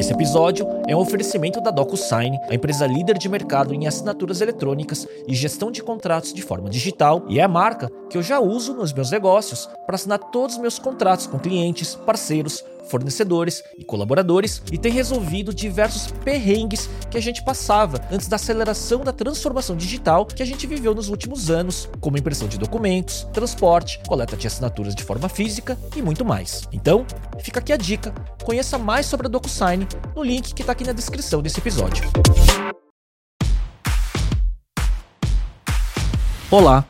[0.00, 5.06] Esse episódio é um oferecimento da DocuSign, a empresa líder de mercado em assinaturas eletrônicas
[5.28, 8.72] e gestão de contratos de forma digital, e é a marca que eu já uso
[8.72, 14.62] nos meus negócios para assinar todos os meus contratos com clientes, parceiros, fornecedores e colaboradores
[14.70, 20.26] e tem resolvido diversos perrengues que a gente passava antes da aceleração da transformação digital
[20.26, 24.94] que a gente viveu nos últimos anos, como impressão de documentos, transporte, coleta de assinaturas
[24.94, 26.62] de forma física e muito mais.
[26.72, 27.06] Então,
[27.40, 28.14] fica aqui a dica:
[28.44, 32.04] conheça mais sobre a DocuSign no link que está aqui na descrição desse episódio.
[36.50, 36.84] Olá,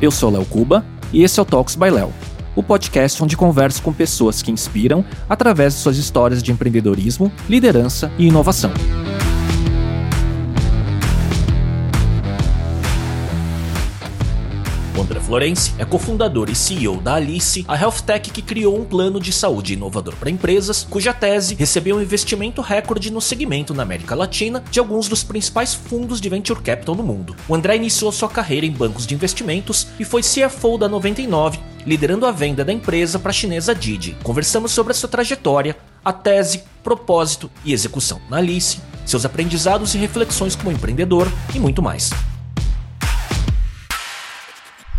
[0.00, 3.82] eu sou Léo Cuba e esse é o Talks by Léo o podcast onde converso
[3.82, 8.72] com pessoas que inspiram através de suas histórias de empreendedorismo, liderança e inovação.
[15.12, 19.20] André Florence é cofundador e CEO da Alice, a health tech que criou um plano
[19.20, 24.14] de saúde inovador para empresas, cuja tese recebeu um investimento recorde no segmento na América
[24.14, 27.36] Latina de alguns dos principais fundos de venture capital no mundo.
[27.46, 32.24] O André iniciou sua carreira em bancos de investimentos e foi CFO da 99, liderando
[32.24, 34.16] a venda da empresa para a chinesa Didi.
[34.22, 39.98] Conversamos sobre a sua trajetória, a tese, propósito e execução na Alice, seus aprendizados e
[39.98, 42.10] reflexões como empreendedor e muito mais.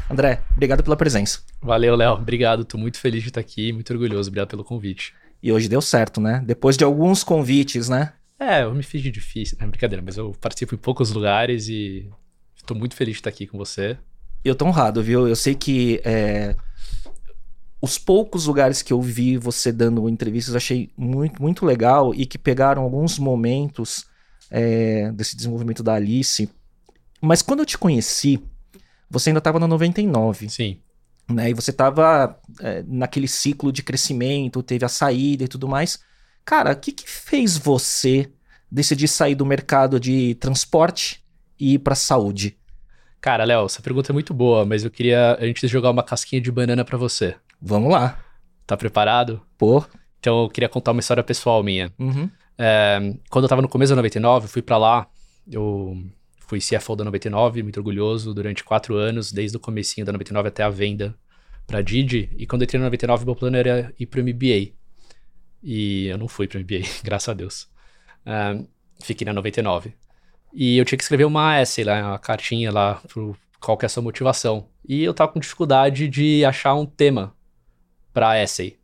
[0.10, 1.40] André, obrigado pela presença.
[1.62, 2.14] Valeu, Léo.
[2.14, 2.66] Obrigado.
[2.66, 4.30] Tô muito feliz de estar aqui, muito orgulhoso.
[4.30, 5.14] Obrigado pelo convite.
[5.42, 6.42] E hoje deu certo, né?
[6.46, 8.14] Depois de alguns convites, né?
[8.40, 9.58] É, eu me fiz de difícil.
[9.60, 12.10] É brincadeira, mas eu participo em poucos lugares e
[12.56, 13.98] estou muito feliz de estar aqui com você.
[14.44, 15.28] Eu tô honrado, viu?
[15.28, 16.56] Eu sei que é,
[17.82, 22.38] os poucos lugares que eu vi você dando entrevistas achei muito, muito legal e que
[22.38, 24.06] pegaram alguns momentos
[24.50, 26.50] é, desse desenvolvimento da Alice.
[27.22, 28.42] Mas quando eu te conheci,
[29.14, 30.50] você ainda estava na 99.
[30.50, 30.80] Sim.
[31.30, 31.52] Né?
[31.52, 36.00] E você estava é, naquele ciclo de crescimento, teve a saída e tudo mais.
[36.44, 38.30] Cara, o que, que fez você
[38.70, 41.24] decidir sair do mercado de transporte
[41.60, 42.58] e ir para saúde?
[43.22, 46.52] Cara, Léo, essa pergunta é muito boa, mas eu queria antes jogar uma casquinha de
[46.52, 47.36] banana para você.
[47.62, 48.20] Vamos lá.
[48.66, 49.40] Tá preparado?
[49.58, 49.86] Pô.
[50.20, 51.94] Então eu queria contar uma história pessoal minha.
[52.00, 52.30] Uhum.
[52.58, 55.08] É, quando eu tava no começo da 99, eu fui para lá,
[55.50, 56.04] eu
[56.54, 60.62] Fui CFO da 99, muito orgulhoso, durante quatro anos, desde o comecinho da 99 até
[60.62, 61.16] a venda
[61.66, 62.30] para Didi.
[62.38, 64.72] E quando eu entrei na 99, meu plano era ir para o MBA.
[65.64, 67.68] E eu não fui para o MBA, graças a Deus.
[69.02, 69.96] Fiquei na 99.
[70.54, 73.88] E eu tinha que escrever uma essay lá, uma cartinha lá, pro qual que é
[73.88, 74.68] a sua motivação.
[74.88, 77.36] E eu tava com dificuldade de achar um tema
[78.14, 78.78] para essay.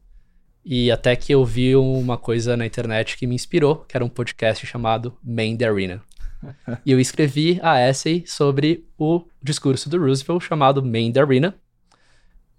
[0.66, 4.10] E até que eu vi uma coisa na internet que me inspirou, que era um
[4.10, 5.16] podcast chamado
[5.64, 6.09] Arena.
[6.86, 11.56] e eu escrevi a essay sobre o discurso do Roosevelt chamado Main Arena.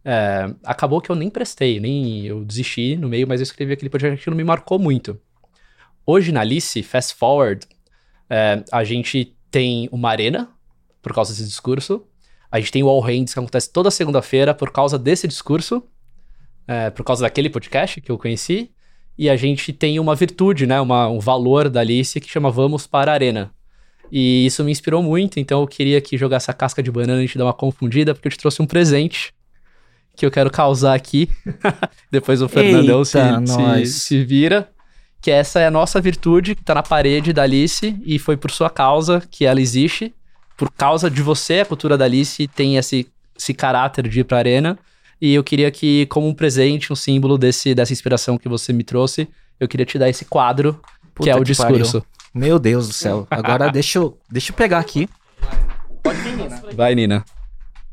[0.04, 3.90] É, acabou que eu nem prestei, nem eu desisti no meio, mas eu escrevi aquele
[3.90, 5.20] podcast que não me marcou muito.
[6.06, 7.66] Hoje na Alice, fast forward,
[8.28, 10.48] é, a gente tem uma arena
[11.02, 12.06] por causa desse discurso.
[12.50, 15.82] A gente tem o All Hands que acontece toda segunda-feira por causa desse discurso,
[16.66, 18.72] é, por causa daquele podcast que eu conheci.
[19.16, 22.86] E a gente tem uma virtude, né, uma, um valor da Alice que chama Vamos
[22.86, 23.52] para a Arena.
[24.10, 27.28] E isso me inspirou muito, então eu queria que jogar essa casca de banana e
[27.28, 29.32] te dar uma confundida, porque eu te trouxe um presente
[30.16, 31.28] que eu quero causar aqui.
[32.10, 33.18] Depois o Fernandão se,
[33.84, 34.68] se, se, vira.
[35.20, 38.50] Que essa é a nossa virtude, que tá na parede da Alice, e foi por
[38.50, 40.14] sua causa que ela existe.
[40.56, 43.06] Por causa de você, a cultura da Alice tem esse,
[43.36, 44.78] esse caráter de ir pra arena.
[45.20, 48.82] E eu queria que, como um presente, um símbolo desse, dessa inspiração que você me
[48.82, 49.28] trouxe,
[49.58, 50.80] eu queria te dar esse quadro,
[51.14, 52.00] Puta que é o que discurso.
[52.00, 52.19] Pariu.
[52.32, 53.26] Meu Deus do céu.
[53.30, 55.08] Agora deixa eu, deixa eu pegar aqui.
[56.02, 56.62] Pode vir, Nina.
[56.74, 57.24] Vai, Nina.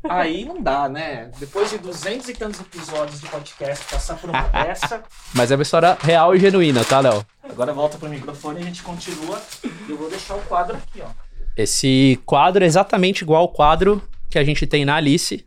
[0.08, 1.30] Aí não dá, né?
[1.38, 5.02] Depois de duzentos e tantos episódios de podcast, passar por uma dessa.
[5.34, 7.26] Mas é uma história real e genuína, tá, Léo?
[7.42, 9.40] Agora volta pro microfone e a gente continua.
[9.88, 11.08] Eu vou deixar o quadro aqui, ó.
[11.56, 14.00] Esse quadro é exatamente igual ao quadro
[14.30, 15.44] que a gente tem na Alice,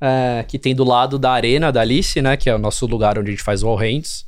[0.00, 2.36] é, que tem do lado da arena da Alice, né?
[2.36, 4.24] Que é o nosso lugar onde a gente faz o All Hands.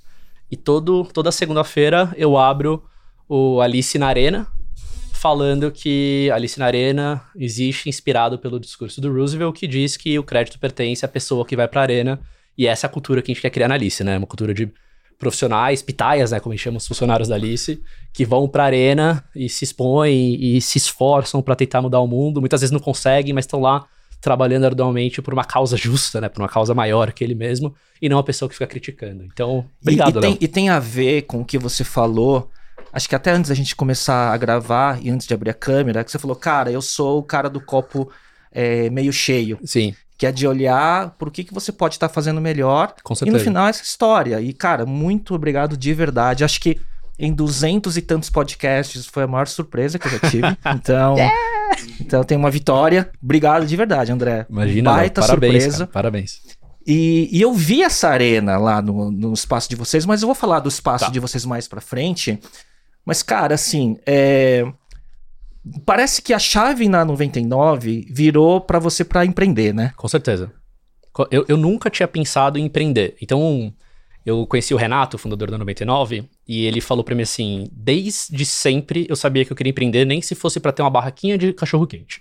[0.51, 2.83] E todo, toda segunda-feira eu abro
[3.29, 4.47] o Alice na Arena,
[5.13, 10.23] falando que Alice na Arena existe inspirado pelo discurso do Roosevelt, que diz que o
[10.23, 12.21] crédito pertence à pessoa que vai para a arena,
[12.57, 14.17] e essa é a cultura que a gente quer criar na Alice, né?
[14.17, 14.71] Uma cultura de
[15.19, 17.83] profissionais, pitaias, né, como a gente chama os funcionários da Alice,
[18.13, 22.07] que vão para a arena e se expõem e se esforçam para tentar mudar o
[22.07, 23.85] mundo, muitas vezes não conseguem, mas estão lá
[24.21, 28.09] trabalhando arduamente por uma causa justa, né, por uma causa maior que ele mesmo, e
[28.09, 29.25] não a pessoa que fica criticando.
[29.25, 32.49] Então, obrigado, e, e, tem, e tem a ver com o que você falou
[32.99, 36.05] acho que até antes da gente começar a gravar e antes de abrir a câmera,
[36.05, 38.11] que você falou, cara, eu sou o cara do copo
[38.53, 39.59] é, meio cheio.
[39.65, 39.95] Sim.
[40.17, 42.93] Que é de olhar por que, que você pode estar tá fazendo melhor.
[43.03, 43.37] Com certeza.
[43.37, 44.41] E no final essa história.
[44.41, 46.45] E, cara, muito obrigado de verdade.
[46.45, 46.81] Acho que
[47.19, 49.07] em duzentos e tantos podcasts.
[49.07, 50.59] Foi a maior surpresa que eu já tive.
[50.75, 51.37] Então, yeah!
[52.01, 53.11] então tem uma vitória.
[53.23, 54.47] Obrigado de verdade, André.
[54.51, 55.79] Imagina, Baita parabéns, surpresa.
[55.79, 56.41] Cara, parabéns.
[56.87, 60.35] E, e, eu vi essa arena lá no, no espaço de vocês, mas eu vou
[60.35, 61.11] falar do espaço tá.
[61.11, 62.41] de vocês mais pra frente.
[63.09, 64.71] Mas, cara, assim, é...
[65.87, 69.95] parece que a chave na 99 virou para você para empreender, né?
[69.97, 70.53] Com certeza.
[71.31, 73.17] Eu, eu nunca tinha pensado em empreender.
[73.23, 73.73] Então,
[74.27, 79.07] eu conheci o Renato, fundador da 99, e ele falou para mim assim: desde sempre
[79.09, 81.87] eu sabia que eu queria empreender, nem se fosse para ter uma barraquinha de cachorro
[81.87, 82.21] quente.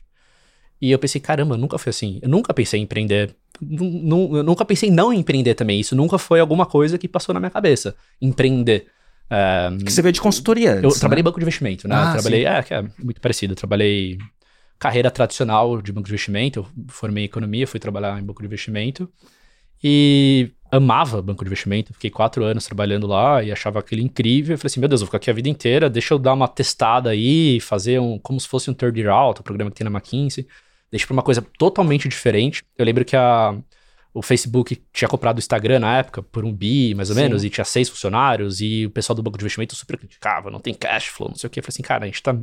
[0.79, 2.17] E eu pensei, caramba, nunca foi assim.
[2.21, 3.35] Eu nunca pensei em empreender.
[3.61, 5.81] Eu nunca pensei em não empreender também.
[5.81, 7.93] Isso nunca foi alguma coisa que passou na minha cabeça.
[8.21, 8.87] Empreender.
[9.83, 10.99] Que você veio de consultoria antes, Eu né?
[10.99, 11.95] trabalhei em banco de investimento, né?
[11.95, 12.47] Ah, trabalhei, sim.
[12.47, 13.53] é, que é muito parecido.
[13.53, 14.17] Eu trabalhei
[14.79, 16.59] carreira tradicional de banco de investimento.
[16.59, 19.09] Eu formei economia, fui trabalhar em banco de investimento.
[19.83, 21.93] E amava banco de investimento.
[21.93, 24.53] Fiquei quatro anos trabalhando lá e achava aquilo incrível.
[24.53, 25.89] Eu falei assim, meu Deus, vou ficar aqui a vida inteira.
[25.89, 28.17] Deixa eu dar uma testada aí, fazer um...
[28.19, 30.47] Como se fosse um third year out, o programa que tem na McKinsey.
[30.89, 32.63] Deixa pra uma coisa totalmente diferente.
[32.77, 33.55] Eu lembro que a
[34.13, 37.21] o Facebook tinha comprado o Instagram na época por um bi, mais ou Sim.
[37.21, 40.59] menos, e tinha seis funcionários, e o pessoal do banco de investimento super criticava, não
[40.59, 41.59] tem cash flow, não sei o que.
[41.59, 42.35] Eu falei assim, cara, a gente tá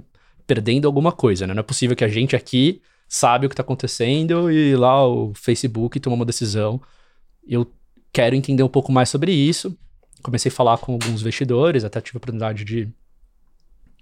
[0.47, 1.55] perdendo alguma coisa, né?
[1.55, 5.33] Não é possível que a gente aqui sabe o que tá acontecendo e lá o
[5.35, 6.81] Facebook tomou uma decisão.
[7.47, 7.71] Eu
[8.13, 9.77] quero entender um pouco mais sobre isso.
[10.23, 12.89] Comecei a falar com alguns investidores, até tive a oportunidade de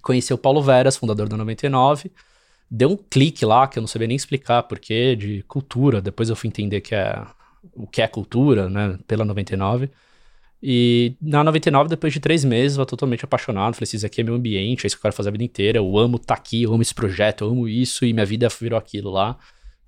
[0.03, 2.11] conhecer o Paulo Veras, fundador da 99.
[2.71, 6.01] Deu um clique lá, que eu não sabia nem explicar porquê, de cultura.
[6.01, 7.23] Depois eu fui entender que é
[7.75, 9.91] o que é cultura, né, pela 99.
[10.63, 13.75] E na 99, depois de três meses, eu totalmente apaixonado.
[13.75, 15.79] Falei, isso aqui é meu ambiente, é isso que eu quero fazer a vida inteira.
[15.79, 18.49] Eu amo estar tá aqui, eu amo esse projeto, eu amo isso, e minha vida
[18.49, 19.37] virou aquilo lá.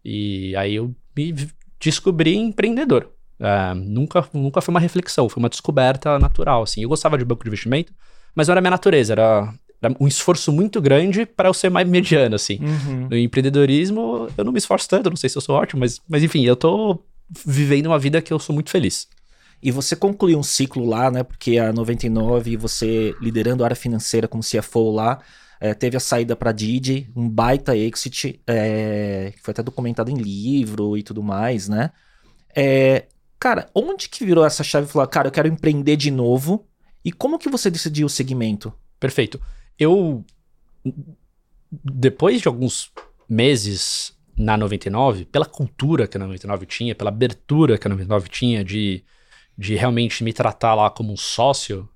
[0.05, 1.35] E aí eu me
[1.79, 3.09] descobri empreendedor.
[3.39, 6.83] É, nunca, nunca foi uma reflexão, foi uma descoberta natural, assim.
[6.83, 7.93] Eu gostava de banco de investimento,
[8.35, 11.89] mas não era minha natureza, era, era um esforço muito grande para eu ser mais
[11.89, 12.59] mediano, assim.
[12.61, 13.09] Uhum.
[13.11, 16.23] No empreendedorismo, eu não me esforço tanto, não sei se eu sou ótimo, mas, mas
[16.23, 19.09] enfim, eu tô vivendo uma vida que eu sou muito feliz.
[19.63, 21.23] E você concluiu um ciclo lá, né?
[21.23, 25.21] Porque a 99, você liderando a área financeira como CFO lá,
[25.61, 30.17] é, teve a saída para Didi, um baita exit, é, que foi até documentado em
[30.17, 31.91] livro e tudo mais, né?
[32.55, 33.07] É,
[33.41, 36.67] cara, onde que virou essa chave e falou, cara, eu quero empreender de novo?
[37.05, 38.73] E como que você decidiu o segmento?
[39.01, 39.41] Perfeito.
[39.79, 40.25] Eu,
[41.73, 42.91] depois de alguns
[43.29, 48.65] meses na 99, pela cultura que a 99 tinha, pela abertura que a 99 tinha
[48.65, 49.05] de,
[49.57, 51.89] de realmente me tratar lá como um sócio,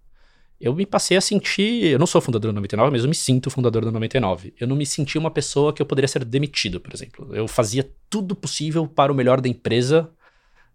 [0.61, 1.85] eu me passei a sentir.
[1.85, 4.55] Eu não sou fundador da 99, mas eu me sinto fundador da 99.
[4.59, 7.35] Eu não me senti uma pessoa que eu poderia ser demitido, por exemplo.
[7.35, 10.11] Eu fazia tudo possível para o melhor da empresa,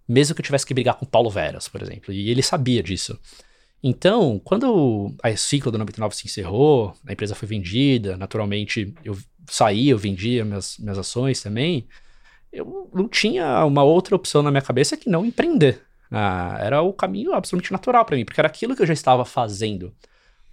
[0.07, 2.13] mesmo que eu tivesse que brigar com o Paulo Veras, por exemplo.
[2.13, 3.19] E ele sabia disso.
[3.83, 9.17] Então, quando a ciclo da 99 se encerrou, a empresa foi vendida, naturalmente eu
[9.47, 11.87] saí, eu vendia minhas, minhas ações também,
[12.51, 15.81] eu não tinha uma outra opção na minha cabeça que não empreender.
[16.11, 19.25] Ah, era o caminho absolutamente natural para mim, porque era aquilo que eu já estava
[19.25, 19.93] fazendo.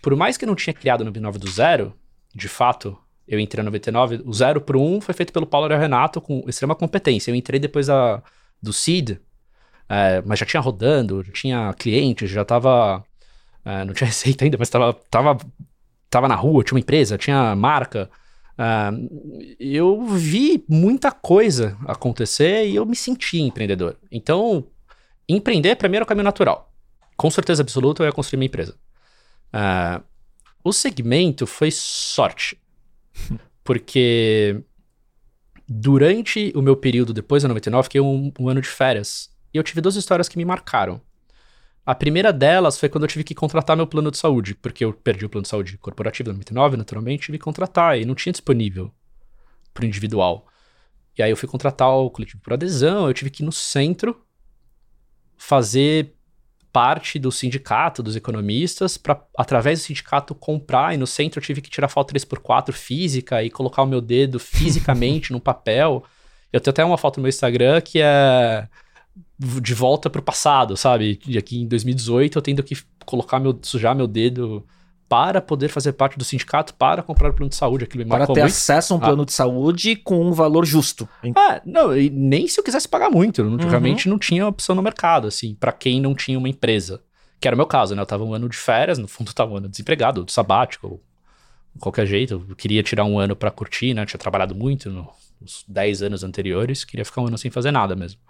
[0.02, 1.94] Por mais que eu não tinha criado o 99 do zero,
[2.34, 2.96] de fato,
[3.28, 6.42] eu entrei no 99, o zero para um foi feito pelo Paulo e Renato com
[6.48, 7.30] extrema competência.
[7.30, 7.88] Eu entrei depois
[8.62, 9.18] do Seed,
[9.88, 13.04] é, mas já tinha rodando, já tinha clientes, já estava
[13.64, 15.38] é, não tinha receita ainda, mas estava tava,
[16.08, 18.10] tava na rua, tinha uma empresa, tinha marca.
[18.58, 23.96] Uh, eu vi muita coisa acontecer e eu me senti empreendedor.
[24.10, 24.66] Então,
[25.28, 26.72] empreender para mim era o caminho natural.
[27.16, 28.76] Com certeza absoluta eu ia construir minha empresa.
[29.54, 30.02] Uh,
[30.62, 32.58] o segmento foi sorte.
[33.64, 34.62] Porque
[35.68, 39.30] durante o meu período depois da 99, fiquei um, um ano de férias.
[39.54, 41.00] E eu tive duas histórias que me marcaram.
[41.84, 44.92] A primeira delas foi quando eu tive que contratar meu plano de saúde, porque eu
[44.92, 48.32] perdi o plano de saúde corporativo da 99, naturalmente, tive que contratar e não tinha
[48.32, 48.92] disponível
[49.72, 50.46] para o individual.
[51.16, 54.22] E aí eu fui contratar o coletivo por adesão, eu tive que ir no centro
[55.36, 56.14] fazer
[56.72, 61.60] parte do sindicato dos economistas para através do sindicato comprar e no centro eu tive
[61.60, 66.04] que tirar foto 3x4 física e colocar o meu dedo fisicamente no papel.
[66.52, 68.68] Eu tenho até uma foto no meu Instagram que é
[69.38, 71.18] de volta pro passado, sabe?
[71.26, 74.64] E aqui em 2018 eu tendo que colocar meu, sujar meu dedo
[75.10, 77.82] para poder fazer parte do sindicato, para comprar o plano de saúde.
[77.82, 78.44] Aquilo para ter muito.
[78.44, 79.24] acesso a um plano ah.
[79.24, 81.08] de saúde com um valor justo.
[81.34, 83.42] Ah, não, e nem se eu quisesse pagar muito.
[83.42, 83.56] Uhum.
[83.56, 87.02] Realmente não tinha opção no mercado, assim, para quem não tinha uma empresa.
[87.40, 88.02] Que era o meu caso, né?
[88.02, 91.00] Eu tava um ano de férias, no fundo tava um ano desempregado, de sabático,
[91.80, 92.46] qualquer jeito.
[92.48, 94.02] Eu queria tirar um ano para curtir, né?
[94.02, 94.88] Eu tinha trabalhado muito
[95.40, 98.20] nos 10 anos anteriores, queria ficar um ano sem fazer nada mesmo.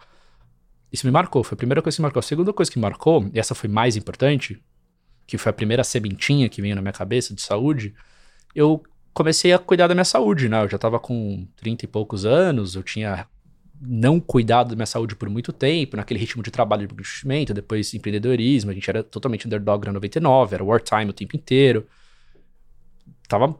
[0.93, 2.21] Isso me marcou, foi a primeira coisa que me marcou.
[2.21, 4.61] A segunda coisa que me marcou, e essa foi mais importante,
[5.27, 7.95] que foi a primeira sementinha que veio na minha cabeça de saúde,
[8.55, 8.83] eu
[9.15, 10.63] comecei a cuidar da minha saúde, né?
[10.65, 13.27] Eu já tava com 30 e poucos anos, eu tinha
[13.81, 17.95] não cuidado da minha saúde por muito tempo, naquele ritmo de trabalho de investimento, depois
[17.95, 21.87] empreendedorismo, a gente era totalmente underdog na 99, era wartime o tempo inteiro.
[23.27, 23.57] Tava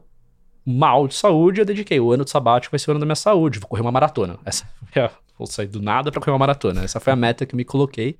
[0.63, 3.15] mal de saúde, eu dediquei o ano de sabático vai ser o ano da minha
[3.15, 4.37] saúde, vou correr uma maratona.
[4.45, 5.11] Essa foi a,
[5.45, 6.83] vou sair do nada para correr uma maratona.
[6.83, 8.17] Essa foi a meta que me coloquei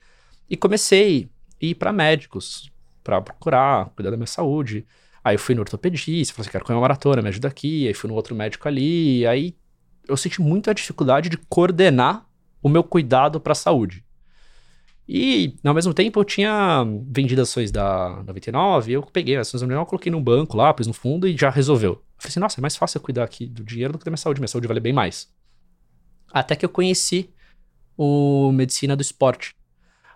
[0.49, 1.29] e comecei
[1.61, 2.71] a ir para médicos
[3.03, 4.85] para procurar, cuidar da minha saúde.
[5.23, 7.87] Aí eu fui no ortopedista, falei assim, quero correr uma maratona, me ajuda aqui.
[7.87, 9.55] Aí fui no outro médico ali, aí
[10.07, 12.25] eu senti muita dificuldade de coordenar
[12.61, 14.03] o meu cuidado para a saúde.
[15.07, 19.67] E, ao mesmo tempo, eu tinha vendido ações da 99, eu peguei as ações da
[19.67, 21.91] 99, coloquei no banco lá, pus no fundo e já resolveu.
[21.91, 24.11] Eu falei assim, nossa, é mais fácil eu cuidar aqui do dinheiro do que da
[24.11, 25.29] minha saúde, minha saúde vale bem mais.
[26.31, 27.29] Até que eu conheci
[27.97, 29.53] o Medicina do Esporte,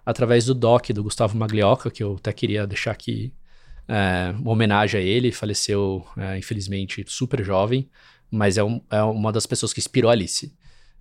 [0.06, 3.34] através do doc do Gustavo Maglioca, que eu até queria deixar aqui
[3.88, 7.90] é, uma homenagem a ele, faleceu, é, infelizmente, super jovem,
[8.30, 10.54] mas é, um, é uma das pessoas que inspirou a Alice.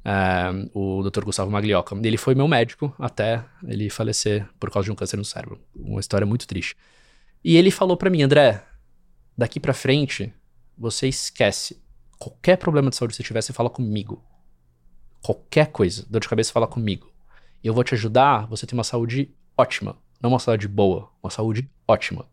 [0.07, 1.25] Uh, o Dr.
[1.25, 1.97] Gustavo Maglioca.
[1.97, 5.59] Ele foi meu médico até ele falecer por causa de um câncer no cérebro.
[5.75, 6.77] Uma história muito triste.
[7.43, 8.63] E ele falou para mim, André,
[9.37, 10.31] daqui para frente,
[10.77, 11.83] você esquece.
[12.19, 14.23] Qualquer problema de saúde que você tiver, você fala comigo.
[15.25, 17.11] Qualquer coisa, dor de cabeça, fala comigo.
[17.63, 19.97] Eu vou te ajudar, você tem uma saúde ótima.
[20.21, 22.27] Não uma saúde boa, uma saúde ótima.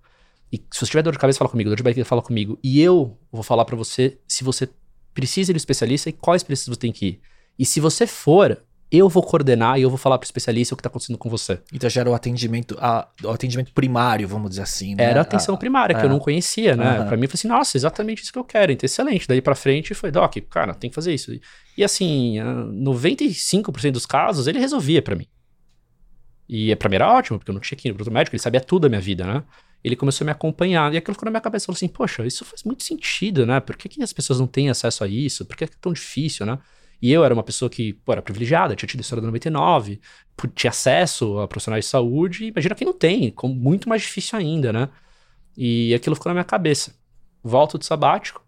[0.52, 1.70] E se você tiver dor de cabeça, fala comigo.
[1.70, 2.60] Dor de barriga, fala comigo.
[2.62, 4.68] E eu vou falar para você se você
[5.14, 7.22] precisa ir no especialista e quais precisas você tem que ir.
[7.58, 10.84] E se você for, eu vou coordenar e eu vou falar pro especialista o que
[10.84, 11.62] tá acontecendo com você.
[11.72, 15.06] Então já era o atendimento, a, o atendimento primário, vamos dizer assim, né?
[15.06, 16.12] Era a atenção a, primária, que eu é.
[16.12, 17.00] não conhecia, né?
[17.00, 17.08] Uhum.
[17.08, 19.26] Pra mim, eu falei assim, nossa, exatamente isso que eu quero, então excelente.
[19.30, 21.32] Daí pra frente, foi, Doc, cara, tem que fazer isso.
[21.78, 25.28] E assim, 95% dos casos, ele resolvia para mim.
[26.50, 28.60] E pra mim era ótimo, porque eu não tinha que ir pro médico, ele sabia
[28.60, 29.42] tudo da minha vida, né?
[29.82, 32.44] Ele começou a me acompanhar, e aquilo ficou na minha cabeça, falou assim, poxa, isso
[32.44, 33.62] faz muito sentido, né?
[33.62, 35.46] Por que, que as pessoas não têm acesso a isso?
[35.46, 36.60] Por que é tão difícil, né?
[37.02, 40.00] E eu era uma pessoa que pô, era privilegiada, tinha tido história da 99,
[40.54, 42.46] tinha acesso a profissionais de saúde.
[42.46, 44.90] Imagina quem não tem, como muito mais difícil ainda, né?
[45.58, 46.96] E aquilo ficou na minha cabeça.
[47.44, 48.46] Volto do sabático,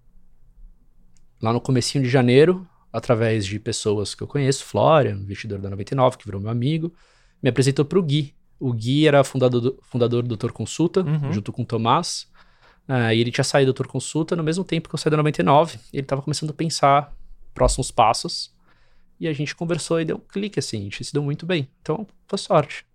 [1.41, 6.17] lá no comecinho de janeiro, através de pessoas que eu conheço, Flória, investidor da 99,
[6.17, 6.93] que virou meu amigo,
[7.41, 8.35] me apresentou para o Gui.
[8.59, 11.33] O Gui era fundador do, fundador do Doutor Consulta, uhum.
[11.33, 12.31] junto com o Tomás.
[12.87, 15.17] Uh, e ele tinha saído do Doutor Consulta no mesmo tempo que eu saí da
[15.17, 15.79] 99.
[15.91, 17.11] Ele estava começando a pensar
[17.53, 18.53] próximos passos.
[19.19, 21.69] E a gente conversou e deu um clique assim, a gente se deu muito bem.
[21.81, 22.85] Então, foi sorte.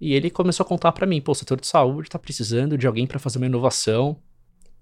[0.00, 2.86] E ele começou a contar para mim, pô, o setor de saúde tá precisando de
[2.86, 4.16] alguém para fazer uma inovação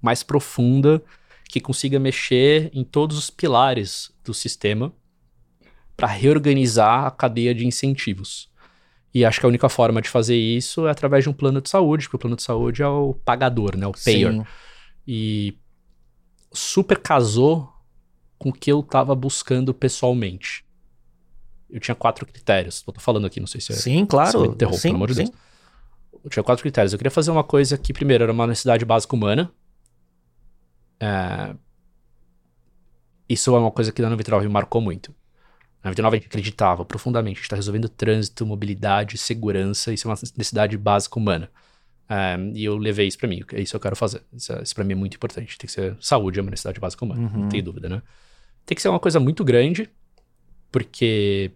[0.01, 1.03] mais profunda,
[1.49, 4.93] que consiga mexer em todos os pilares do sistema
[5.97, 8.49] para reorganizar a cadeia de incentivos.
[9.13, 11.69] E acho que a única forma de fazer isso é através de um plano de
[11.69, 14.33] saúde, porque o plano de saúde é o pagador, né, o payer.
[14.33, 14.45] Sim.
[15.07, 15.59] E
[16.53, 17.73] super casou
[18.39, 20.65] com o que eu estava buscando pessoalmente.
[21.69, 22.83] Eu tinha quatro critérios.
[22.87, 23.77] Eu tô falando aqui, não sei se é.
[23.77, 24.31] Sim, claro.
[24.31, 25.31] Se me sim, pelo amor de Deus.
[26.25, 26.93] Eu tinha quatro critérios.
[26.93, 29.53] Eu queria fazer uma coisa que, primeiro, era uma necessidade básica humana.
[30.99, 31.55] É...
[33.29, 35.15] Isso é uma coisa que na 99 me marcou muito.
[35.83, 37.35] Na 99 a gente acreditava profundamente.
[37.35, 39.93] A gente está resolvendo trânsito, mobilidade, segurança.
[39.93, 41.51] Isso é uma necessidade básica humana.
[42.09, 43.43] É, e eu levei isso para mim.
[43.53, 44.23] É isso que eu quero fazer.
[44.33, 45.59] Isso, isso para mim é muito importante.
[45.59, 47.21] Tem que ser saúde, é uma necessidade básica humana.
[47.21, 47.43] Uhum.
[47.43, 48.03] Não tem dúvida, né?
[48.69, 49.89] Tem que ser uma coisa muito grande,
[50.71, 51.53] porque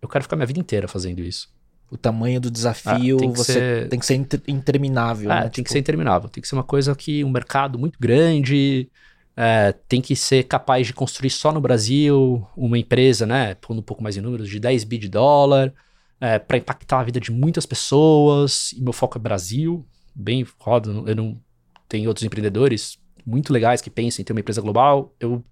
[0.00, 1.52] eu quero ficar minha vida inteira fazendo isso.
[1.90, 3.88] O tamanho do desafio ah, tem você ser...
[3.90, 4.14] tem que ser
[4.48, 5.30] interminável.
[5.30, 5.40] É, né?
[5.42, 5.64] tem tipo...
[5.66, 6.30] que ser interminável.
[6.30, 8.88] Tem que ser uma coisa que um mercado muito grande.
[9.36, 13.54] É, tem que ser capaz de construir só no Brasil uma empresa, né?
[13.56, 15.74] Pondo um pouco mais em números, de 10 bi de dólar,
[16.18, 18.72] é, para impactar a vida de muitas pessoas.
[18.72, 20.88] E meu foco é Brasil, bem roda.
[20.88, 21.38] Eu não
[21.86, 25.14] tenho outros empreendedores muito legais que pensam em ter uma empresa global.
[25.20, 25.44] Eu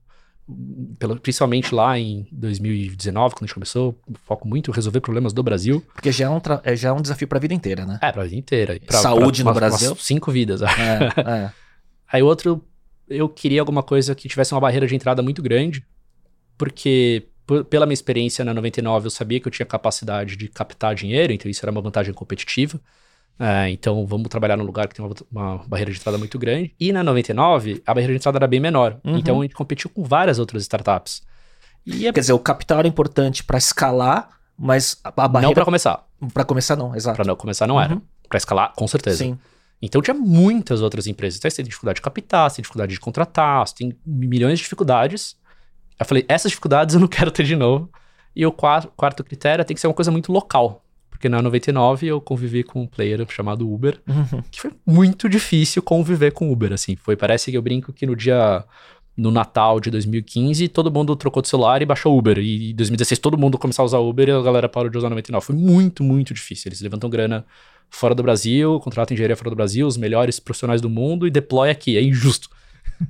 [0.98, 5.42] pelo, principalmente lá em 2019, quando a gente começou, foco muito em resolver problemas do
[5.42, 5.84] Brasil.
[5.94, 7.98] Porque já é um, é, já é um desafio para a vida inteira, né?
[8.02, 8.80] É, para a vida inteira.
[8.84, 9.96] Pra, Saúde pra, no Brasil.
[9.96, 10.62] cinco vidas.
[10.62, 11.52] É, é.
[12.12, 12.62] Aí outro,
[13.08, 15.84] eu queria alguma coisa que tivesse uma barreira de entrada muito grande,
[16.58, 17.28] porque
[17.68, 21.50] pela minha experiência na 99 eu sabia que eu tinha capacidade de captar dinheiro, então
[21.50, 22.80] isso era uma vantagem competitiva.
[23.38, 26.74] É, então vamos trabalhar num lugar que tem uma, uma, barreira de entrada muito grande.
[26.78, 28.98] E na 99, a barreira de entrada era bem menor.
[29.04, 29.18] Uhum.
[29.18, 31.22] Então a gente competiu com várias outras startups.
[31.84, 32.12] E é...
[32.12, 35.48] Quer dizer, o capital era importante para escalar, mas a, a barreira.
[35.48, 36.06] Não para começar.
[36.32, 37.16] Para começar, não, exato.
[37.16, 37.82] Para não começar, não uhum.
[37.82, 38.02] era.
[38.28, 39.18] Para escalar, com certeza.
[39.18, 39.38] Sim.
[39.80, 41.38] Então tinha muitas outras empresas.
[41.38, 44.62] Então você tem dificuldade de captar, você tem dificuldade de contratar, você tem milhões de
[44.62, 45.36] dificuldades.
[45.98, 47.90] Eu falei, essas dificuldades eu não quero ter de novo.
[48.34, 50.82] E o quarto, quarto critério tem que ser uma coisa muito local.
[51.22, 54.42] Porque na 99 eu convivi com um player chamado Uber, Uhum.
[54.50, 56.96] que foi muito difícil conviver com Uber, assim.
[56.96, 58.64] Foi, parece que eu brinco que no dia
[59.16, 62.38] no Natal de 2015, todo mundo trocou de celular e baixou Uber.
[62.38, 65.10] E em 2016 todo mundo começou a usar Uber e a galera parou de usar
[65.10, 65.46] 99.
[65.46, 66.70] Foi muito, muito difícil.
[66.70, 67.44] Eles levantam grana
[67.88, 71.70] fora do Brasil, contratam engenharia fora do Brasil, os melhores profissionais do mundo e deploy
[71.70, 71.96] aqui.
[71.96, 72.48] É injusto.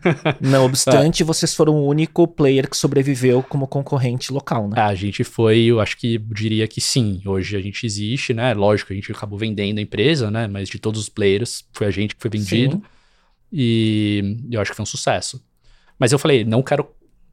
[0.40, 4.75] Não obstante, vocês foram o único player que sobreviveu como concorrente local, né?
[4.78, 7.20] Ah, A gente foi, eu acho que diria que sim.
[7.26, 8.54] Hoje a gente existe, né?
[8.54, 10.46] Lógico, a gente acabou vendendo a empresa, né?
[10.46, 12.76] Mas de todos os players, foi a gente que foi vendido.
[12.76, 12.82] Sim.
[13.52, 15.44] E eu acho que foi um sucesso.
[15.99, 16.88] Mas eu falei, não quero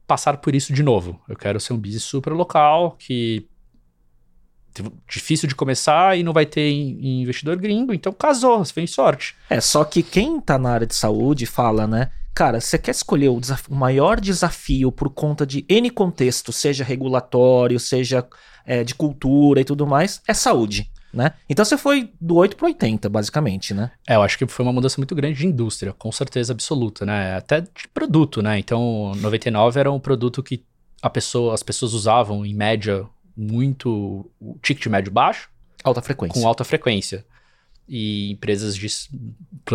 [0.06, 1.20] passar por isso de novo.
[1.28, 3.46] Eu quero ser um business super local, que
[5.08, 9.34] difícil de começar e não vai ter in- investidor gringo, então casou, você fez sorte.
[9.48, 12.10] É, só que quem tá na área de saúde fala, né?
[12.34, 17.78] Cara, você quer escolher o, o maior desafio por conta de N contexto, seja regulatório,
[17.78, 18.26] seja
[18.64, 21.32] é, de cultura e tudo mais, é saúde, né?
[21.48, 23.90] Então você foi do 8 pro 80, basicamente, né?
[24.08, 27.36] É, eu acho que foi uma mudança muito grande de indústria, com certeza absoluta, né?
[27.36, 28.58] Até de produto, né?
[28.58, 30.64] Então, 99 era um produto que
[31.02, 33.06] a pessoa, as pessoas usavam em média
[33.36, 35.48] muito o ticket médio baixo,
[35.82, 36.40] Alta frequência.
[36.40, 37.24] com alta frequência.
[37.92, 38.86] E empresas de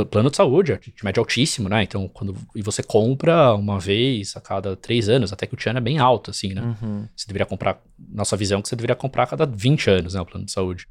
[0.10, 1.84] plano de saúde, ticket médio altíssimo, né?
[1.84, 5.80] Então, quando e você compra uma vez a cada três anos, até que o Tiana
[5.80, 6.62] é bem alto, assim, né?
[6.62, 7.06] Uhum.
[7.14, 10.22] Você deveria comprar, nossa visão é que você deveria comprar a cada 20 anos, né,
[10.22, 10.88] o plano de saúde.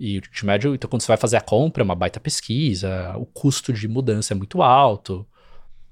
[0.00, 3.16] E o ticket médio, então quando você vai fazer a compra, é uma baita pesquisa,
[3.18, 5.24] o custo de mudança é muito alto.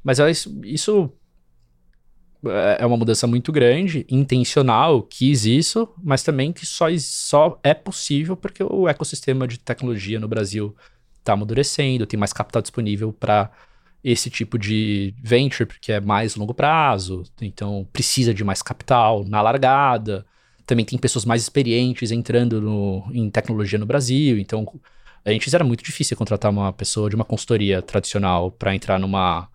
[0.02, 1.12] Mas é isso, isso
[2.46, 7.74] é é uma mudança muito grande, intencional, quis isso, mas também que só, só é
[7.74, 10.74] possível porque o ecossistema de tecnologia no Brasil
[11.18, 13.50] está amadurecendo, tem mais capital disponível para
[14.02, 19.40] esse tipo de venture, porque é mais longo prazo, então precisa de mais capital na
[19.40, 20.26] largada.
[20.66, 24.66] Também tem pessoas mais experientes entrando no- em tecnologia no Brasil, então
[25.24, 29.48] antes era muito difícil contratar uma pessoa de uma consultoria tradicional para entrar numa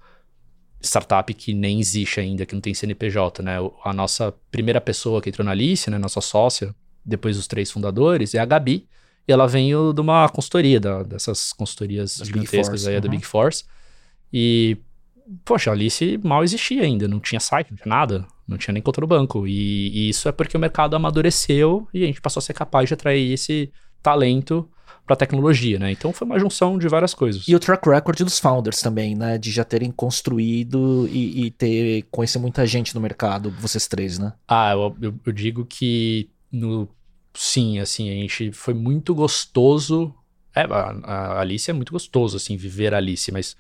[0.82, 3.58] startup que nem existe ainda, que não tem CNPJ, né?
[3.84, 8.36] A nossa primeira pessoa que entrou na Alice, né, nossa sócia, depois dos três fundadores,
[8.36, 8.88] é a Gabi,
[9.28, 13.12] e ela veio de uma consultoria, da- dessas consultorias Das gigantescas Fours, aí, da uhum.
[13.12, 13.66] Big Force.
[14.32, 14.78] E,
[15.44, 18.82] poxa, a Alice mal existia ainda, não tinha site, não tinha nada, não tinha nem
[18.82, 19.48] conta no banco.
[19.48, 22.88] E, e isso é porque o mercado amadureceu e a gente passou a ser capaz
[22.88, 24.70] de atrair esse talento
[25.08, 25.92] para tecnologia, né?
[25.92, 27.48] Então foi uma junção de várias coisas.
[27.48, 29.38] E o track record dos founders também, né?
[29.38, 34.34] De já terem construído e, e ter conhecer muita gente no mercado, vocês três, né?
[34.48, 36.88] Ah, eu, eu- eu digo que no
[37.34, 40.14] sim, assim, a gente foi muito gostoso.
[40.54, 43.56] É, a, a Alice é muito gostoso, assim, viver a Alice, mas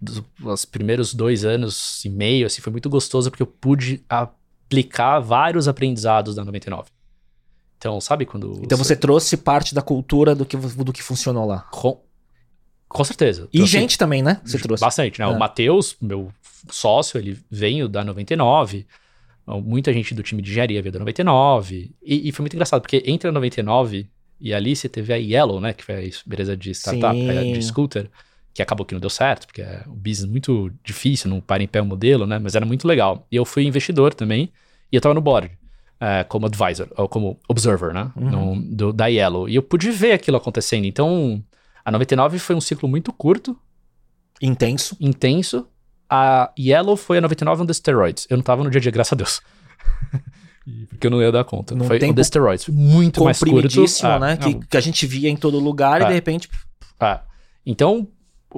[0.00, 5.20] dos, os primeiros dois anos e meio, assim, foi muito gostoso porque eu pude aplicar
[5.20, 6.90] vários aprendizados da 99.
[7.78, 8.60] Então, sabe quando.
[8.62, 11.60] Então você trouxe parte da cultura do que, do que funcionou lá.
[11.70, 12.00] Com,
[12.88, 13.48] com certeza.
[13.52, 14.40] E gente também, né?
[14.44, 14.80] Você trouxe.
[14.80, 15.26] Bastante, né?
[15.26, 15.28] É.
[15.28, 16.32] O Matheus, meu
[16.70, 18.84] sócio, ele veio da 99.
[19.42, 21.92] Então, Muita gente do time de engenharia veio da 99.
[22.02, 24.08] E, e foi muito engraçado, porque entre a 99
[24.40, 25.72] e a Alice teve a Yellow, né?
[25.72, 28.10] Que foi a empresa de startup, a de scooter,
[28.52, 31.68] que acabou que não deu certo, porque é um business muito difícil, não para em
[31.68, 32.40] pé o modelo, né?
[32.40, 33.24] Mas era muito legal.
[33.30, 34.52] E eu fui investidor também,
[34.90, 35.56] e eu tava no board.
[36.00, 38.10] É, como advisor, ou como observer, né?
[38.16, 38.30] Uhum.
[38.54, 39.48] No- do, da Yellow.
[39.48, 40.84] E eu pude ver aquilo acontecendo.
[40.84, 41.42] Então,
[41.84, 43.58] a 99 foi um ciclo muito curto,
[44.40, 44.96] Intenso.
[45.00, 45.66] intenso.
[46.08, 48.26] A Yellow foi a 99 on the steroids.
[48.30, 49.40] Eu não tava no dia a dia, graças a Deus.
[50.66, 51.74] E- Porque eu não ia dar conta.
[51.74, 52.68] Num foi tempo the steroids.
[52.68, 53.68] Muito mais curto.
[54.04, 54.36] Ah, né?
[54.36, 56.08] Que, que a gente via em todo lugar e É.
[56.08, 56.48] de repente.
[57.00, 57.22] ah.
[57.64, 58.06] Então,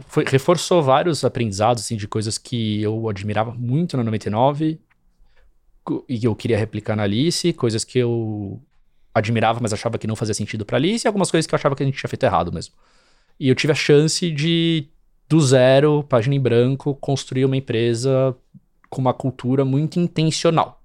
[0.09, 4.90] foi- reforçou vários aprendizados assim, de coisas que eu admirava muito na 99 co-
[6.09, 8.61] e eu queria replicar na Alice, coisas que eu
[9.15, 11.75] admirava, mas achava que não fazia sentido pra Alice, e algumas coisas que eu achava
[11.75, 12.75] que a gente tinha feito errado mesmo.
[13.39, 14.87] E eu tive a chance de,
[15.29, 18.37] do zero, página em branco, construir uma empresa
[18.89, 20.83] com uma cultura muito intencional,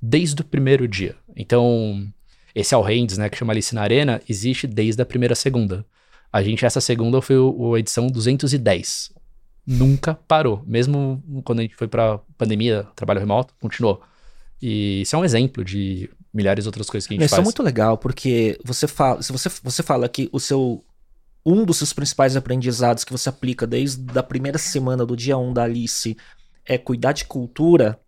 [0.00, 1.16] desde o primeiro dia.
[1.36, 2.06] Então,
[2.54, 5.84] esse All Hands, né, que chama Alice na Arena, existe desde a primeira segunda.
[6.32, 9.12] A gente, essa segunda foi a edição 210.
[9.66, 10.62] Nunca parou.
[10.66, 14.02] Mesmo quando a gente foi pra pandemia, trabalho remoto, continuou.
[14.62, 17.36] E isso é um exemplo de milhares de outras coisas que a gente Isso é
[17.36, 17.44] faz.
[17.44, 20.84] muito legal, porque você fala, se você, você fala que o seu.
[21.44, 25.52] Um dos seus principais aprendizados que você aplica desde a primeira semana do dia 1
[25.52, 26.16] da Alice
[26.64, 27.98] é cuidar de cultura,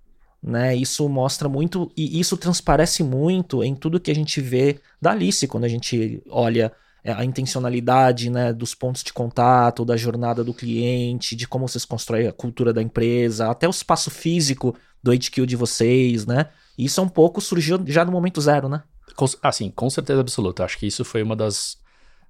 [0.40, 0.77] né?
[0.77, 5.49] Isso mostra muito, e isso transparece muito em tudo que a gente vê da Alice,
[5.49, 6.71] quando a gente olha
[7.12, 12.27] a intencionalidade, né, dos pontos de contato, da jornada do cliente, de como vocês constroem
[12.27, 16.49] a cultura da empresa, até o espaço físico do HQ de vocês, né?
[16.79, 18.83] Isso é um pouco surgiu já no momento zero, né?
[19.14, 20.64] Com, assim, com certeza absoluta.
[20.64, 21.79] Acho que isso foi uma das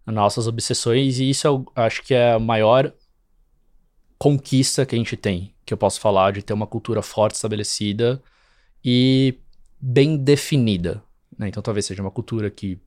[0.04, 2.92] nossas obsessões e isso eu acho que é a maior
[4.18, 8.22] conquista que a gente tem, que eu posso falar de ter uma cultura forte estabelecida
[8.84, 9.38] e
[9.80, 11.02] bem definida.
[11.38, 11.48] Né?
[11.48, 12.78] Então talvez seja uma cultura que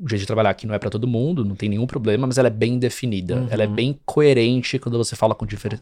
[0.00, 2.38] o jeito de trabalhar aqui não é para todo mundo, não tem nenhum problema, mas
[2.38, 3.48] ela é bem definida, uhum.
[3.50, 5.80] ela é bem coerente quando você fala com difer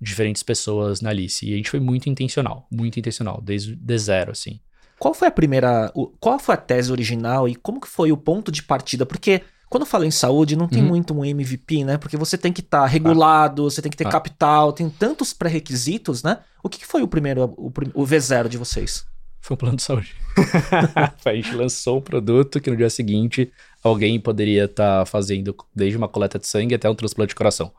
[0.00, 1.44] diferentes pessoas na Alice.
[1.44, 4.60] E a gente foi muito intencional, muito intencional, desde de zero, assim.
[4.98, 5.92] Qual foi a primeira.
[6.20, 9.04] Qual foi a tese original e como que foi o ponto de partida?
[9.04, 10.88] Porque quando eu falo em saúde, não tem uhum.
[10.88, 11.98] muito um MVP, né?
[11.98, 13.70] Porque você tem que estar tá regulado, ah.
[13.70, 14.10] você tem que ter ah.
[14.10, 16.38] capital, tem tantos pré-requisitos, né?
[16.62, 19.04] O que, que, foi o primeiro, o, o V0 de vocês?
[19.46, 20.12] Foi um plano de saúde.
[21.24, 25.96] a gente lançou um produto que no dia seguinte alguém poderia estar tá fazendo desde
[25.96, 27.70] uma coleta de sangue até um transplante de coração.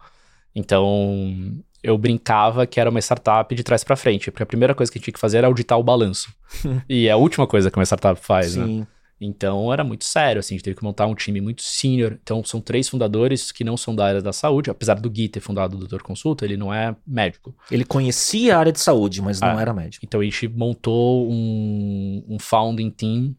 [0.56, 4.90] Então, eu brincava que era uma startup de trás para frente, porque a primeira coisa
[4.90, 6.34] que tinha que fazer era auditar o balanço.
[6.88, 8.66] e é a última coisa que uma startup faz, né?
[8.66, 8.80] Sim.
[8.80, 8.88] né?
[9.20, 12.20] Então era muito sério, assim, a gente teve que montar um time muito senior.
[12.22, 15.40] Então são três fundadores que não são da área da saúde, apesar do Gui ter
[15.40, 17.56] fundado o Doutor Consulta, ele não é médico.
[17.72, 20.06] Ele conhecia a área de saúde, mas não ah, era médico.
[20.06, 23.36] Então a gente montou um, um founding team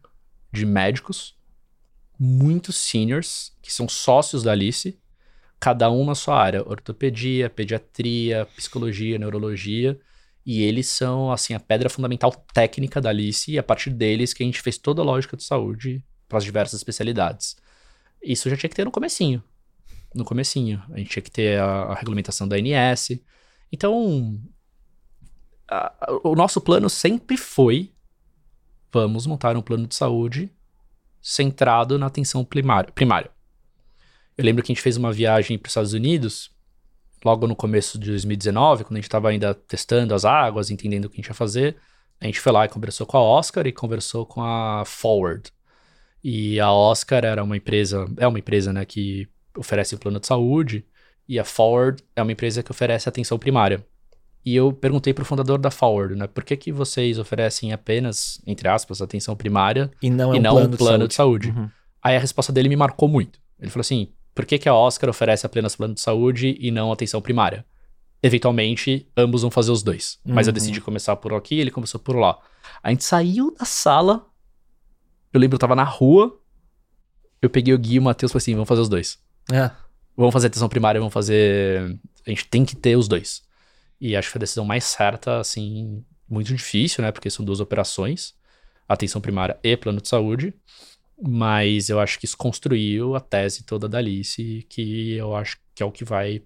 [0.51, 1.37] de médicos,
[2.19, 4.99] muito seniors, que são sócios da Alice,
[5.59, 9.97] cada um na sua área: ortopedia, pediatria, psicologia, neurologia.
[10.45, 14.43] E eles são, assim, a pedra fundamental técnica da Alice, e a partir deles que
[14.43, 17.55] a gente fez toda a lógica de saúde para as diversas especialidades.
[18.21, 19.43] Isso já tinha que ter no comecinho.
[20.13, 20.83] No comecinho.
[20.91, 23.19] A gente tinha que ter a, a regulamentação da ANS.
[23.71, 24.41] Então,
[25.69, 27.91] a, o nosso plano sempre foi:
[28.91, 30.51] vamos montar um plano de saúde
[31.21, 32.91] centrado na atenção primária.
[32.91, 33.31] primária.
[34.37, 36.49] Eu lembro que a gente fez uma viagem para os Estados Unidos,
[37.23, 41.09] logo no começo de 2019, quando a gente estava ainda testando as águas, entendendo o
[41.09, 41.75] que a gente ia fazer.
[42.19, 45.51] A gente foi lá e conversou com a Oscar e conversou com a Forward.
[46.23, 49.27] E a Oscar era uma empresa, é uma empresa, né, que
[49.57, 50.85] oferece o plano de saúde,
[51.27, 53.85] e a Forward é uma empresa que oferece atenção primária.
[54.45, 58.41] E eu perguntei para o fundador da Forward, né, por que, que vocês oferecem apenas,
[58.45, 61.47] entre aspas, atenção primária e não, é e um não plano, um plano de saúde?
[61.47, 61.59] De saúde?
[61.59, 61.69] Uhum.
[62.01, 63.39] Aí a resposta dele me marcou muito.
[63.59, 66.93] Ele falou assim: por que, que a Oscar oferece apenas plano de saúde e não
[66.93, 67.65] atenção primária?
[68.23, 70.17] Eventualmente, ambos vão fazer os dois.
[70.23, 70.33] Uhum.
[70.33, 70.53] Mas eu uhum.
[70.53, 72.39] decidi começar por aqui, ele começou por lá.
[72.81, 74.25] A gente saiu da sala.
[75.33, 76.39] Eu lembro, eu tava na rua.
[77.41, 79.19] Eu peguei o Gui e o Matheus e falei assim: vamos fazer os dois.
[79.51, 79.71] É.
[80.15, 81.99] Vamos fazer atenção primária, vamos fazer.
[82.25, 83.43] A gente tem que ter os dois.
[83.99, 87.11] E acho que foi a decisão mais certa, assim, muito difícil, né?
[87.11, 88.35] Porque são duas operações:
[88.87, 90.53] atenção primária e plano de saúde.
[91.21, 95.83] Mas eu acho que isso construiu a tese toda da Alice, que eu acho que
[95.83, 96.41] é o que vai.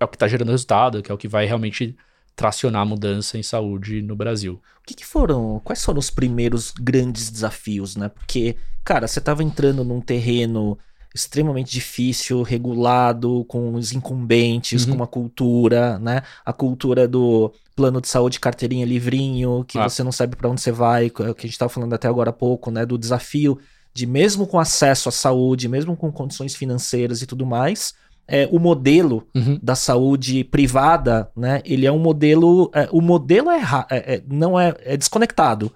[0.00, 1.96] É o que está gerando resultado, que é o que vai realmente
[2.34, 4.60] tracionar a mudança em saúde no Brasil.
[4.80, 8.10] O que, que, foram, quais foram os primeiros grandes desafios, né?
[8.10, 10.78] Porque, cara, você estava entrando num terreno
[11.14, 14.90] extremamente difícil, regulado, com os incumbentes, uhum.
[14.90, 16.22] com uma cultura, né?
[16.44, 19.88] A cultura do plano de saúde, carteirinha, livrinho, que ah.
[19.88, 22.34] você não sabe para onde você vai, que a gente estava falando até agora há
[22.34, 22.84] pouco, né?
[22.84, 23.58] Do desafio
[23.96, 27.94] de mesmo com acesso à saúde, mesmo com condições financeiras e tudo mais,
[28.28, 29.58] é, o modelo uhum.
[29.62, 31.62] da saúde privada, né?
[31.64, 32.70] Ele é um modelo.
[32.74, 35.74] É, o modelo é, é, é, não é, é desconectado.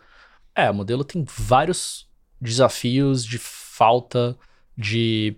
[0.55, 2.07] É, o modelo tem vários
[2.39, 4.37] desafios de falta
[4.77, 5.35] de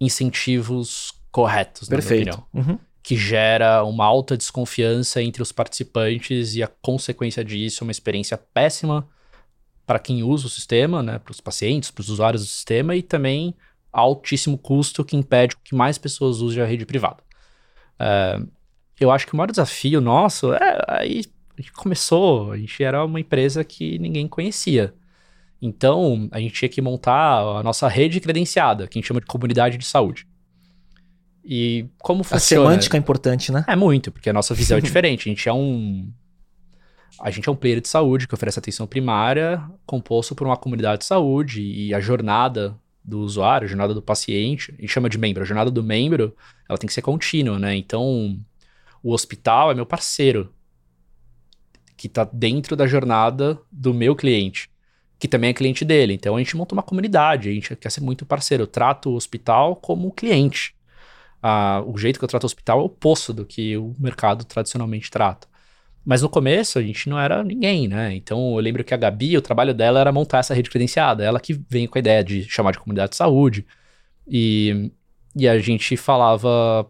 [0.00, 2.26] incentivos corretos, Perfeito.
[2.26, 2.74] na minha opinião.
[2.74, 2.78] Uhum.
[3.00, 8.36] Que gera uma alta desconfiança entre os participantes e a consequência disso é uma experiência
[8.36, 9.06] péssima
[9.86, 13.02] para quem usa o sistema, né, para os pacientes, para os usuários do sistema e
[13.02, 13.54] também
[13.92, 17.22] altíssimo custo que impede que mais pessoas usem a rede privada.
[17.98, 18.40] É,
[18.98, 21.24] eu acho que o maior desafio nosso é aí
[21.58, 24.94] a gente começou, a gente era uma empresa que ninguém conhecia.
[25.60, 29.26] Então, a gente tinha que montar a nossa rede credenciada, que a gente chama de
[29.26, 30.26] comunidade de saúde.
[31.44, 32.38] E como funciona?
[32.38, 33.64] A semântica é importante, né?
[33.68, 35.28] É muito, porque a nossa visão é diferente.
[35.28, 36.10] A gente é um
[37.20, 41.00] a gente é um player de saúde que oferece atenção primária, composto por uma comunidade
[41.00, 45.18] de saúde e a jornada do usuário, a jornada do paciente, a gente chama de
[45.18, 46.34] membro, a jornada do membro,
[46.68, 47.74] ela tem que ser contínua, né?
[47.76, 48.38] Então,
[49.02, 50.52] o hospital é meu parceiro,
[51.96, 54.70] que está dentro da jornada do meu cliente,
[55.18, 56.14] que também é cliente dele.
[56.14, 58.64] Então, a gente monta uma comunidade, a gente quer ser muito parceiro.
[58.64, 60.74] Eu trato o hospital como cliente.
[61.42, 64.44] Ah, o jeito que eu trato o hospital é o oposto do que o mercado
[64.44, 65.51] tradicionalmente trata.
[66.04, 68.14] Mas no começo a gente não era ninguém, né?
[68.14, 71.24] Então eu lembro que a Gabi, o trabalho dela era montar essa rede credenciada.
[71.24, 73.64] Ela que vem com a ideia de chamar de comunidade de saúde.
[74.26, 74.90] E,
[75.36, 76.86] e a gente falava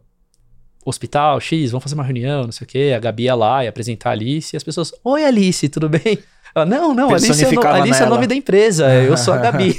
[0.84, 2.92] hospital X, vamos fazer uma reunião, não sei o quê.
[2.96, 4.54] A Gabi ia lá e apresentar a Alice.
[4.54, 6.18] E as pessoas, oi Alice, tudo bem?
[6.54, 9.38] Ela, não, não, Alice, é, no, Alice é o nome da empresa, eu sou a
[9.38, 9.74] Gabi.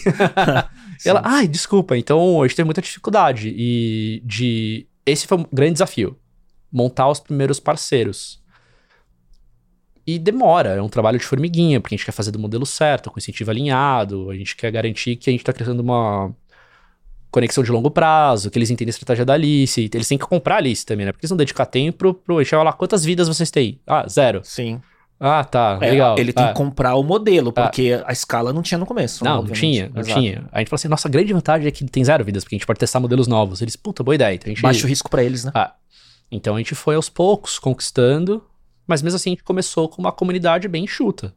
[1.06, 3.54] ela, ai, desculpa, então a gente teve muita dificuldade.
[3.56, 4.88] E de.
[5.06, 6.18] Esse foi um grande desafio.
[6.72, 8.43] Montar os primeiros parceiros.
[10.06, 13.10] E demora, é um trabalho de formiguinha, porque a gente quer fazer do modelo certo,
[13.10, 16.34] com incentivo alinhado, a gente quer garantir que a gente está criando uma
[17.32, 20.56] conexão de longo prazo, que eles entendem a estratégia da Alice, eles têm que comprar
[20.56, 21.12] a Alice também, né?
[21.12, 22.38] Porque eles não dedicar tempo pro.
[22.38, 23.80] A gente vai lá, quantas vidas vocês têm?
[23.88, 24.42] Ah, zero.
[24.44, 24.80] Sim.
[25.20, 26.20] Ah, tá, é, legal.
[26.20, 26.50] Ele tem ah.
[26.50, 28.04] que comprar o modelo, porque ah.
[28.08, 29.24] a escala não tinha no começo.
[29.24, 30.20] Não, não tinha, não Exato.
[30.20, 30.44] tinha.
[30.52, 32.68] A gente falou assim, nossa grande vantagem é que tem zero vidas, porque a gente
[32.68, 33.62] pode testar modelos novos.
[33.62, 34.36] Eles, puta, boa ideia.
[34.36, 34.62] Então a gente...
[34.62, 35.52] Baixa o risco para eles, né?
[35.56, 35.74] Ah.
[36.30, 38.44] Então a gente foi aos poucos conquistando,
[38.88, 41.34] mas mesmo assim a gente começou com uma comunidade bem enxuta.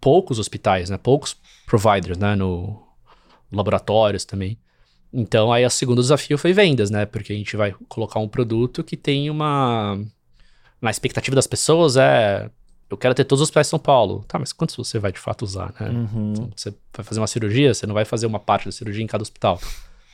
[0.00, 0.98] Poucos hospitais, né?
[0.98, 1.36] Poucos
[1.66, 2.34] providers, né?
[2.36, 2.82] No
[3.50, 4.58] laboratórios também.
[5.12, 7.06] Então aí o segundo desafio foi vendas, né?
[7.06, 9.98] Porque a gente vai colocar um produto que tem uma...
[10.80, 12.50] Na expectativa das pessoas é
[12.90, 14.24] eu quero ter todos os hospitais de São Paulo.
[14.26, 15.90] Tá, mas quantos você vai de fato usar, né?
[15.90, 16.50] Uhum.
[16.56, 19.22] Você vai fazer uma cirurgia, você não vai fazer uma parte da cirurgia em cada
[19.22, 19.60] hospital.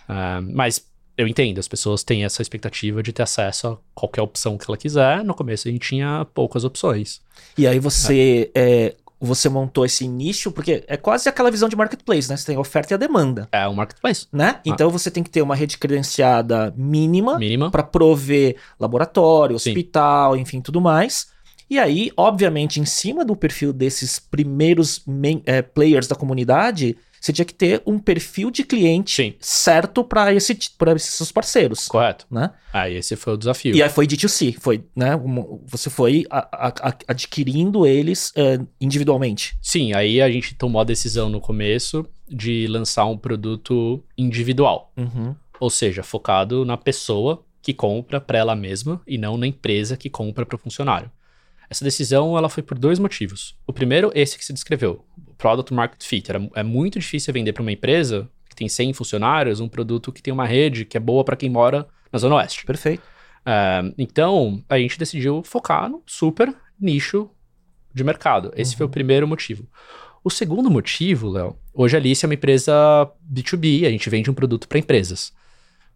[0.08, 0.84] Uh, mas
[1.16, 4.76] eu entendo, as pessoas têm essa expectativa de ter acesso a qualquer opção que ela
[4.76, 5.24] quiser.
[5.24, 7.20] No começo a gente tinha poucas opções.
[7.56, 8.88] E aí você é.
[8.88, 12.36] É, você montou esse nicho, porque é quase aquela visão de marketplace, né?
[12.36, 13.48] Você tem a oferta e a demanda.
[13.50, 14.26] É um marketplace.
[14.30, 14.56] Né?
[14.56, 14.60] Ah.
[14.64, 17.70] Então você tem que ter uma rede credenciada mínima, mínima.
[17.70, 20.40] para prover laboratório, hospital, Sim.
[20.40, 21.28] enfim, tudo mais.
[21.70, 27.32] E aí, obviamente, em cima do perfil desses primeiros main, é, players da comunidade, você
[27.32, 29.34] tinha que ter um perfil de cliente Sim.
[29.40, 31.88] certo para esse, esses seus parceiros.
[31.88, 32.26] Correto.
[32.30, 32.50] Né?
[32.70, 33.74] Aí ah, esse foi o desafio.
[33.74, 35.18] E aí foi D2C, foi, né?
[35.66, 39.56] Você foi a, a, a, adquirindo eles uh, individualmente.
[39.62, 44.92] Sim, aí a gente tomou a decisão no começo de lançar um produto individual.
[44.94, 45.34] Uhum.
[45.58, 50.10] Ou seja, focado na pessoa que compra para ela mesma e não na empresa que
[50.10, 51.10] compra para o funcionário.
[51.68, 53.56] Essa decisão ela foi por dois motivos.
[53.66, 56.30] O primeiro, esse que se descreveu, o Product Market Fit.
[56.30, 60.22] Era, é muito difícil vender para uma empresa que tem 100 funcionários um produto que
[60.22, 62.64] tem uma rede que é boa para quem mora na Zona Oeste.
[62.64, 63.02] Perfeito.
[63.44, 67.28] Uh, então, a gente decidiu focar no super nicho
[67.92, 68.52] de mercado.
[68.56, 68.78] Esse uhum.
[68.78, 69.68] foi o primeiro motivo.
[70.22, 72.72] O segundo motivo, Léo, hoje a Alice é uma empresa
[73.30, 75.32] B2B, a gente vende um produto para empresas.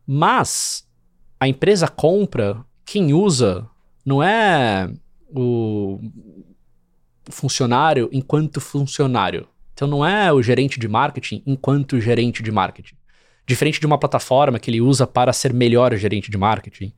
[0.06, 0.86] Mas
[1.40, 3.66] a empresa compra, quem usa
[4.04, 4.90] não é
[5.30, 6.00] o
[7.30, 9.46] funcionário enquanto funcionário.
[9.74, 12.96] Então não é o gerente de marketing enquanto gerente de marketing.
[13.46, 16.92] Diferente de uma plataforma que ele usa para ser melhor gerente de marketing,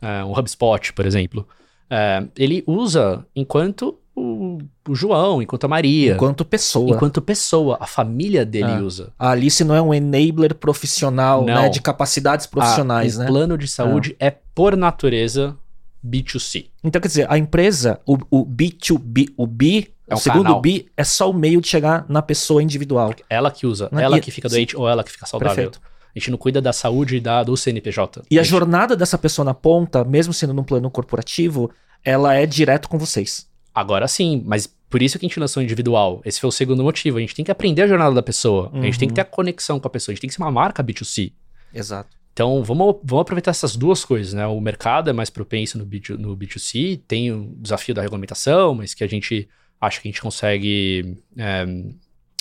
[0.00, 1.46] é, um HubSpot, por exemplo.
[1.88, 6.14] É, ele usa enquanto o, o, João, enquanto a Maria.
[6.14, 6.94] Enquanto pessoa.
[6.94, 7.76] Enquanto pessoa.
[7.80, 8.80] A família dele é.
[8.80, 9.12] usa.
[9.18, 13.24] A Alice não é um enabler profissional, né, de capacidades profissionais, a, né?
[13.24, 15.56] O plano de saúde é, por natureza,
[16.06, 16.66] B2C.
[16.84, 20.60] Então, quer dizer, a empresa, o, o B2B, o B, é o segundo canal.
[20.60, 23.12] B é só o meio de chegar na pessoa individual.
[23.28, 24.02] Ela que usa, né?
[24.02, 24.76] ela e, que fica doente sim.
[24.76, 25.54] ou ela que fica saudável.
[25.54, 25.80] Perfeito.
[25.84, 28.22] A gente não cuida da saúde da, do CNPJ.
[28.30, 31.70] E a, jornada dessa pessoa na ponta, mesmo sendo num plano corporativo,
[32.02, 33.46] ela é direto com vocês.
[33.74, 36.22] Agora sim, mas por isso que a gente lançou individual.
[36.24, 37.18] Esse foi o segundo motivo.
[37.18, 38.70] A gente tem que aprender a jornada da pessoa.
[38.72, 38.80] Uhum.
[38.80, 40.12] A gente tem que ter a conexão com a pessoa.
[40.12, 41.32] A gente tem que ser uma marca B2C.
[41.74, 42.16] Exato.
[42.36, 44.46] Então, vamos, vamos aproveitar essas duas coisas, né?
[44.46, 48.92] O mercado é mais propenso no, B2, no B2C, tem o desafio da regulamentação, mas
[48.92, 49.48] que a gente
[49.80, 51.66] acha que a gente consegue é,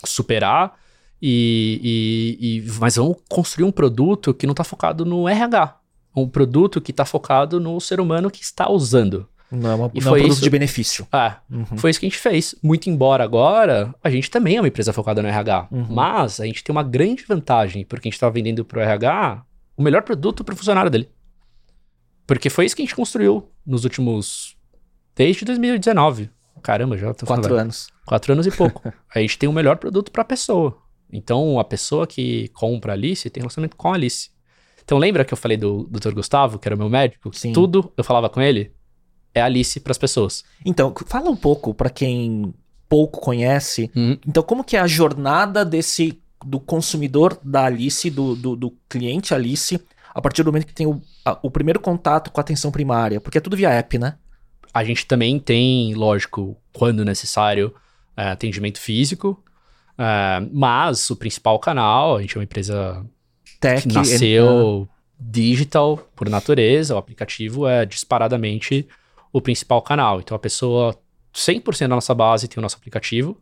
[0.04, 0.78] superar.
[1.22, 5.78] E, e, e, mas vamos construir um produto que não está focado no RH.
[6.14, 9.26] Um produto que está focado no ser humano que está usando.
[9.50, 11.08] Não é, uma, e não foi é um produto isso, de benefício.
[11.10, 11.78] É, uhum.
[11.78, 12.54] foi isso que a gente fez.
[12.62, 15.70] Muito embora agora, a gente também é uma empresa focada no RH.
[15.72, 15.88] Uhum.
[15.90, 19.46] Mas a gente tem uma grande vantagem, porque a gente está vendendo para o RH
[19.76, 21.10] o melhor produto para o funcionário dele.
[22.26, 24.58] Porque foi isso que a gente construiu nos últimos.
[25.16, 26.30] Desde 2019.
[26.62, 27.44] Caramba, já tô falando.
[27.44, 27.88] Quatro anos.
[28.06, 28.82] Quatro anos e pouco.
[29.14, 30.78] a gente tem o melhor produto para a pessoa.
[31.12, 34.30] Então, a pessoa que compra a Alice tem relacionamento com a Alice.
[34.84, 36.14] Então, lembra que eu falei do Dr.
[36.14, 37.32] Gustavo, que era o meu médico?
[37.34, 37.54] Sim.
[37.54, 38.74] Tudo eu falava com ele
[39.36, 40.46] é Alice para as pessoas.
[40.66, 42.54] Então, fala um pouco para quem
[42.88, 43.92] pouco conhece.
[43.96, 44.18] Uhum.
[44.26, 49.34] Então, como que é a jornada desse do consumidor da Alice, do, do, do cliente
[49.34, 49.80] Alice,
[50.14, 53.20] a partir do momento que tem o, a, o primeiro contato com a atenção primária?
[53.20, 54.16] Porque é tudo via app, né?
[54.74, 57.74] A gente também tem, lógico, quando necessário,
[58.16, 59.44] é, atendimento físico,
[59.98, 63.06] é, mas o principal canal, a gente é uma empresa
[63.60, 64.88] Tech, que nasceu
[65.20, 68.88] digital por natureza, o aplicativo é disparadamente
[69.32, 70.20] o principal canal.
[70.20, 70.98] Então a pessoa,
[71.34, 73.38] 100% da nossa base tem o nosso aplicativo,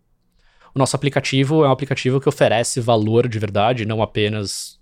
[0.74, 4.80] o nosso aplicativo é um aplicativo que oferece valor de verdade, não apenas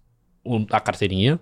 [0.72, 1.40] a carteirinha.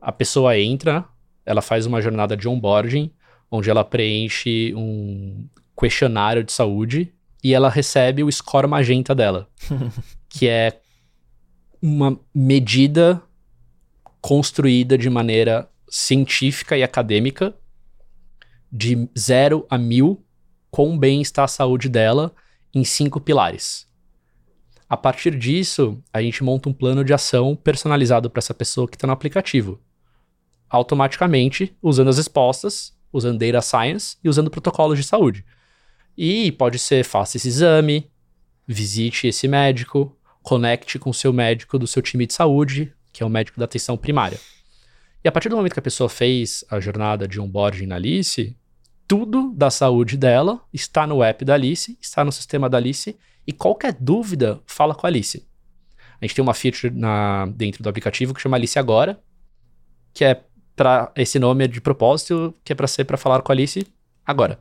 [0.00, 1.04] A pessoa entra,
[1.44, 3.10] ela faz uma jornada de onboarding,
[3.50, 5.46] onde ela preenche um
[5.78, 7.12] questionário de saúde
[7.44, 9.48] e ela recebe o score magenta dela,
[10.28, 10.80] que é
[11.80, 13.22] uma medida
[14.20, 17.54] construída de maneira científica e acadêmica
[18.72, 20.24] de zero a mil
[20.70, 22.34] quão bem está a saúde dela
[22.74, 23.86] em cinco pilares.
[24.88, 28.96] A partir disso, a gente monta um plano de ação personalizado para essa pessoa que
[28.96, 29.80] está no aplicativo.
[30.68, 35.44] Automaticamente, usando as respostas, usando data science e usando protocolos de saúde.
[36.16, 38.10] E pode ser faça esse exame,
[38.66, 43.26] visite esse médico, conecte com o seu médico do seu time de saúde, que é
[43.26, 44.38] o médico da atenção primária.
[45.24, 48.56] E a partir do momento que a pessoa fez a jornada de onboarding na Alice,
[49.06, 53.16] tudo da saúde dela está no app da Alice, está no sistema da Alice,
[53.46, 55.46] e qualquer dúvida, fala com a Alice.
[56.20, 59.22] A gente tem uma feature na, dentro do aplicativo que chama Alice Agora,
[60.12, 60.42] que é
[60.74, 63.86] para esse nome é de propósito, que é para ser para falar com a Alice
[64.24, 64.58] agora.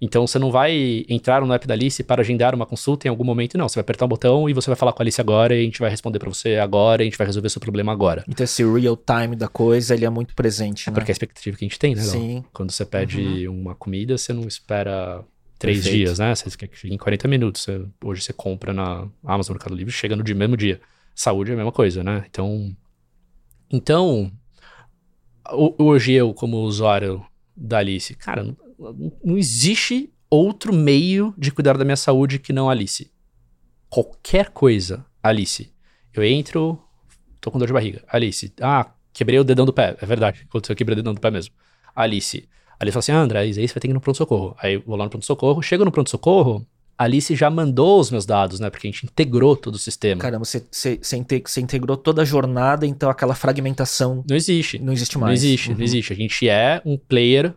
[0.00, 3.24] Então você não vai entrar no app da Alice para agendar uma consulta em algum
[3.24, 3.68] momento, não.
[3.68, 5.64] Você vai apertar um botão e você vai falar com a Alice agora e a
[5.64, 8.24] gente vai responder para você agora, e a gente vai resolver seu problema agora.
[8.28, 10.94] Então esse real time da coisa, ele é muito presente, é né?
[10.94, 12.02] Porque é a expectativa que a gente tem, né?
[12.02, 12.44] Sim.
[12.52, 13.60] Quando você pede uhum.
[13.60, 15.24] uma comida, você não espera
[15.58, 15.96] três Perfeito.
[15.96, 16.34] dias, né?
[16.34, 17.62] Você quer que chegue em 40 minutos.
[17.62, 20.80] Você, hoje você compra na Amazon, Mercado Livre, chega no dia, mesmo dia.
[21.14, 22.24] Saúde é a mesma coisa, né?
[22.28, 22.74] Então,
[23.70, 24.30] então
[25.78, 27.24] hoje eu, como usuário
[27.56, 33.10] da Alice, cara, não, existe outro meio de cuidar da minha saúde que não Alice.
[33.88, 35.72] Qualquer coisa, Alice.
[36.12, 36.78] Eu entro,
[37.40, 38.02] tô com dor de barriga.
[38.08, 38.52] Alice.
[38.60, 39.96] Ah, quebrei o dedão do pé.
[40.00, 41.54] É verdade, aconteceu, eu quebrei o dedão do pé mesmo.
[41.94, 42.48] Alice.
[42.80, 44.56] Alice fala assim, ah, André, aí você vai ter que ir no pronto-socorro.
[44.58, 48.60] Aí eu vou lá no pronto-socorro, chego no pronto-socorro, Alice já mandou os meus dados,
[48.60, 48.70] né?
[48.70, 50.20] Porque a gente integrou todo o sistema.
[50.20, 51.00] Caramba, você, você,
[51.44, 54.24] você integrou toda a jornada, então aquela fragmentação.
[54.28, 54.78] Não existe.
[54.78, 55.30] Não existe mais.
[55.30, 55.76] Não existe, uhum.
[55.76, 56.12] não existe.
[56.12, 57.52] A gente é um player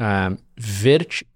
[0.00, 1.26] uh, verti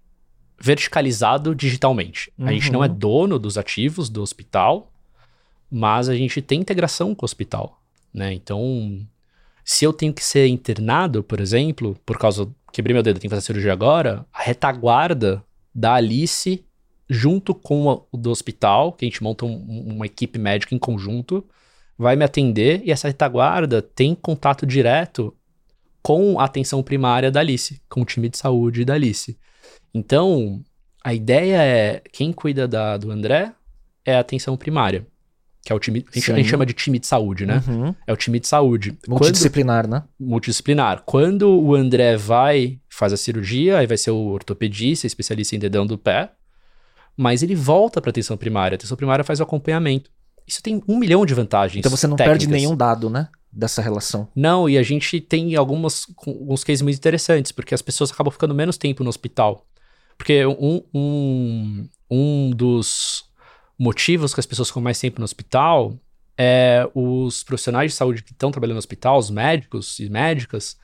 [0.63, 2.31] verticalizado digitalmente.
[2.37, 2.47] Uhum.
[2.47, 2.93] A gente não é uhum.
[2.93, 4.91] dono dos ativos do hospital,
[5.71, 7.81] mas a gente tem integração com o hospital,
[8.13, 8.31] né?
[8.31, 9.03] Então,
[9.65, 13.35] se eu tenho que ser internado, por exemplo, por causa quebrei meu dedo, tenho que
[13.35, 15.43] fazer cirurgia agora, a retaguarda
[15.73, 16.63] da Alice
[17.09, 21.45] junto com o do hospital, que a gente monta um, uma equipe médica em conjunto,
[21.97, 25.35] vai me atender e essa retaguarda tem contato direto
[26.01, 29.37] com a atenção primária da Alice, com o time de saúde da Alice.
[29.93, 30.61] Então,
[31.03, 33.53] a ideia é, quem cuida da, do André
[34.05, 35.05] é a atenção primária,
[35.63, 37.61] que é o time, a gente, a gente chama de time de saúde, né?
[37.67, 37.93] Uhum.
[38.07, 38.97] É o time de saúde.
[39.07, 40.03] Multidisciplinar, Quando, né?
[40.19, 41.03] Multidisciplinar.
[41.05, 45.85] Quando o André vai, faz a cirurgia, aí vai ser o ortopedista, especialista em dedão
[45.85, 46.31] do pé,
[47.15, 48.75] mas ele volta para atenção primária.
[48.75, 50.09] A atenção primária faz o acompanhamento.
[50.47, 51.79] Isso tem um milhão de vantagens.
[51.79, 52.45] Então você não técnicas.
[52.45, 53.29] perde nenhum dado, né?
[53.51, 54.27] Dessa relação.
[54.35, 58.55] Não, e a gente tem algumas, alguns cases muito interessantes, porque as pessoas acabam ficando
[58.55, 59.65] menos tempo no hospital.
[60.17, 63.25] Porque um, um, um dos
[63.77, 65.97] motivos que as pessoas ficam mais tempo no hospital
[66.37, 70.77] é os profissionais de saúde que estão trabalhando no hospital, os médicos e médicas,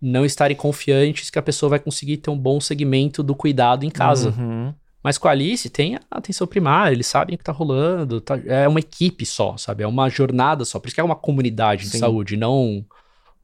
[0.00, 3.90] não estarem confiantes que a pessoa vai conseguir ter um bom segmento do cuidado em
[3.90, 4.30] casa.
[4.30, 4.74] Uhum.
[5.02, 8.38] Mas com a Alice tem a atenção primária, eles sabem o que tá rolando, tá,
[8.44, 9.82] é uma equipe só, sabe?
[9.82, 10.78] É uma jornada só.
[10.78, 11.92] Por isso que é uma comunidade Sim.
[11.92, 12.84] de saúde, não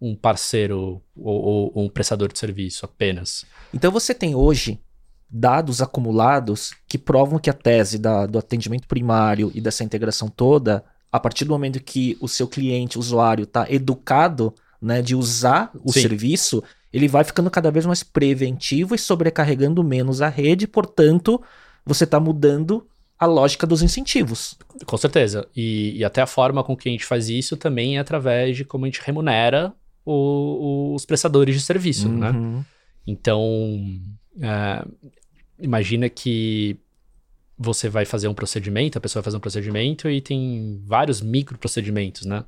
[0.01, 3.47] um parceiro ou, ou, um prestador de serviço apenas.
[3.73, 4.79] Então você tem hoje
[5.29, 10.85] dados acumulados que provam que a tese da, do atendimento primário e dessa integração toda,
[11.11, 15.93] a partir do momento que o seu cliente, usuário, está educado né, de usar o
[15.93, 16.03] Sim.
[16.03, 21.43] serviço, ele vai ficando cada vez mais preventivo e sobrecarregando menos a rede, portanto,
[21.85, 22.87] você está mudando
[23.19, 24.57] a lógica dos incentivos.
[24.85, 25.49] Com certeza.
[25.57, 28.65] E, e, até a forma com que a gente faz isso também é através de
[28.65, 29.73] como a gente remunera
[30.05, 32.31] o, os prestadores de serviço, né?
[32.31, 32.59] uhum.
[32.59, 32.65] né?
[33.07, 34.01] Então,
[34.41, 34.85] é,
[35.59, 36.79] imagina que
[37.59, 41.57] você vai fazer um procedimento, a pessoa vai fazer um procedimento e tem vários micro
[41.57, 42.45] procedimentos, né?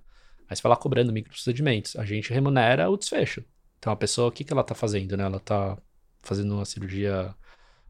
[0.49, 1.97] Aí você vai lá cobrando micro procedimentos.
[1.97, 3.43] A gente remunera o desfecho.
[3.79, 5.25] Então a pessoa, o que, que ela está fazendo, né?
[5.25, 5.77] Ela está
[6.21, 7.35] fazendo uma cirurgia,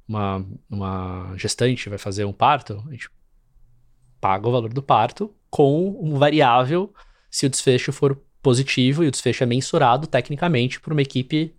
[0.07, 3.11] uma, uma gestante vai fazer um parto, a gente
[4.21, 6.93] paga o valor do parto com um variável
[7.31, 11.55] se o desfecho for positivo e o desfecho é mensurado tecnicamente por uma equipe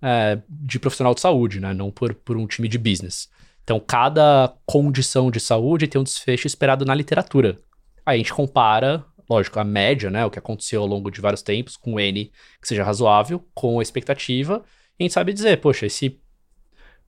[0.00, 1.72] é, de profissional de saúde, né?
[1.72, 3.30] Não por, por um time de business.
[3.62, 7.60] Então, cada condição de saúde tem um desfecho esperado na literatura.
[8.04, 11.42] Aí a gente compara lógico, a média, né, o que aconteceu ao longo de vários
[11.42, 12.30] tempos, com N
[12.60, 14.62] que seja razoável, com a expectativa,
[14.98, 16.20] e a gente sabe dizer, poxa, esse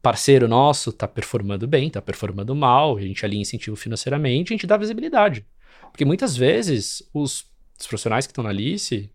[0.02, 4.66] parceiro nosso está performando bem, está performando mal, a gente alinha incentivo financeiramente, a gente
[4.66, 5.46] dá visibilidade.
[5.90, 7.46] Porque muitas vezes os,
[7.78, 9.10] os profissionais que estão na Alice,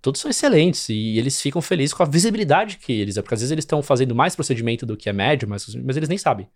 [0.00, 3.52] todos são excelentes e eles ficam felizes com a visibilidade que eles, porque às vezes
[3.52, 6.48] eles estão fazendo mais procedimento do que a média, mas, mas eles nem sabem.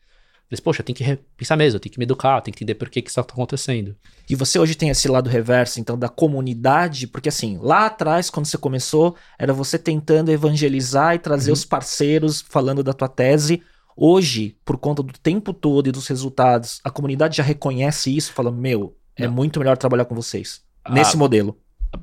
[0.49, 3.03] Falei, poxa, tem que pensar mesmo, tem que me educar, tem que entender por que,
[3.03, 3.97] que isso está acontecendo.
[4.31, 8.47] E você hoje tem esse lado reverso, então, da comunidade, porque assim, lá atrás, quando
[8.47, 11.55] você começou, era você tentando evangelizar e trazer uhum.
[11.55, 13.61] os parceiros falando da tua tese.
[13.97, 18.53] Hoje, por conta do tempo todo e dos resultados, a comunidade já reconhece isso, fala,
[18.53, 19.35] meu, é Não.
[19.35, 20.61] muito melhor trabalhar com vocês.
[20.85, 21.59] Ah, nesse modelo.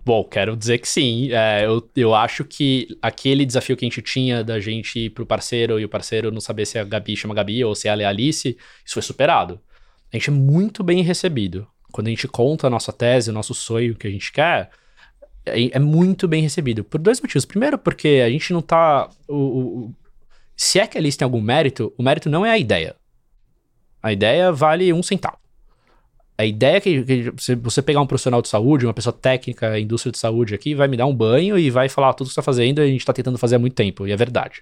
[0.05, 1.31] Bom, quero dizer que sim.
[1.31, 5.25] É, eu, eu acho que aquele desafio que a gente tinha da gente ir pro
[5.25, 8.05] parceiro e o parceiro não saber se a Gabi chama Gabi ou se ela é
[8.05, 9.59] Alice, isso foi superado.
[10.11, 11.67] A gente é muito bem recebido.
[11.91, 14.69] Quando a gente conta a nossa tese, o nosso sonho que a gente quer,
[15.45, 16.83] é, é muito bem recebido.
[16.83, 17.45] Por dois motivos.
[17.45, 19.09] Primeiro, porque a gente não tá.
[19.27, 19.95] O, o,
[20.55, 22.95] se é que a Alice tem algum mérito, o mérito não é a ideia.
[24.01, 25.37] A ideia vale um centavo.
[26.43, 29.79] A ideia é que, que se você pegar um profissional de saúde, uma pessoa técnica,
[29.79, 32.41] indústria de saúde aqui, vai me dar um banho e vai falar tudo que está
[32.41, 34.61] fazendo e a gente está tentando fazer há muito tempo, e é verdade.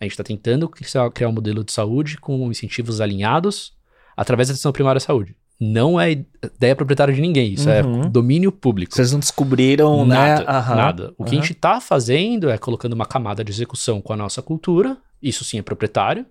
[0.00, 3.72] A gente está tentando criar um modelo de saúde com incentivos alinhados
[4.16, 5.36] através da atenção primária à saúde.
[5.60, 8.02] Não é ideia proprietária de ninguém, isso é uhum.
[8.02, 8.92] é domínio público.
[8.92, 10.74] Vocês não descobriram nada, né?
[10.74, 11.14] Nada.
[11.16, 11.28] O uhum.
[11.28, 14.96] que a gente está fazendo é colocando uma camada de execução com a nossa cultura,
[15.22, 16.26] isso sim é proprietário,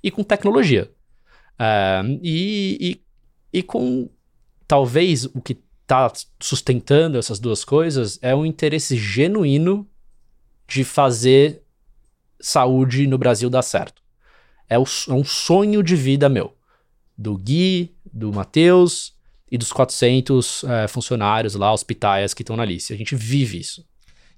[0.00, 0.88] e com tecnologia.
[1.58, 3.00] Uh, e,
[3.52, 4.08] e, e com
[4.68, 9.88] talvez o que está sustentando essas duas coisas é um interesse genuíno
[10.68, 11.62] de fazer
[12.38, 14.02] saúde no Brasil dar certo.
[14.68, 16.54] É, o, é um sonho de vida meu.
[17.16, 19.14] Do Gui, do Matheus
[19.50, 22.92] e dos 400 é, funcionários lá, hospitais que estão na lista.
[22.92, 23.84] A gente vive isso.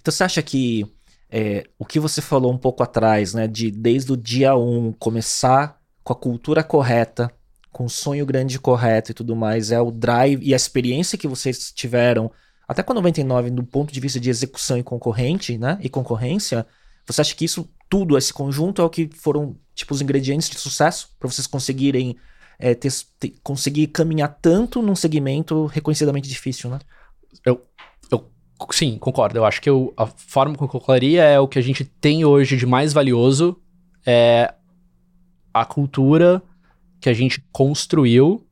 [0.00, 0.86] Então você acha que
[1.28, 4.92] é, o que você falou um pouco atrás, né, de desde o dia 1 um,
[4.92, 7.30] começar com a cultura correta,
[7.80, 11.72] com sonho grande correto e tudo mais, é o drive e a experiência que vocês
[11.72, 12.30] tiveram,
[12.68, 15.78] até com a 99, do ponto de vista de execução e concorrente, né?
[15.80, 16.66] E concorrência,
[17.06, 20.58] você acha que isso tudo, esse conjunto, é o que foram, tipo, os ingredientes de
[20.58, 22.18] sucesso para vocês conseguirem
[22.58, 26.80] é, ter, ter, conseguir caminhar tanto num segmento reconhecidamente difícil, né?
[27.46, 27.64] Eu,
[28.12, 28.30] eu
[28.72, 29.38] sim, concordo.
[29.38, 32.26] Eu acho que eu, a forma como eu colocaria é o que a gente tem
[32.26, 33.56] hoje de mais valioso
[34.04, 34.52] é
[35.54, 36.42] a cultura
[37.00, 38.46] que a gente construiu,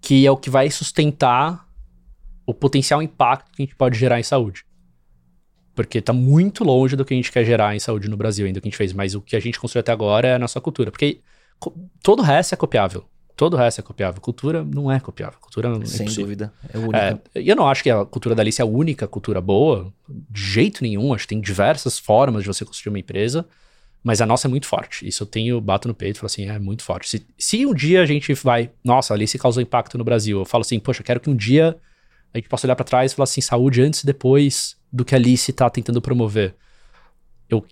[0.00, 1.68] que é o que vai sustentar
[2.46, 4.64] o potencial impacto que a gente pode gerar em saúde.
[5.74, 8.60] Porque está muito longe do que a gente quer gerar em saúde no Brasil, ainda
[8.60, 8.92] que a gente fez.
[8.92, 10.90] Mas o que a gente construiu até agora é a nossa cultura.
[10.90, 11.20] Porque
[12.02, 13.04] todo o resto é copiável.
[13.36, 14.20] Todo o resto é copiável.
[14.20, 15.38] Cultura não é copiável.
[15.40, 16.24] Cultura não é Sem possível.
[16.24, 16.52] dúvida.
[16.72, 17.22] É única.
[17.34, 19.92] É, eu não acho que a cultura da Alice é a única cultura boa.
[20.08, 21.14] De jeito nenhum.
[21.14, 23.46] Acho que tem diversas formas de você construir uma empresa.
[24.02, 25.06] Mas a nossa é muito forte.
[25.06, 27.08] Isso eu tenho, bato no peito e falo assim, é muito forte.
[27.08, 30.44] Se, se um dia a gente vai, nossa, ali se causou impacto no Brasil, eu
[30.44, 31.76] falo assim, poxa, quero que um dia
[32.32, 35.14] a gente possa olhar para trás e falar assim, saúde antes e depois do que
[35.14, 36.54] a Alice está tentando promover.
[37.48, 37.64] Eu,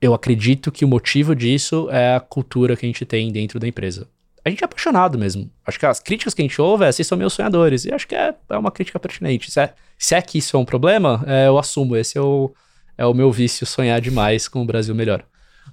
[0.00, 3.66] eu acredito que o motivo disso é a cultura que a gente tem dentro da
[3.66, 4.08] empresa.
[4.44, 5.50] A gente é apaixonado mesmo.
[5.66, 7.84] Acho que as críticas que a gente ouve é, vocês são meus sonhadores.
[7.84, 9.50] E acho que é, é uma crítica pertinente.
[9.50, 11.96] Se é, se é que isso é um problema, é, eu assumo.
[11.96, 12.54] Esse é o
[12.96, 15.24] é o meu vício sonhar demais com o Brasil melhor.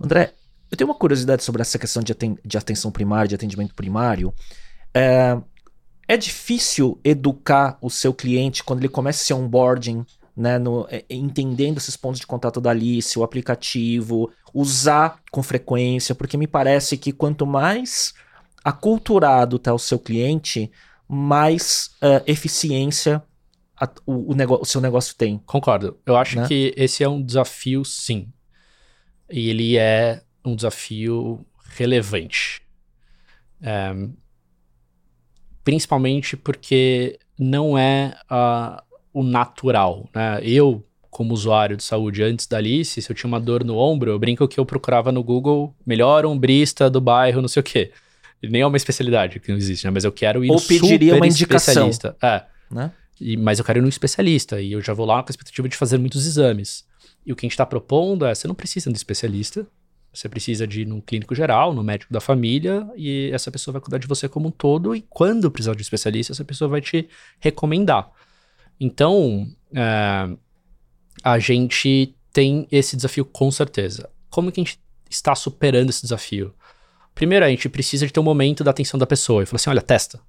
[0.02, 0.34] André,
[0.70, 4.34] eu tenho uma curiosidade sobre essa questão de, aten de atenção primária, de atendimento primário.
[4.94, 5.38] É,
[6.08, 10.06] é difícil educar o seu cliente quando ele começa esse onboarding,
[10.36, 16.16] né, no, é, entendendo esses pontos de contato da Alice, o aplicativo, usar com frequência,
[16.16, 18.14] porque me parece que quanto mais
[18.64, 20.72] aculturado está o seu cliente,
[21.08, 23.22] mais uh, eficiência
[23.84, 25.38] a, o, o, o, seu negócio tem.
[25.46, 26.00] Concordo.
[26.06, 26.48] Eu acho né?
[26.48, 28.32] que esse é um desafio, sim.
[29.30, 32.62] E ele é um desafio relevante.
[33.62, 33.94] É,
[35.64, 38.82] principalmente porque não é uh,
[39.14, 40.10] o natural.
[40.14, 40.40] Né?
[40.44, 44.12] Eu, como usuário de saúde antes da Alice, se eu tinha uma dor no ombro,
[44.12, 47.92] eu brinco que eu procurava no Google melhor ombrista do bairro, não sei o quê.
[48.42, 49.92] Nem é uma especialidade que não existe, né?
[49.92, 51.90] Mas eu quero ir Ou pediria uma indicação.
[52.22, 52.44] É.
[52.70, 52.92] Né?
[53.20, 55.70] E, mas eu quero ir num especialista e eu já vou lá com a expectativa
[55.70, 56.86] de fazer muitos exames.
[57.26, 59.68] E o que a gente está propondo é: você não precisa de especialista,
[60.14, 63.82] você precisa de ir num clínico geral, no médico da família, e essa pessoa vai
[63.82, 64.96] cuidar de você como um todo.
[64.96, 67.08] E quando precisar de um especialista, essa pessoa vai te
[67.40, 68.12] recomendar.
[68.80, 70.36] Então, é,
[71.24, 74.10] a gente tem esse desafio com certeza.
[74.30, 76.54] Como que a gente está superando esse desafio?
[77.14, 79.70] Primeiro, a gente precisa de ter um momento da atenção da pessoa e falar assim:
[79.70, 80.20] olha, testa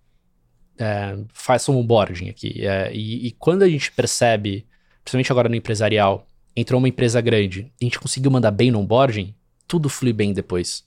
[0.79, 2.67] é, faz um onboarding aqui.
[2.67, 4.67] É, e, e, quando a gente percebe,
[5.03, 9.35] principalmente agora no empresarial, entrou uma empresa grande, a gente conseguiu mandar bem no onboarding,
[9.67, 10.85] tudo flui bem depois.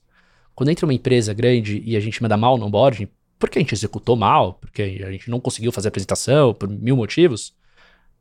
[0.55, 3.07] Quando entra uma empresa grande e a gente manda mal no onboarding,
[3.37, 6.95] porque a gente executou mal, porque a gente não conseguiu fazer a apresentação, por mil
[6.95, 7.53] motivos,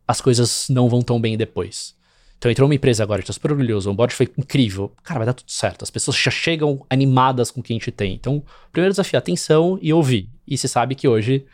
[0.06, 1.96] as coisas não vão tão bem depois.
[2.38, 4.92] Então entrou uma empresa agora, a gente tá super orgulhoso, o onboard foi incrível.
[5.02, 5.82] Cara, vai dar tudo certo.
[5.82, 8.14] As pessoas já chegam animadas com o que a gente tem.
[8.14, 10.28] Então, primeiro desafio é atenção e ouvir.
[10.46, 11.46] E você sabe que hoje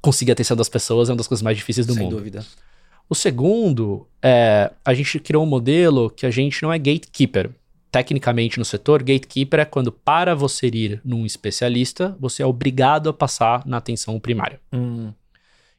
[0.00, 2.16] conseguir a atenção das pessoas é uma das coisas mais difíceis do Sem mundo.
[2.16, 2.44] dúvida.
[3.08, 7.50] O segundo é a gente criou um modelo que a gente não é gatekeeper.
[7.90, 13.12] Tecnicamente no setor, gatekeeper é quando para você ir num especialista, você é obrigado a
[13.12, 14.58] passar na atenção primária.
[14.72, 15.12] Hum,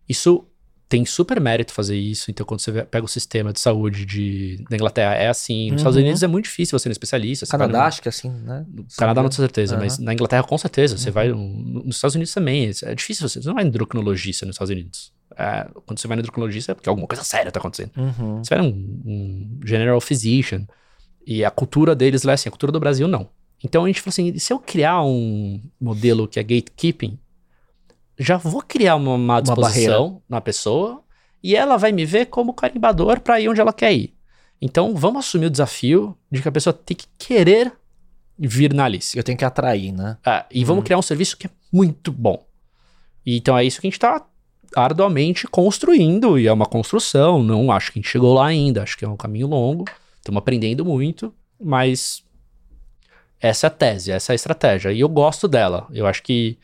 [0.07, 0.45] Isso
[0.89, 2.29] tem super mérito fazer isso.
[2.29, 5.71] Então, quando você pega o sistema de saúde de, da Inglaterra, é assim.
[5.71, 6.03] Nos Estados Uhum.
[6.03, 7.45] Unidos é muito difícil você ir no especialista.
[7.45, 8.65] você Canadá, acho que é assim, né?
[8.71, 9.83] No Canadá não tenho certeza, Aham.
[9.83, 10.97] mas na Inglaterra com certeza.
[10.97, 11.13] Você Uhum.
[11.13, 11.29] vai.
[11.29, 12.69] no- Nos Estados Unidos também.
[12.83, 13.41] É difícil você.
[13.41, 15.11] Você não vai endocrinologista nos Estados Unidos.
[15.35, 17.91] É, quando você vai no endocrinologista é porque alguma coisa séria tá acontecendo.
[17.97, 18.43] Uhum.
[18.43, 18.69] Você vai num
[19.03, 20.67] um general physician.
[21.25, 23.29] E a cultura deles lá é assim, a cultura do Brasil não.
[23.63, 27.17] Então a gente falou assim: se eu criar um modelo que é gatekeeping,
[28.17, 31.03] já vou criar uma má disposição na pessoa
[31.41, 34.13] e ela vai me ver como carimbador para ir onde ela quer ir.
[34.61, 37.73] Então vamos assumir o desafio de que a pessoa tem que querer
[38.39, 39.17] vir na Alice.
[39.17, 40.17] Eu tenho que atrair, né?
[40.25, 40.85] Ah, e vamos Uhum.
[40.85, 42.45] criar um serviço que é muito bom.
[43.25, 44.25] E então é isso que a gente está
[44.75, 47.43] arduamente construindo, e é uma construção.
[47.43, 49.85] Não acho que a gente chegou lá ainda, acho que é um caminho longo.
[50.17, 52.23] Estamos aprendendo muito, mas
[53.39, 54.91] essa é a tese, essa é a estratégia.
[54.91, 55.87] E eu gosto dela.
[55.91, 56.57] Eu acho que,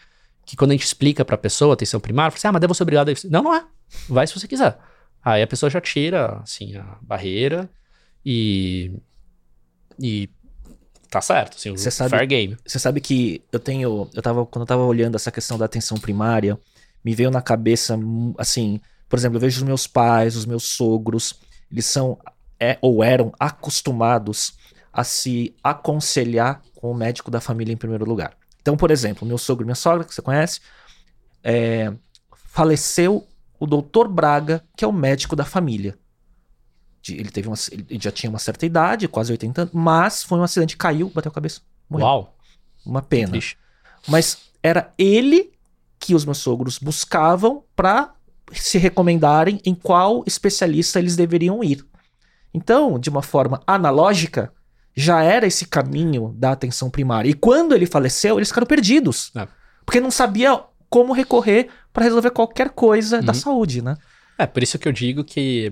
[0.50, 2.74] que quando a gente explica para a pessoa, atenção primária, fala assim, ah, mas deve
[2.74, 3.14] ser obrigado a.
[3.30, 3.64] Não, não é.
[4.10, 4.80] Vai se você quiser.
[5.24, 7.70] Aí a pessoa já tira, assim, a barreira
[8.26, 8.92] e.
[10.00, 10.28] E
[11.12, 12.58] tá certo, assim, o Você sabe- fair game.
[12.66, 14.10] Você sabe que eu tenho.
[14.12, 16.60] Eu tava, quando eu tava olhando essa questão da atenção primária,
[17.06, 17.96] me veio na cabeça,
[18.40, 21.40] assim, por exemplo, eu vejo os meus pais, os meus sogros,
[21.72, 22.18] eles são
[22.60, 24.54] é, ou eram acostumados
[24.92, 28.39] a se aconselhar com o médico da família em primeiro lugar.
[28.62, 30.60] Então, por exemplo, meu sogro e minha sogra, que você conhece,
[31.44, 31.94] é,
[32.34, 33.28] faleceu
[33.60, 35.98] o doutor Braga, que é o médico da família.
[37.08, 40.44] Ele, teve uma, ele já tinha uma certa idade, quase 80 anos, mas foi um
[40.44, 41.62] acidente, caiu, bateu a cabeça.
[41.90, 42.06] Morreu.
[42.06, 42.38] Uau,
[42.86, 43.38] Uma pena.
[44.08, 45.52] Mas era ele
[45.98, 48.14] que os meus sogros buscavam para
[48.54, 51.86] se recomendarem em qual especialista eles deveriam ir.
[52.54, 54.52] Então, de uma forma analógica,
[55.00, 57.30] já era esse caminho da atenção primária.
[57.30, 59.32] E quando ele faleceu, eles ficaram perdidos.
[59.36, 59.48] É.
[59.86, 63.40] Porque não sabia como recorrer para resolver qualquer coisa da Uhum.
[63.40, 63.96] saúde, né?
[64.38, 65.72] É, por isso que eu digo que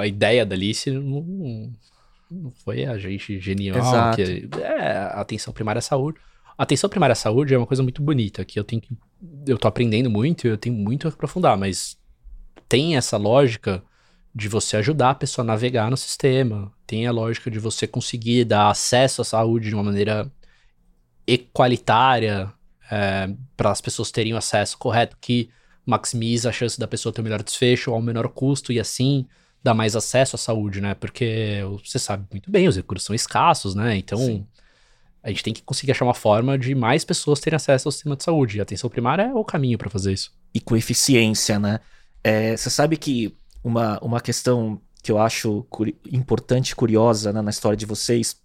[0.00, 1.72] a ideia da Alice não,
[2.30, 3.78] não foi a gente genial.
[3.78, 4.16] Exato.
[4.16, 6.18] Que, é, a atenção primária à saúde.
[6.56, 8.90] A atenção primária à saúde é uma coisa muito bonita, que eu tenho que.
[9.46, 11.96] Eu tô aprendendo muito e eu tenho muito a aprofundar, mas
[12.68, 13.82] tem essa lógica
[14.38, 16.72] de você ajudar a pessoa a navegar no sistema.
[16.86, 20.30] Tem a lógica de você conseguir dar acesso à saúde de uma maneira
[21.26, 22.52] equalitária
[23.56, 25.50] para as pessoas terem o acesso correto, que
[25.84, 29.26] maximiza a chance da pessoa ter o melhor desfecho ao menor custo e assim
[29.62, 30.94] dá mais acesso à saúde, né?
[30.94, 33.96] Porque você sabe muito bem, os recursos são escassos, né?
[33.96, 34.46] Então Sim.
[35.20, 38.14] a gente tem que conseguir achar uma forma de mais pessoas terem acesso ao sistema
[38.14, 38.56] de saúde.
[38.56, 40.32] E a atenção primária é o caminho para fazer isso.
[40.54, 41.80] e com eficiência, né?
[42.22, 45.66] É, Você sabe que uma, uma questão que eu acho
[46.10, 48.36] importante e curiosa né, na história de vocês,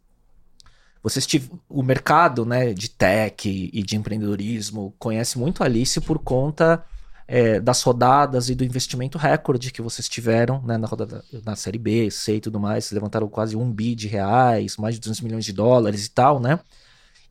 [1.01, 1.27] vocês
[1.67, 6.83] o mercado né, de tech e de empreendedorismo conhece muito a Alice por conta
[7.27, 11.77] é, das rodadas e do investimento recorde que vocês tiveram né, na rodada na série
[11.77, 15.21] B, C e tudo mais, vocês levantaram quase um bi de reais, mais de 200
[15.21, 16.59] milhões de dólares e tal, né?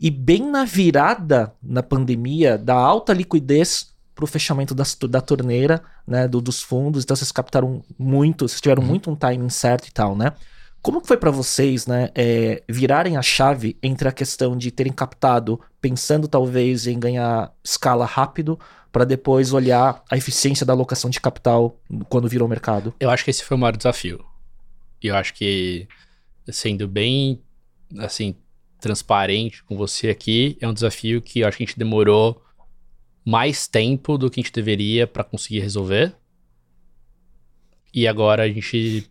[0.01, 5.83] E bem na virada na pandemia da alta liquidez para o fechamento das, da torneira,
[6.07, 8.89] né, do- dos fundos, então vocês captaram muito, vocês tiveram Uhum.
[8.89, 10.33] muito um timing certo e tal, né?
[10.83, 14.93] Como que foi para vocês, né, é, virarem a chave entre a questão de terem
[14.93, 18.59] captado, pensando talvez em ganhar escala rápido,
[18.91, 22.93] para depois olhar a eficiência da alocação de capital quando virou mercado?
[23.01, 24.23] Eu acho que esse foi o maior desafio.
[25.03, 25.89] E eu acho que,
[26.51, 27.41] sendo bem,
[27.99, 28.35] assim,
[28.81, 32.43] transparente com você aqui, é um desafio que eu acho que a gente demorou
[33.25, 36.15] mais tempo do que a gente deveria para conseguir resolver.
[37.95, 39.11] E agora a gente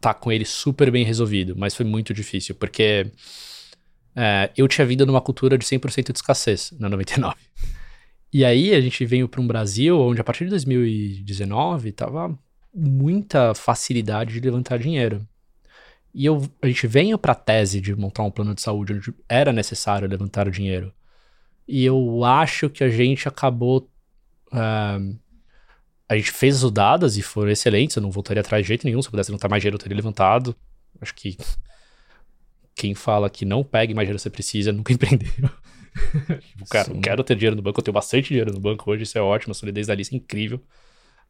[0.00, 3.10] tá com ele super bem resolvido, mas foi muito difícil, porque
[4.14, 7.36] é, eu tinha vindo numa cultura de 100% de escassez na 99.
[8.32, 12.38] E aí a gente veio para um Brasil onde a partir de 2019 tava
[12.72, 15.26] muita facilidade de levantar dinheiro.
[16.14, 19.14] E eu, a gente veio para a tese de montar um plano de saúde onde
[19.28, 20.92] era necessário levantar o dinheiro.
[21.66, 23.88] E eu acho que a gente acabou.
[24.52, 24.98] ah,
[26.08, 27.94] a gente fez as rodadas e foram excelentes.
[27.96, 29.00] Eu não voltaria atrás de jeito nenhum.
[29.00, 30.56] Se eu pudesse levantar mais dinheiro, eu teria levantado.
[31.00, 31.36] Acho que
[32.74, 35.28] quem fala que não pegue mais dinheiro que você precisa nunca empreendeu.
[35.30, 36.94] Tipo, cara, Sim.
[36.96, 37.78] eu quero ter dinheiro no banco.
[37.80, 39.04] Eu tenho bastante dinheiro no banco hoje.
[39.04, 39.52] Isso é ótimo.
[39.52, 40.60] A solidez da lista é incrível.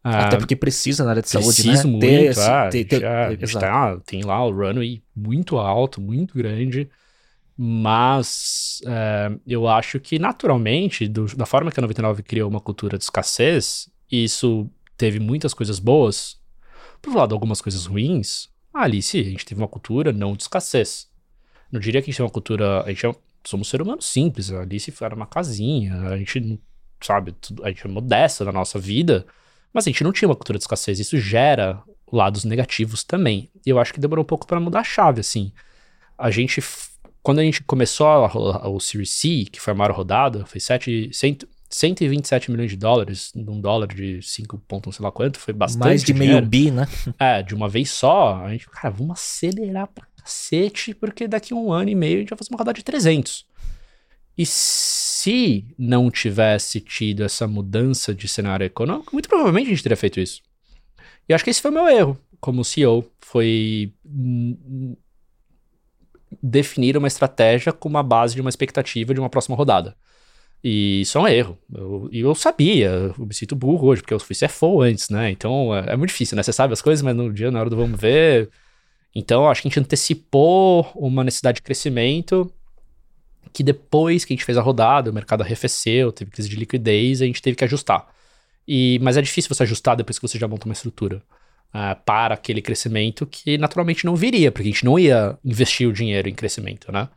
[0.02, 1.90] Até porque precisa na área de saúde, Preciso né?
[1.90, 5.58] muito, Ter é, esse- a ter- gente ter- já- tá- tem lá o runway muito
[5.58, 6.88] alto, muito grande,
[7.62, 12.96] mas é, eu acho que naturalmente, do- da forma que a 99 criou uma cultura
[12.96, 16.40] de escassez, e isso teve muitas coisas boas,
[17.02, 21.08] por lado algumas coisas ruins, a Alice, a gente teve uma cultura não de escassez.
[21.70, 24.00] Não diria que a gente tem uma cultura, a gente é, somos um ser humano
[24.00, 26.58] simples, a Alice era uma casinha, a gente
[27.02, 29.26] sabe, a gente é modesta na nossa vida,
[29.70, 30.98] mas a gente não tinha uma cultura de escassez.
[30.98, 33.50] Isso gera lados negativos também.
[33.66, 35.52] E eu acho que demorou um pouco para mudar a chave, assim.
[36.18, 36.60] A gente,
[37.22, 40.60] quando a gente começou a rolar o Series C, que foi a maior rodada, foi
[40.60, 45.38] 7, 100, 127 milhões de dólares, num dólar de 5 pontos, não sei lá quanto,
[45.38, 46.46] foi bastante Mais de meio dinheiro.
[46.46, 46.86] bi, né?
[47.18, 51.56] É, de uma vez só, a gente, cara, vamos acelerar pra cacete, porque daqui a
[51.56, 53.46] um ano e meio a gente vai fazer uma rodada de 300.
[54.36, 59.96] E se não tivesse tido essa mudança de cenário econômico, muito provavelmente a gente teria
[59.96, 60.40] feito isso.
[61.28, 64.96] E acho que esse foi o meu erro como CEO, foi hum,
[66.42, 69.96] definir uma estratégia com uma base de uma expectativa de uma próxima rodada.
[70.62, 71.58] E isso é um erro.
[71.74, 75.30] Eu- E eu, sabia, eu me sinto burro hoje, porque eu fui CFO antes, né?
[75.30, 76.42] Então é, é muito difícil, né?
[76.42, 78.50] Você sabe as coisas, mas no dia, na hora do vamos ver.
[79.14, 82.52] Então acho que a gente antecipou uma necessidade de crescimento
[83.52, 87.20] que depois que a gente fez a rodada, o mercado arrefeceu, teve crise de liquidez,
[87.22, 88.06] a gente teve que ajustar.
[88.66, 91.22] E, mas é difícil você ajustar depois que você já monta uma estrutura
[91.72, 95.92] ah, para aquele crescimento que naturalmente não viria, porque a gente não ia investir o
[95.92, 97.08] dinheiro em crescimento, né?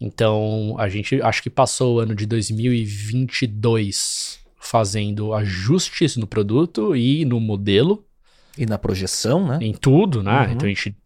[0.00, 7.24] Então, a gente acho que passou o ano de 2022 fazendo ajustes no produto e
[7.24, 8.04] no modelo,
[8.56, 9.58] E na projeção, né?
[9.60, 10.46] em tudo, né?
[10.46, 10.52] Uhum.
[10.52, 10.96] Então a gente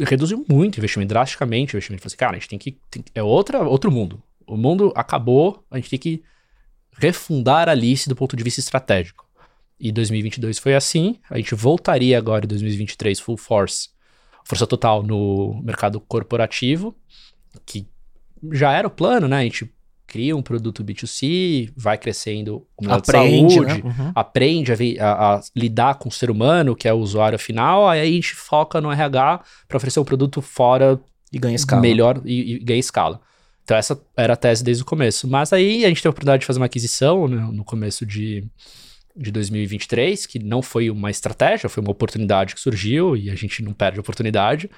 [0.00, 2.02] reduziu muito o investimento, drasticamente o investimento.
[2.02, 2.78] Falei assim, cara, a gente tem que.
[2.90, 4.22] tem- é outra, outro mundo.
[4.46, 6.22] O mundo acabou, a gente tem que
[6.98, 9.27] refundar a Alice do ponto de vista estratégico.
[9.80, 11.16] E 2022 foi assim.
[11.30, 13.88] A gente voltaria agora em 2023 full force,
[14.44, 16.96] força total no mercado corporativo,
[17.64, 17.86] que
[18.52, 19.38] já era o plano, né?
[19.38, 19.70] A gente
[20.06, 23.90] cria um produto B2C, vai crescendo com de Aprende, saúde, né?
[23.90, 24.12] Uhum.
[24.14, 28.00] aprende a, a- a lidar com o ser humano, que é o usuário final, aí
[28.00, 30.98] a gente foca no RH para oferecer um produto fora
[31.30, 31.82] E ganha escala.
[31.82, 33.20] melhor e, e ganha escala.
[33.64, 35.28] Então essa era a tese desde o começo.
[35.28, 38.46] Mas aí a gente teve a oportunidade de fazer uma aquisição né, no começo de,
[39.18, 43.62] de 2023, que não foi uma estratégia, foi uma oportunidade que surgiu e a gente
[43.62, 44.70] não perde a oportunidade.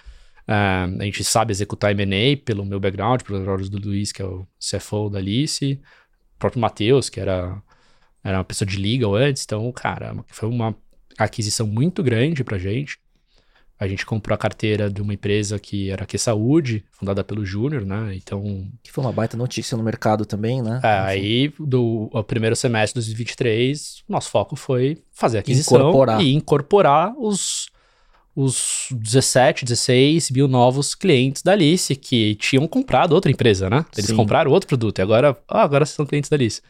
[0.48, 4.24] Ah, a gente sabe executar M&A pelo meu background, pelo background do Luiz, que é
[4.24, 5.80] o CFO da Alice,
[6.34, 7.62] o próprio Matheus, que era,
[8.24, 9.44] era uma pessoa de legal antes.
[9.44, 10.74] Então, cara, foi uma
[11.18, 12.98] aquisição muito grande pra gente.
[13.80, 17.44] A gente comprou a carteira de uma empresa que era a Q Saúde, fundada pelo
[17.46, 18.12] Júnior, né?
[18.14, 20.80] Então, Que foi uma baita notícia no mercado também, né?
[20.84, 26.20] é, aí do primeiro semestre de 2023, nosso foco foi fazer a aquisição Incorporar.
[26.20, 27.70] e incorporar os,
[28.36, 33.84] os 17, 16 mil novos clientes da Alice que tinham comprado outra empresa, né?
[33.96, 34.16] Eles Sim.
[34.16, 36.60] compraram outro produto e agora, ah, agora são clientes da Alice.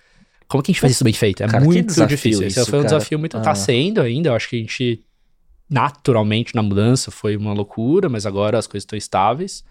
[0.47, 1.43] Como que a gente faz isso bem feito?
[1.45, 2.45] É Cara, muito difícil.
[2.47, 2.97] Esse isso, foi um cara.
[2.97, 3.37] desafio muito.
[3.37, 3.41] Ah.
[3.41, 4.31] Tá sendo ainda.
[4.31, 5.01] Eu acho que a gente,
[5.71, 9.65] naturalmente, na mudança, foi uma loucura, mas agora as coisas estão estáveis.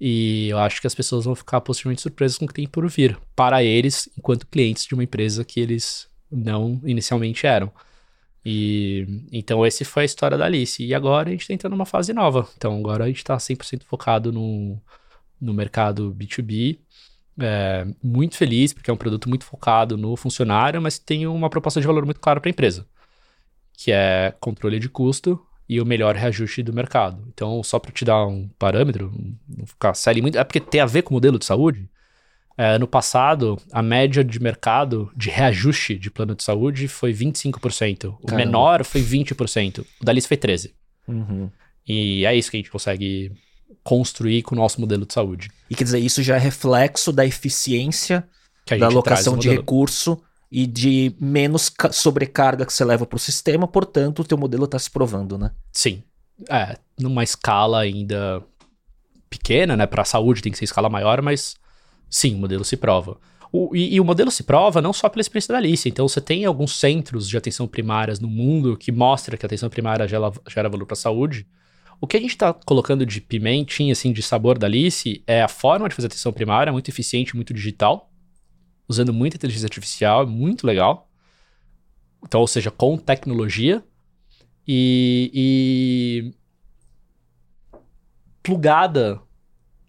[0.00, 2.88] E eu acho que as pessoas vão ficar possivelmente surpresas com o que tem por
[2.88, 3.18] vir.
[3.34, 7.70] Para eles, enquanto clientes de uma empresa que eles não inicialmente eram.
[8.44, 10.84] E então esse foi a história da Alice.
[10.84, 12.48] E agora a gente tá entrando numa fase nova.
[12.56, 14.80] Então agora a gente tá 100% focado no,
[15.40, 16.78] no mercado B2B.
[17.38, 21.80] É, muito feliz, porque é um produto muito focado no funcionário, mas tem uma proposta
[21.80, 22.86] de valor muito clara para a empresa,
[23.76, 27.24] que é controle de custo e o melhor reajuste do mercado.
[27.28, 29.12] Então, só para te dar um parâmetro,
[29.48, 31.88] não ficar sério muito, é porque tem a ver com o modelo de saúde.
[32.58, 38.14] É, ano passado, a média de mercado de reajuste de plano de saúde foi 25%.
[38.22, 38.36] O Caramba.
[38.36, 39.84] menor foi 20%.
[40.00, 40.70] O da Alice foi 13%.
[41.08, 41.50] Uhum.
[41.86, 43.30] E é isso que a gente consegue
[43.84, 45.50] construir com o nosso modelo de saúde.
[45.68, 48.26] E quer dizer, isso já é reflexo da eficiência
[48.78, 50.20] da alocação no de recurso
[50.50, 54.64] e de menos ca- sobrecarga que você leva para o sistema, portanto, o teu modelo
[54.64, 55.50] está se provando, né?
[55.72, 56.02] Sim.
[56.48, 58.42] É, numa escala ainda
[59.28, 59.86] pequena, né?
[59.86, 61.56] Para a saúde tem que ser escala maior, mas
[62.08, 63.18] sim, o modelo se prova.
[63.52, 65.88] O- e, e o modelo se prova não só pela experiência da Alice.
[65.88, 69.70] Então, você tem alguns centros de atenção primárias no mundo que mostra que a atenção
[69.70, 71.46] primária gera, gera valor para a saúde.
[72.00, 75.48] O que a gente está colocando de pimentinha, assim, de sabor da Alice é a
[75.48, 78.10] forma de fazer atenção primária, muito eficiente, muito digital,
[78.88, 81.08] usando muita inteligência artificial, é muito legal.
[82.24, 83.82] Então, ou seja, com tecnologia
[84.66, 86.34] e, e
[88.42, 89.20] plugada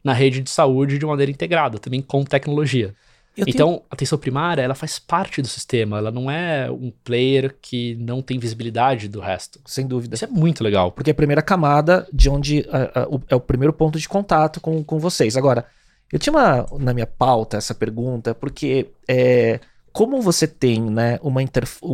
[0.04, 2.96] na rede de saúde de maneira integrada, também com tecnologia.
[3.36, 6.92] Eu tenho- Então, a atenção primária, ela faz parte do sistema, ela não é um
[7.04, 9.60] player que não tem visibilidade do resto.
[9.66, 10.16] Sem dúvida.
[10.16, 10.92] Isso é muito legal.
[10.92, 14.10] Porque é a primeira camada de onde a- a- o- é o primeiro ponto de
[14.10, 15.38] contato com, com vocês.
[15.38, 15.66] Agora,
[16.12, 19.60] eu tinha uma, na minha pauta essa pergunta, porque é,
[19.92, 21.42] como você tem né, uma,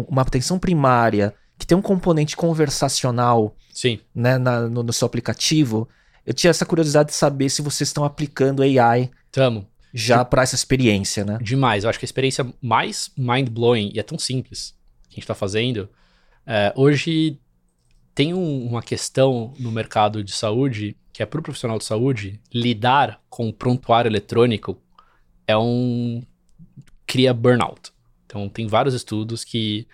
[0.07, 3.99] uma atenção primária que tem um componente conversacional Sim.
[4.14, 5.88] né, na- no, no seu aplicativo,
[6.26, 9.68] eu tinha essa curiosidade de saber se vocês estão aplicando AI Tamo.
[9.93, 11.38] já para essa experiência, né?
[11.41, 11.84] Demais.
[11.84, 14.74] Eu acho que a experiência mais mind-blowing, e é tão simples
[15.09, 15.89] que a gente tá fazendo,
[16.45, 17.39] é, hoje
[18.16, 23.22] tem um- uma questão no mercado de saúde, que é pro profissional de saúde, lidar
[23.30, 24.82] com o prontuário eletrônico
[25.47, 26.24] é um...
[27.05, 27.91] cria burnout.
[28.26, 29.88] Então, tem vários estudos que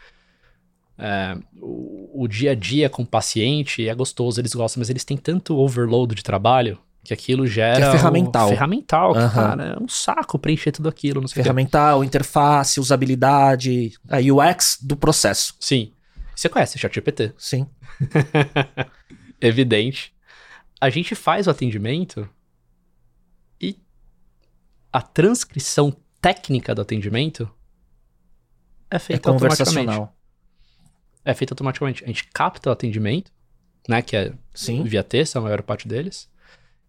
[0.98, 5.04] é, o, o dia a dia com o paciente é gostoso, eles gostam, mas eles
[5.04, 7.78] têm tanto overload de trabalho que aquilo gera...
[7.78, 8.50] Que é ferramental.
[8.50, 9.34] ferramental, que, Aham.
[9.34, 11.28] cara, é um saco preencher tudo aquilo, o.
[11.28, 15.56] Ferramental, interface, usabilidade, a UX do processo.
[15.60, 15.92] Sim.
[16.34, 17.34] Você conhece o ChatGPT?
[17.38, 17.68] Sim.
[19.42, 20.14] Evidente.
[20.82, 22.28] A gente faz o atendimento
[23.60, 23.78] e
[24.92, 27.50] a transcrição técnica do atendimento
[28.90, 29.76] é É feita automaticamente.
[29.76, 30.16] conversacional.
[31.26, 32.04] É feita automaticamente.
[32.04, 33.32] A gente capta o atendimento,
[33.88, 34.02] né?
[34.02, 34.84] Que é Sim.
[34.84, 36.30] via texto, a maior parte deles.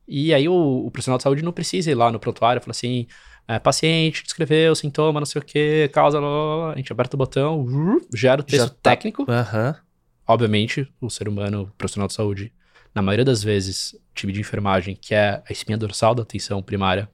[0.06, 2.70] E aí o, o profissional de saúde não precisa ir lá no prontuário e falar
[2.72, 3.06] assim,
[3.46, 6.72] é, paciente, descreveu sintoma, não sei o que, causa, lá, lá, lá.
[6.72, 7.66] a gente aperta o botão,
[8.14, 9.24] gera o texto Já tá- técnico.
[9.28, 9.76] Aham.
[10.26, 12.52] Obviamente, o ser humano, o profissional de saúde,
[12.94, 16.62] na maioria das vezes, o time de enfermagem, que é a espinha dorsal da atenção
[16.62, 17.08] primária,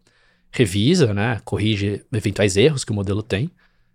[0.51, 3.51] revisa, né, corrige eventuais erros que o modelo tem,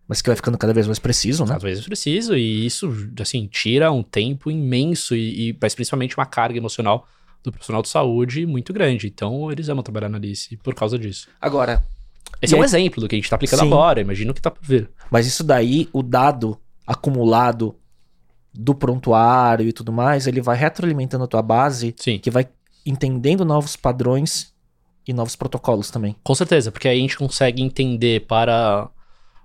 [0.08, 1.56] Mas que vai ficando cada vez mais preciso, né?
[1.56, 6.26] às vezes preciso, e isso, assim, tira um tempo imenso e, e mas principalmente uma
[6.26, 7.08] carga emocional
[7.42, 9.08] do profissional de saúde muito grande.
[9.08, 11.30] Então, eles amam trabalhar na Alice por causa disso.
[11.40, 11.84] Agora,
[12.42, 13.68] Esse é um aí- exemplo do que a gente tá aplicando Sim.
[13.68, 14.90] agora, imagina o que tá por vir.
[15.10, 17.74] mas isso daí, o dado acumulado
[18.54, 22.20] do prontuário e tudo mais, ele vai retroalimentando a tua base, Sim.
[22.20, 22.48] que vai
[22.86, 24.54] entendendo novos padrões
[25.08, 26.16] e novos protocolos também.
[26.24, 28.90] Com certeza, porque aí a gente consegue entender para.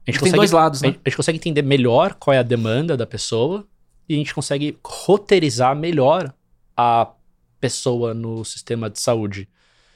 [0.07, 0.89] A gente Tem consegue, dois lados, né?
[0.89, 3.67] a gente consegue entender melhor qual é a demanda da pessoa
[4.09, 6.33] e a gente consegue roteirizar melhor
[6.77, 7.11] a
[7.61, 9.49] pessoa no sistema de saúde.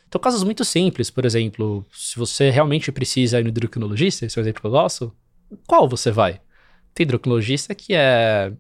[0.09, 4.41] Então, casos muito simples, por exemplo, se você realmente precisa ir no endocrinologista, esse é
[4.41, 5.15] o exemplo que eu gosto,
[5.69, 6.41] qual você vai?
[6.93, 8.53] Tem endocrinologista que é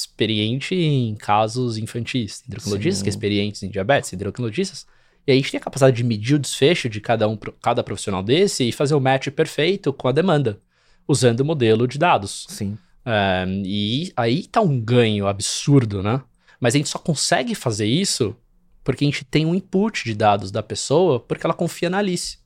[0.00, 3.04] experiente em casos infantis, tem endocrinologistas Sim.
[3.04, 4.86] que é experientes em diabetes, tem endocrinologistas
[5.26, 8.22] e a gente tem a capacidade de medir o desfecho de cada um, cada profissional
[8.22, 10.58] desse e fazer o match perfeito com a demanda,
[11.06, 12.46] usando o modelo de dados.
[12.48, 12.78] Sim.
[13.04, 16.22] É, e aí tá um ganho absurdo, né?
[16.58, 18.34] Mas a gente só consegue fazer isso
[18.82, 22.38] porque a gente tem um input de dados da pessoa porque ela confia na Alice.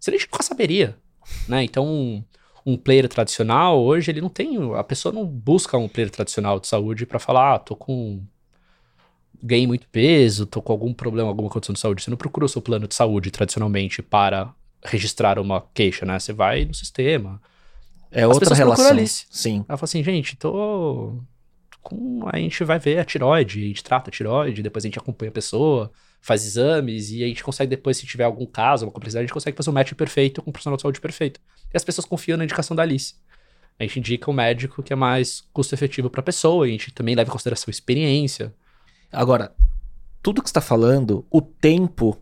[0.00, 0.96] Senão a gente nunca saberia,
[1.46, 1.62] né?
[1.62, 2.24] Então,
[2.64, 4.56] um, player tradicional, hoje, ele não tem...
[4.74, 8.22] A pessoa não busca um player tradicional de saúde pra falar, ah, tô com...
[9.42, 12.02] Ganhei muito peso, tô com algum problema, alguma condição de saúde.
[12.02, 14.54] Você não procura o seu plano de saúde tradicionalmente para
[14.84, 16.18] registrar uma queixa, né?
[16.18, 17.40] Você vai no sistema,
[18.10, 18.86] É As outra relação.
[18.86, 19.26] Alice.
[19.30, 19.64] Sim.
[19.68, 21.18] ela falou assim, gente, tô
[21.82, 22.20] com...
[22.32, 25.30] A gente vai ver a tiroide, a gente trata a tiroide, depois a gente acompanha
[25.30, 25.90] a pessoa,
[26.22, 29.34] faz exames, e a gente consegue depois, se tiver algum caso, uma complexidade, a gente
[29.34, 31.40] consegue fazer um match perfeito com um profissional de saúde perfeito.
[31.74, 33.16] E as pessoas confiam na indicação da Alice.
[33.78, 36.92] A gente indica um médico que é mais custo-efetivo para a pessoa, e a gente
[36.92, 38.54] também leva em consideração a experiência.
[39.10, 39.52] Agora,
[40.22, 42.16] tudo que você está falando, o tempo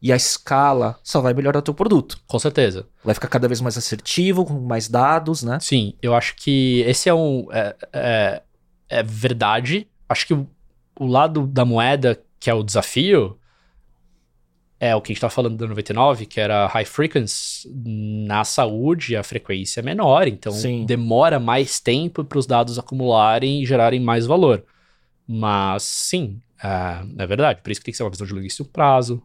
[0.00, 2.20] e a escala só vai melhorar o teu produto.
[2.28, 2.88] Com certeza.
[3.04, 5.58] Vai ficar cada vez mais assertivo, com mais dados, né?
[5.60, 7.48] Sim, eu acho que esse é um.
[7.50, 8.42] É, é,
[8.88, 9.88] é verdade.
[10.08, 10.48] Acho que o,
[10.98, 13.36] o lado da moeda, que é o desafio,
[14.80, 17.68] é o que a gente tá falando da 99, que era high frequency.
[17.70, 20.86] Na saúde, a frequência é menor, então Sim.
[20.86, 24.64] demora mais tempo para os dados acumularem e gerarem mais valor.
[25.28, 27.60] Mas sim, é, é verdade.
[27.62, 29.22] Por isso que tem que ser uma visão de longuíssimo prazo.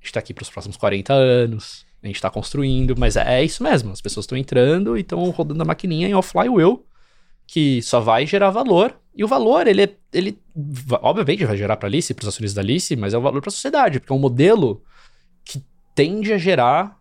[0.00, 1.84] A gente tá aqui para os próximos 40 anos.
[2.00, 3.90] A gente tá construindo, mas é, é isso mesmo.
[3.90, 6.86] As pessoas estão entrando e estão rodando a maquininha em off-flywheel,
[7.52, 8.96] que só vai gerar valor.
[9.12, 10.38] E o valor, ele, é- ele
[11.02, 13.40] obviamente vai gerar para a Alice, para os acionistas da Alice, mas é um valor
[13.40, 14.84] para a sociedade, porque é um modelo
[15.44, 15.60] que
[15.92, 16.96] tende a gerar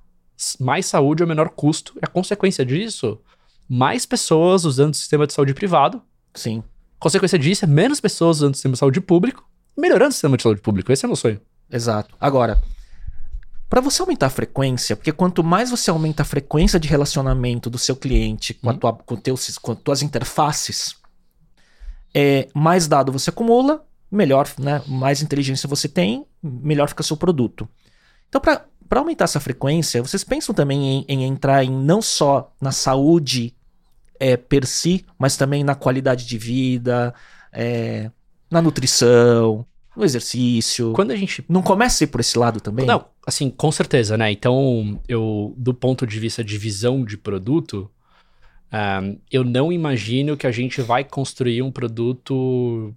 [0.60, 1.94] mais saúde a menor custo.
[1.98, 3.20] E a consequência disso,
[3.70, 6.02] mais pessoas usando o sistema de saúde privado.
[6.34, 6.64] Sim.
[6.98, 9.48] Consequência disso é menos pessoas usando o sistema de saúde público,
[9.78, 10.92] melhorando o sistema de saúde público.
[10.92, 11.40] Esse é o meu sonho.
[11.72, 12.16] Exato.
[12.20, 12.60] Agora,
[13.70, 17.78] para você aumentar a frequência, porque quanto mais você aumenta a frequência de relacionamento do
[17.78, 18.78] seu cliente com, Uhum.
[18.78, 20.96] tua, com, teus, com as tuas interfaces,
[22.14, 24.82] é, mais dado você acumula, melhor, né?
[24.88, 27.70] Mais inteligência você tem, melhor fica seu produto.
[28.28, 32.52] Então, para para aumentar essa frequência, vocês pensam também em, em entrar em não só
[32.60, 33.56] na saúde
[34.20, 37.14] é, per si, mas também na qualidade de vida,
[37.54, 38.10] é,
[38.50, 39.64] na nutrição,
[39.96, 40.94] no exercício.
[40.94, 41.44] Quando a gente.
[41.50, 42.86] Não começa a ir por esse lado também?
[42.86, 44.32] Não, assim, com certeza, né?
[44.32, 47.90] Então, eu, do ponto de vista de visão de produto,
[48.72, 52.94] um, eu não imagino que a gente vai construir um produto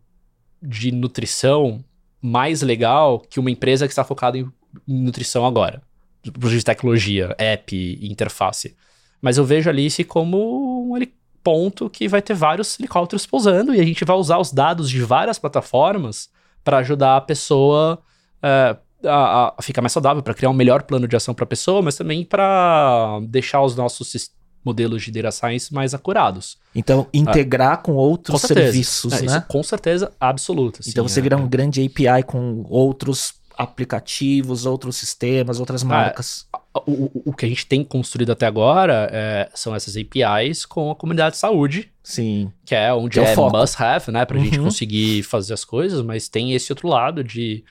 [0.62, 1.84] de nutrição
[2.20, 4.48] mais legal que uma empresa que está focada em,
[4.86, 5.82] nutrição agora.
[6.22, 8.76] De tecnologia, app, interface.
[9.20, 11.06] Mas eu vejo a Alice como um
[11.42, 15.02] ponto que vai ter vários helicópteros pousando e a gente vai usar os dados de
[15.02, 16.30] várias plataformas
[16.64, 17.98] para ajudar a pessoa
[18.42, 21.46] uh, a, a, ficar mais saudável, para criar um melhor plano de ação para a
[21.46, 24.30] pessoa, mas também para deixar os nossos
[24.64, 26.56] modelos de data science mais acurados.
[26.74, 29.38] Então, integrar uh, com outros com serviços, é, né?
[29.38, 30.80] Isso, com certeza absoluta.
[30.86, 36.46] Então, você é, virar um grande API com outros aplicativos, outros sistemas, outras é, marcas.
[36.86, 40.96] o, o, que a gente tem construído até agora é, são essas APIs com a
[40.96, 41.90] comunidade de saúde.
[42.02, 42.52] Sim.
[42.64, 44.24] Que é onde que é, é must have, né?
[44.24, 44.44] Pra uhum.
[44.44, 47.64] gente conseguir fazer as coisas, mas tem esse outro lado de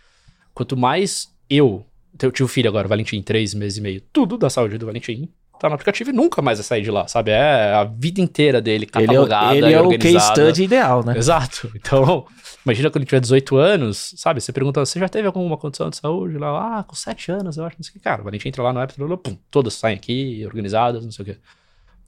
[0.54, 1.86] quanto mais eu.
[2.22, 4.02] Eu tive um filho agora, Valentim, três meses e meio.
[4.14, 5.30] Tudo da saúde do Valentim
[5.62, 7.32] tá no aplicativo e nunca mais vai sair de lá, sabe?
[7.32, 11.18] É a vida inteira dele catalogada Ele é, ele é o case study ideal, né?
[11.18, 11.72] Exato.
[11.76, 12.26] Então,
[12.66, 14.42] imagina quando ele tiver 18 anos, sabe?
[14.42, 16.38] Você pergunta, você já teve alguma condição de saúde?
[16.38, 18.00] Lá, ah, com 7 anos, eu acho, não sei o que.
[18.00, 21.26] Cara, a gente entra lá no app, pum, todas saem aqui, organizadas, não sei o
[21.26, 21.38] que.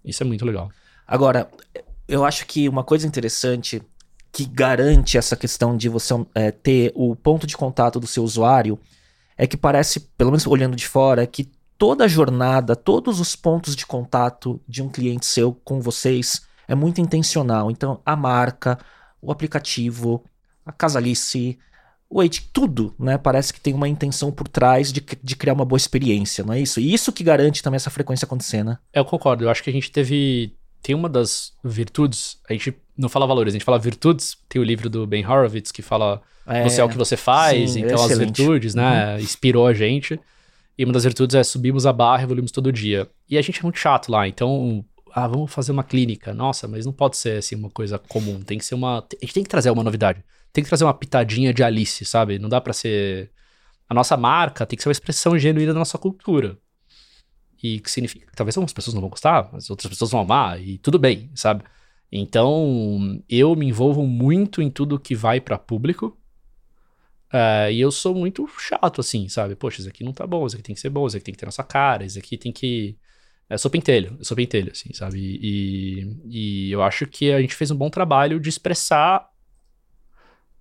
[0.03, 0.69] Isso é muito legal.
[1.07, 1.49] Agora,
[2.07, 3.81] eu acho que uma coisa interessante
[4.31, 8.79] que garante essa questão de você é, ter o ponto de contato do seu usuário
[9.37, 13.35] é que parece, pelo menos olhando de fora, é que toda a jornada, todos os
[13.35, 17.69] pontos de contato de um cliente seu com vocês é muito intencional.
[17.69, 18.79] Então, a marca,
[19.21, 20.23] o aplicativo,
[20.65, 21.57] a Casalice,
[22.09, 23.17] o Age, tudo, né?
[23.17, 26.61] Parece que tem uma intenção por trás de, de criar uma boa experiência, não é
[26.61, 26.79] isso?
[26.79, 28.77] E isso que garante também essa frequência acontecer, né?
[28.93, 29.43] Eu concordo.
[29.43, 30.55] Eu acho que a gente teve.
[30.81, 34.37] Tem uma das virtudes, a gente não fala valores, a gente fala virtudes.
[34.49, 37.71] Tem o livro do Ben Horowitz que fala é, você é o que você faz,
[37.71, 39.13] sim, então as virtudes, né?
[39.13, 39.19] Uhum.
[39.19, 40.19] Inspirou a gente.
[40.77, 43.07] E uma das virtudes é subimos a barra, evoluímos todo dia.
[43.29, 44.83] E a gente é muito chato lá, então,
[45.13, 46.33] ah, vamos fazer uma clínica.
[46.33, 49.33] Nossa, mas não pode ser assim uma coisa comum, tem que ser uma, a gente
[49.33, 50.23] tem que trazer uma novidade.
[50.53, 52.39] Tem que trazer uma pitadinha de Alice, sabe?
[52.39, 53.31] Não dá para ser
[53.89, 56.57] a nossa marca tem que ser uma expressão genuína da nossa cultura.
[57.61, 60.61] E que significa que talvez algumas pessoas não vão gostar, mas outras pessoas vão amar
[60.61, 61.63] e tudo bem, sabe?
[62.11, 66.17] Então, eu me envolvo muito em tudo que vai para público
[67.33, 69.55] Uh, e eu sou muito chato, assim, sabe?
[69.55, 71.33] Poxa, isso aqui não tá bom, isso aqui tem que ser bom, isso aqui tem
[71.33, 72.95] que ter nossa cara, isso aqui tem que.
[73.49, 75.17] Eu sou pentelho, eu sou pentelho, assim, sabe?
[75.19, 79.27] E, e eu acho que a gente fez um bom trabalho de expressar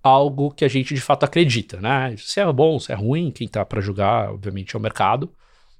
[0.02, 2.14] algo que a gente de fato acredita, né?
[2.18, 5.30] Se é bom, se é ruim, quem tá para julgar, obviamente, é o mercado.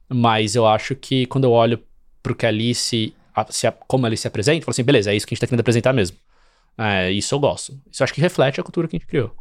[0.09, 1.83] Mas eu acho que quando eu olho
[2.23, 4.85] pro que a Alice, a, se a, como a Alice se apresenta, eu falo assim,
[4.85, 6.17] beleza, é isso que a gente tá querendo apresentar mesmo.
[6.79, 7.79] É, isso eu gosto.
[7.91, 9.35] Isso eu acho que reflete a cultura que a gente criou.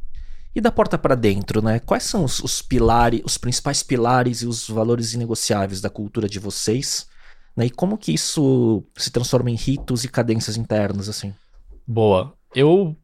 [0.53, 1.79] E da porta para dentro, né?
[1.79, 6.39] Quais são os, os, pilares, os principais pilares e os valores inegociáveis da cultura de
[6.39, 7.07] vocês?
[7.55, 7.67] Né?
[7.67, 11.33] E como que isso se transforma em ritos e cadências internas, assim?
[11.87, 12.33] Boa.
[12.53, 12.97] Eu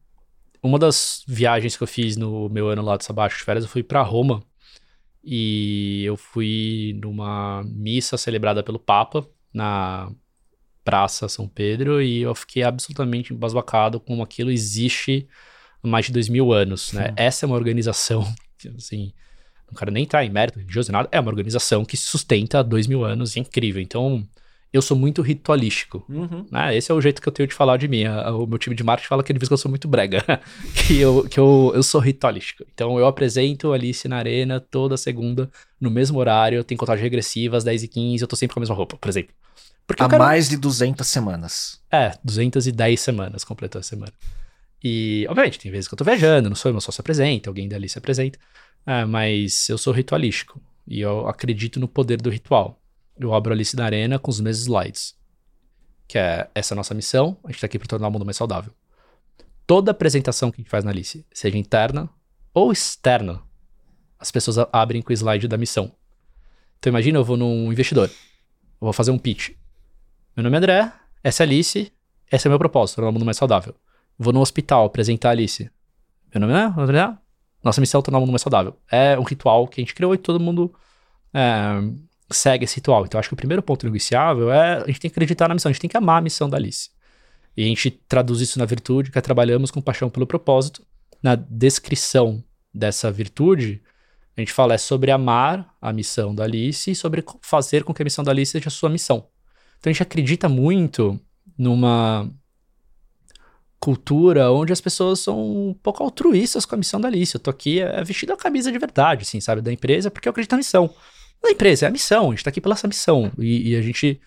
[0.62, 3.70] uma das viagens que eu fiz no meu ano lá de sabático de férias, eu
[3.70, 4.42] fui para Roma
[5.22, 10.10] e eu fui numa missa celebrada pelo Papa na
[10.84, 15.28] Praça São Pedro e eu fiquei absolutamente embasbacado como aquilo existe
[15.82, 17.08] mais de dois mil anos, né?
[17.08, 17.14] Sim.
[17.16, 18.22] Essa é uma organização,
[18.76, 19.12] assim,
[19.66, 22.62] não quero nem entrar em mérito religioso nada, é uma organização que se sustenta há
[22.62, 23.82] dois mil anos é incrível.
[23.82, 24.26] Então,
[24.72, 26.44] eu sou muito ritualístico, uhum.
[26.50, 26.76] né?
[26.76, 28.04] Esse é o jeito que eu tenho de falar de mim.
[28.06, 30.22] O meu time de marketing fala que ele diz que eu sou muito brega,
[30.86, 32.64] que, eu, que eu, eu sou ritualístico.
[32.74, 35.50] Então, eu apresento Alice na Arena toda segunda,
[35.80, 38.62] no mesmo horário, tem contagem regressiva às 10 e 15 eu tô sempre com a
[38.62, 39.34] mesma roupa, por exemplo.
[39.86, 40.22] Porque Há quero...
[40.22, 41.80] mais de 200 semanas.
[41.90, 44.12] É, 210 semanas completou a semana.
[44.84, 47.48] E, obviamente, tem vezes que eu tô viajando, não sou eu, meu sócio se apresenta,
[47.48, 48.38] alguém dali se apresenta,
[48.86, 52.78] é, mas eu sou ritualístico e eu acredito no poder do ritual.
[53.18, 55.16] Eu abro a lista da arena com os mesmos slides,
[56.06, 58.72] que é essa nossa missão, a gente tá aqui para tornar o mundo mais saudável.
[59.66, 62.08] Toda apresentação que a gente faz na Alice, seja interna
[62.54, 63.42] ou externa,
[64.18, 65.92] as pessoas abrem com o slide da missão.
[66.78, 69.50] Então imagina, eu vou num investidor, eu vou fazer um pitch.
[70.36, 70.92] Meu nome é André,
[71.22, 71.92] essa é a Alice,
[72.30, 73.74] esse é o meu propósito, tornar o mundo mais saudável.
[74.18, 75.70] Vou no hospital apresentar a Alice.
[76.32, 77.16] Meu nome é André.
[77.62, 78.78] Nossa missão é tornar o mundo mais saudável.
[78.90, 80.72] É um ritual que a gente criou e todo mundo
[81.34, 81.80] é,
[82.30, 83.04] segue esse ritual.
[83.04, 85.70] Então, acho que o primeiro ponto negociável é a gente tem que acreditar na missão,
[85.70, 86.90] a gente tem que amar a missão da Alice.
[87.56, 90.86] E a gente traduz isso na virtude, que é trabalhamos com paixão pelo propósito.
[91.22, 93.82] Na descrição dessa virtude,
[94.38, 98.00] A gente fala é sobre amar a missão da Alice e sobre fazer com que
[98.00, 99.26] a missão da Alice seja a sua missão.
[99.80, 101.18] Então a gente acredita muito
[101.58, 102.30] numa
[103.80, 107.34] cultura onde as pessoas são um pouco altruístas com a missão da Alice.
[107.34, 110.30] Eu tô aqui é, vestido a camisa de verdade, assim, sabe, da empresa, porque eu
[110.30, 110.88] acredito na missão.
[111.42, 113.30] Da empresa, é a missão, a gente tá aqui pela essa missão.
[113.38, 114.20] E, e a gente.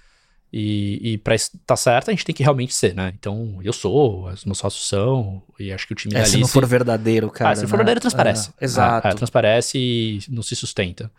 [0.53, 3.14] E, e pra estar certo, a gente tem que realmente ser, né?
[3.18, 6.36] Então, eu sou, os meus sócios são, e acho que o time É, da se
[6.36, 6.41] Alice...
[6.41, 7.51] não for verdadeiro, cara.
[7.51, 7.78] Ah, se não for né?
[7.80, 8.49] verdadeiro, transparece.
[8.49, 9.07] Ah, exato.
[9.07, 11.09] É, é, transparece e não se sustenta.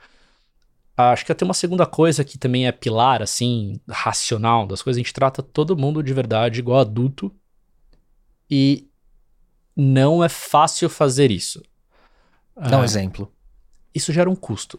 [0.95, 4.99] Acho que tem uma segunda coisa que também é pilar, assim, racional das coisas.
[4.99, 7.35] A gente trata todo mundo de verdade igual adulto.
[8.51, 8.87] E
[9.75, 11.63] não é fácil fazer isso.
[12.55, 13.33] Dá um É, exemplo.
[13.95, 14.79] Isso gera um custo.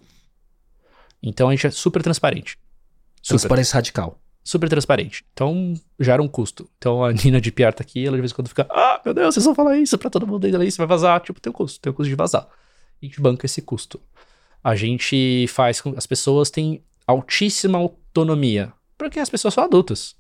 [1.24, 2.58] Então a gente é super transparente.
[3.22, 4.20] Super, Transparência radical.
[4.44, 5.24] super transparente.
[5.32, 6.70] Então gera um custo.
[6.78, 9.14] Então a Nina de PR tá aqui, ela de vez em quando fica, ah, meu
[9.14, 11.22] Deus, vocês vão falar isso pra todo mundo ainda isso vai vazar.
[11.22, 12.46] Tipo, tem um custo, tem um custo de vazar.
[13.02, 14.02] A gente banca esse custo.
[14.62, 20.16] A gente faz com as pessoas têm altíssima autonomia, porque as pessoas são adultas.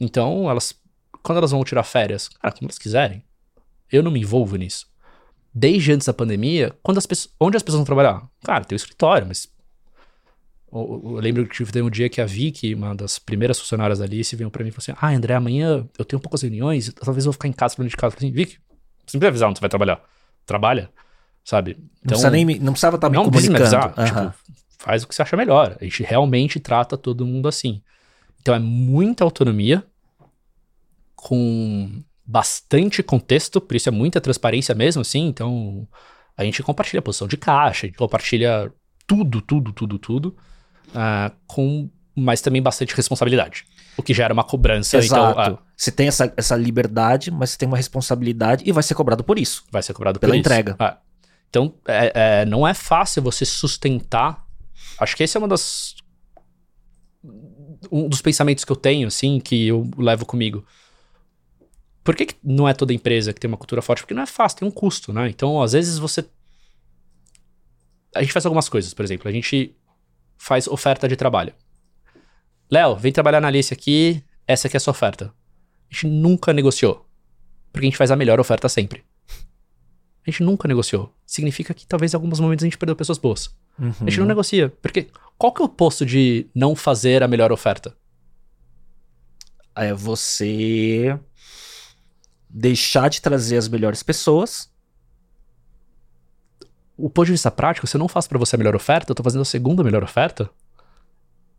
[0.00, 0.74] Então, elas
[1.22, 3.24] quando elas vão tirar férias, cara, como elas quiserem.
[3.90, 4.86] Eu não me envolvo nisso.
[5.54, 8.26] Desde antes da pandemia, quando as pessoas, onde as pessoas vão trabalhar?
[8.42, 9.48] Cara, tem o escritório, mas
[10.72, 14.04] eu, eu lembro que teve um dia que a Vicky, uma das primeiras funcionárias da
[14.04, 17.24] Alice, veio pra mim e falou assim: Ah, André, amanhã eu tenho poucas reuniões, talvez
[17.24, 18.14] eu vou ficar em casa pra de casa.
[18.14, 18.52] Eu falei assim, Vicky,
[19.06, 20.02] você não precisa avisar onde você vai trabalhar.
[20.44, 20.90] Trabalha,
[21.44, 21.76] sabe?
[22.02, 24.00] Não, precisa nem me- não precisava estar me não precisa me comunicando.
[24.00, 24.32] avisar.
[24.32, 25.76] Tipo, faz o que você acha melhor.
[25.80, 27.80] A gente realmente trata todo mundo assim.
[28.42, 29.84] Então é muita autonomia,
[31.14, 35.26] com bastante contexto, por isso é muita transparência mesmo, assim.
[35.26, 35.86] Então
[36.36, 38.72] a gente compartilha a posição de caixa, a gente compartilha
[39.06, 40.36] tudo, tudo, tudo, tudo,
[40.94, 43.66] ah, com mas também bastante responsabilidade.
[43.96, 45.30] O que gera uma cobrança, Exato.
[45.32, 48.94] então ah, Você tem essa, essa liberdade, mas você tem uma responsabilidade e vai ser
[48.94, 49.64] cobrado por isso.
[49.70, 50.40] vai ser cobrado Pela por isso.
[50.40, 50.76] entrega.
[50.78, 50.98] Ah,
[51.50, 54.44] então, é- é, não é fácil você sustentar.
[54.98, 55.94] Acho que esse é uma das.
[57.90, 60.64] Um dos pensamentos que eu tenho, assim, que eu levo comigo.
[62.04, 64.02] Por que, que não é toda empresa que tem uma cultura forte?
[64.02, 65.28] Porque não é fácil, tem um custo, né?
[65.28, 66.24] Então, às vezes você.
[68.14, 69.74] A gente faz algumas coisas, por exemplo, a gente
[70.36, 71.52] faz oferta de trabalho.
[72.70, 75.32] Léo, vem trabalhar na Alice aqui, essa aqui é a sua oferta.
[75.90, 77.06] A gente nunca negociou.
[77.72, 79.02] Porque a gente faz a melhor oferta sempre.
[80.26, 81.12] A gente nunca negociou.
[81.26, 83.54] Significa que talvez em alguns momentos a gente perdeu pessoas boas.
[83.78, 84.20] A gente Uhum.
[84.20, 84.70] não negocia.
[84.80, 87.96] Porque qual que é o posto de não fazer a melhor oferta?
[89.74, 91.18] É você
[92.56, 94.70] deixar de trazer as melhores pessoas.
[96.96, 99.14] O ponto de vista prático, se eu não faço pra você a melhor oferta, eu
[99.16, 100.48] tô fazendo a segunda melhor oferta.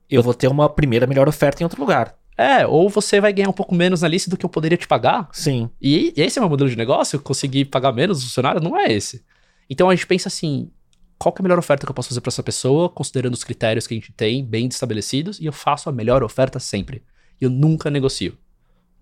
[0.10, 2.18] Eu vou ter uma primeira melhor oferta em outro lugar.
[2.38, 4.88] É, ou você vai ganhar um pouco menos na lista do que eu poderia te
[4.88, 5.28] pagar.
[5.34, 5.70] Sim.
[5.82, 7.20] E esse é o meu modelo de negócio?
[7.20, 8.64] Conseguir pagar menos os funcionários?
[8.64, 9.26] Não é esse.
[9.70, 10.72] Então a gente pensa assim:
[11.18, 13.86] qual é a melhor oferta que eu posso fazer pra essa pessoa, considerando os critérios
[13.86, 17.04] que a gente tem bem estabelecidos, e eu faço a melhor oferta sempre.
[17.40, 18.38] Eu nunca negocio.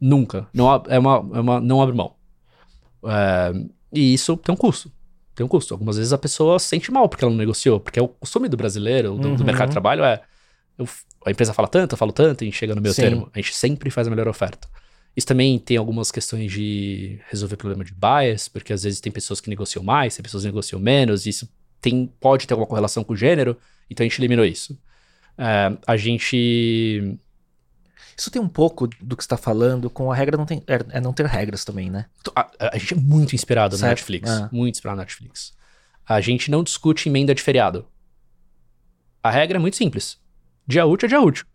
[0.05, 0.47] Nunca.
[0.53, 2.13] Não, é uma, é uma, não abre mão.
[3.05, 3.53] É,
[3.93, 4.91] e isso tem um custo.
[5.33, 5.73] Tem um custo.
[5.73, 8.49] Algumas vezes a pessoa se sente mal porque ela não negociou, porque é o costume
[8.49, 9.45] do brasileiro, do, do Uhum.
[9.45, 10.21] mercado de trabalho, é.
[10.77, 10.87] eu-
[11.25, 13.01] a empresa fala tanto, eu falo tanto, e a gente chega no meu Sim.
[13.03, 13.29] termo.
[13.33, 14.67] A gente sempre faz a melhor oferta.
[15.15, 19.39] Isso também tem algumas questões de resolver problema de bias, porque às vezes tem pessoas
[19.39, 21.47] que negociam mais, tem pessoas que negociam menos, e isso
[21.79, 23.55] tem, pode ter alguma correlação com o gênero,
[23.89, 24.77] então a gente eliminou isso.
[25.37, 27.17] É, a gente.
[28.17, 30.97] Isso tem um pouco do que você tá falando com a regra não tem, é,
[30.97, 32.05] é não ter regras também, né?
[32.35, 33.91] A, a gente é muito inspirado na Certo.
[33.91, 34.29] Netflix.
[34.29, 34.49] Ah.
[34.51, 35.53] Muito inspirado na Netflix.
[36.07, 37.87] A gente não discute emenda de feriado.
[39.21, 40.17] A regra é muito simples.
[40.67, 41.45] Dia útil é dia útil.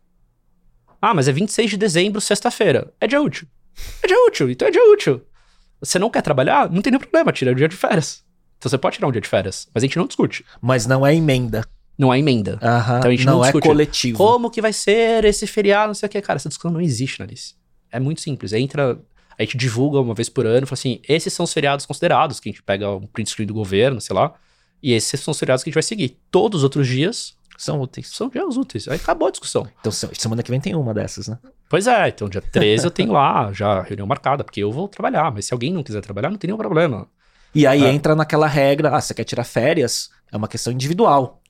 [1.00, 2.92] Ah, mas é 26 de dezembro, sexta-feira.
[3.00, 3.46] É dia útil.
[4.02, 5.22] É dia útil, então é dia útil.
[5.80, 6.70] Você não quer trabalhar?
[6.70, 8.24] Não tem nenhum problema, tira o dia de férias.
[8.58, 10.44] Então você pode tirar um dia de férias, mas a gente não discute.
[10.60, 11.64] Mas não é emenda.
[11.98, 12.58] Não há emenda.
[12.62, 12.98] Aham.
[12.98, 13.66] Então a gente não, não é discute.
[13.66, 14.18] coletivo.
[14.18, 16.20] Como que vai ser esse feriado, não sei o que.
[16.22, 17.54] Cara, essa discussão não existe na Alice.
[17.90, 18.52] É muito simples.
[18.52, 18.98] Entra,
[19.38, 22.48] a gente divulga uma vez por ano, fala assim, esses são os feriados considerados, que
[22.48, 24.32] a gente pega um print screen do governo, sei lá,
[24.82, 26.16] e esses são os feriados que a gente vai seguir.
[26.30, 28.08] Todos os outros dias São úteis.
[28.10, 28.86] são dias úteis.
[28.86, 29.66] Aí acabou a discussão.
[29.80, 31.36] Então se- semana que vem tem uma dessas, né?
[31.68, 35.32] Pois é, então dia 13 eu tenho lá já reunião marcada, porque eu vou trabalhar,
[35.32, 37.08] mas se alguém não quiser trabalhar, não tem nenhum problema.
[37.54, 37.88] E aí É.
[37.92, 40.10] entra naquela regra, ah, você quer tirar férias?
[40.30, 41.40] É uma questão individual.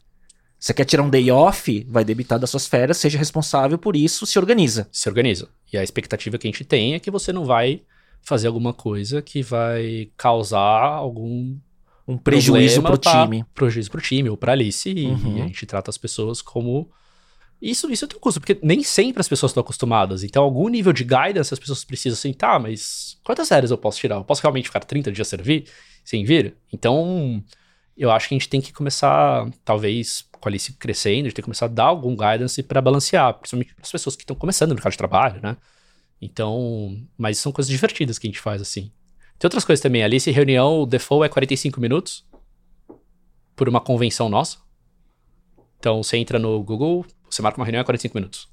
[0.58, 1.86] Você quer tirar um day off?
[1.88, 4.88] Vai debitar das suas férias, seja responsável por isso, se organiza.
[4.90, 5.48] Se organiza.
[5.72, 7.82] E a expectativa que a gente tem é que você não vai
[8.22, 11.56] fazer alguma coisa que vai causar algum
[12.06, 13.44] Um prejuízo pro pra- time.
[13.54, 14.88] Prejuízo pro time ou pra Alice.
[14.90, 15.42] E Uhum.
[15.44, 16.90] a gente trata as pessoas como.
[17.60, 20.22] Isso, isso tem um custo, porque nem sempre as pessoas estão acostumadas.
[20.22, 23.98] Então, algum nível de guidance as pessoas precisam assim, tá, mas quantas séries eu posso
[23.98, 24.16] tirar?
[24.16, 25.64] Eu posso realmente ficar 30 dias sem vir?
[26.04, 26.56] Sem vir?
[26.72, 27.42] Então,
[27.96, 31.34] eu acho que a gente tem que começar, talvez, com a Alice crescendo, a gente
[31.34, 34.36] tem que começar a dar algum guidance para balancear, principalmente para as pessoas que estão
[34.36, 35.56] começando no mercado de trabalho, né?
[36.20, 38.90] Então, mas são coisas divertidas que a gente faz assim.
[39.38, 40.02] Tem outras coisas também.
[40.02, 42.26] Alice reunião, o default é 45 minutos
[43.54, 44.58] por uma convenção nossa.
[45.78, 48.48] Então, você entra no Google, você marca uma reunião é 45 minutos.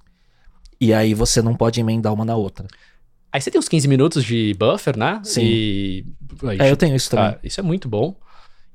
[0.80, 2.68] E aí você não pode emendar uma na outra.
[3.32, 5.20] Aí você tem uns 15 minutos de buffer, né?
[5.24, 5.42] Sim.
[5.44, 6.06] E...
[6.60, 7.26] É, eu tenho isso também.
[7.26, 8.16] Ah, isso é muito bom.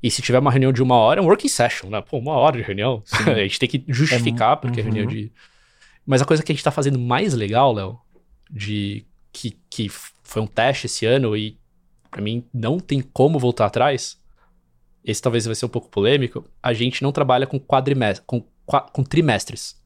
[0.03, 2.01] E se tiver uma reunião de uma hora, é um working session, né?
[2.01, 3.03] Pô, uma hora de reunião.
[3.26, 4.90] a gente tem que justificar, É, porque é uhum.
[4.90, 5.30] reunião de.
[6.07, 7.98] Mas a coisa que a gente tá fazendo mais legal, Léo,
[8.51, 11.59] de que, que foi um teste esse ano e
[12.11, 14.18] pra mim não tem como voltar atrás.
[15.05, 16.44] Esse talvez vai ser um pouco polêmico.
[16.62, 18.42] A gente não trabalha com quadrimestres, com,
[18.92, 19.76] com trimestres.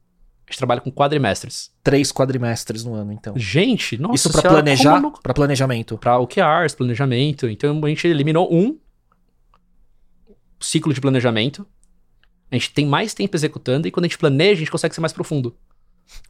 [0.47, 1.71] A gente trabalha com quadrimestres.
[1.83, 3.33] Três quadrimestres no ano, então.
[3.37, 5.97] Gente, nossa isso pra senhora, planejar, não- Pra planejamento.
[5.97, 7.47] para OKRs, planejamento.
[7.49, 8.77] Então a gente eliminou um
[10.59, 11.65] ciclo de planejamento.
[12.51, 15.01] A gente tem mais tempo executando e quando a gente planeja, a gente consegue ser
[15.01, 15.55] mais profundo.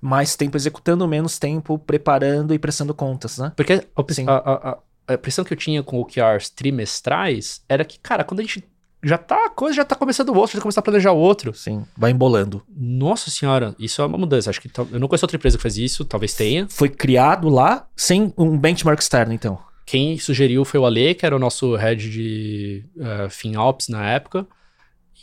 [0.01, 3.51] Mais tempo executando, menos tempo preparando e prestando contas, né?
[3.55, 4.77] Porque a, a, a-
[5.09, 8.63] a- impressão que eu tinha com OKRs trimestrais era que, cara, quando a gente
[9.03, 11.53] já tá, a coisa já tá começando o outro, já começando a planejar o outro.
[11.53, 12.63] Sim, vai embolando.
[12.75, 14.49] Nossa senhora, isso é uma mudança.
[14.49, 16.67] Acho que eu não conheço outra empresa que faz isso, talvez tenha.
[16.69, 19.59] Foi criado lá sem um benchmark externo, então.
[19.85, 24.47] Quem sugeriu foi o Ale, que era o nosso head de uh, FinOps na época.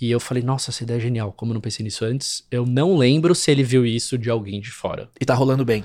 [0.01, 2.47] E eu falei, nossa, essa ideia é genial, como eu não pensei nisso antes?
[2.51, 5.09] Eu não lembro se ele viu isso de alguém de fora.
[5.21, 5.85] E tá rolando bem.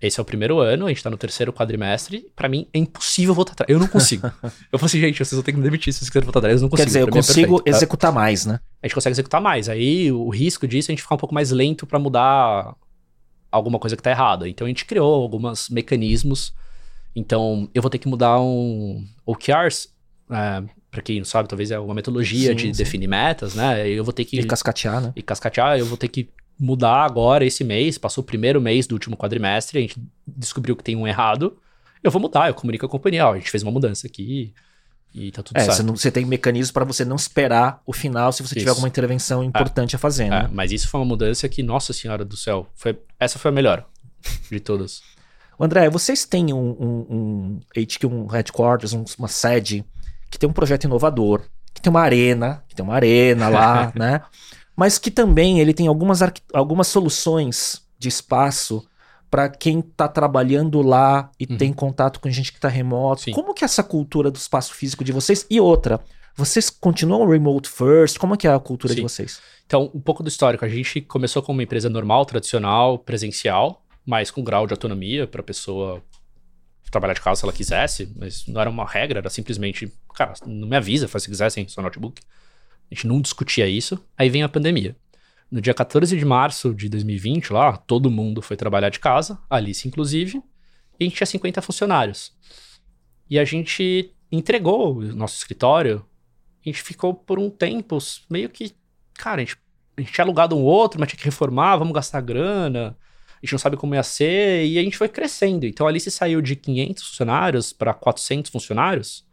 [0.00, 2.26] Esse é o primeiro ano, a gente tá no terceiro quadrimestre.
[2.36, 3.70] Pra mim, é impossível voltar atrás.
[3.70, 4.26] Eu não consigo.
[4.70, 6.56] eu falei assim, gente, vocês vão ter que me demitir se vocês quiserem voltar atrás.
[6.56, 6.84] Eu não consigo.
[6.84, 7.70] Quer dizer, eu Pra é consigo perfeito, tá?
[7.70, 8.60] executar mais, né?
[8.82, 9.66] A gente consegue executar mais.
[9.68, 12.74] Aí, o risco disso é a gente ficar um pouco mais lento pra mudar
[13.50, 14.46] alguma coisa que tá errada.
[14.46, 16.52] Então, a gente criou alguns mecanismos.
[17.14, 19.88] Então, eu vou ter que mudar um OKRs.
[20.30, 22.72] É, pra quem não sabe, talvez é uma metodologia Sim, de sim.
[22.72, 23.88] definir metas, né?
[23.88, 25.12] Eu vou ter que E cascatear, né?
[25.14, 27.98] e cascatear, eu vou ter que mudar agora esse mês.
[27.98, 29.96] Passou o primeiro mês do último quadrimestre, a gente
[30.26, 31.56] descobriu que tem um errado.
[32.02, 34.52] Eu vou mudar, eu comunico com a companhia, ó, a gente fez uma mudança aqui
[35.14, 35.76] e tá tudo É, certo.
[35.76, 38.70] você, não- você tem mecanismos pra você não esperar o final se você tiver Isso.
[38.70, 40.48] alguma intervenção importante a fazer, É, né?
[40.52, 43.86] mas isso foi uma mudança que, nossa senhora do céu, foi, essa foi a melhor
[44.50, 45.00] de todas.
[45.58, 49.84] André, vocês têm um, um, um HQ, um headquarters, um- uma sede
[50.30, 51.42] que tem um projeto inovador,
[51.72, 54.20] que tem uma arena, que tem uma arena lá, né?
[54.76, 56.20] Mas que também ele tem algumas,
[56.52, 58.84] algumas soluções de espaço
[59.30, 61.56] para quem está trabalhando lá e Uhum.
[61.56, 63.22] tem contato com gente que está remoto.
[63.22, 63.32] Sim.
[63.32, 65.46] Como que é essa cultura do espaço físico de vocês?
[65.50, 66.00] E outra,
[66.36, 68.18] vocês continuam remote first?
[68.18, 69.08] Como que é a cultura de Sim.
[69.08, 69.40] vocês?
[69.66, 70.64] Então, um pouco do histórico.
[70.64, 75.40] A gente começou como uma empresa normal, tradicional, presencial, mas com grau de autonomia para
[75.40, 76.02] a pessoa
[76.90, 80.68] trabalhar de casa se ela quisesse, mas não era uma regra, era simplesmente, cara, não
[80.68, 82.22] me avisa, faz se quiser sem seu notebook.
[82.90, 83.98] A gente não discutia isso.
[84.16, 84.94] Aí vem a pandemia.
[85.50, 89.86] No dia 14 de março de 2020, lá, todo mundo foi trabalhar de casa, Alice
[89.86, 90.42] inclusive,
[90.98, 92.32] e a gente tinha 50 funcionários.
[93.28, 96.04] E a gente entregou o nosso escritório,
[96.64, 97.98] a gente ficou por um tempo
[98.30, 98.74] meio que
[99.14, 99.56] cara, a gente,
[99.96, 102.96] a gente tinha alugado um outro, mas tinha que reformar, vamos gastar grana,
[103.44, 105.66] gente não sabe como ia ser, e a gente foi crescendo.
[105.66, 109.26] Então a Alice saiu de 500 funcionários para 400 funcionários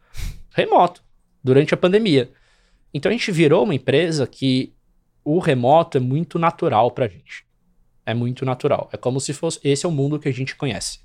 [0.50, 1.02] remoto,
[1.42, 2.30] durante a pandemia.
[2.92, 4.74] Então a gente virou uma empresa que
[5.24, 7.46] o remoto é muito natural pra gente.
[8.04, 8.90] É muito natural.
[8.92, 9.60] É como se fosse.
[9.64, 11.00] Esse é o mundo que a gente conhece.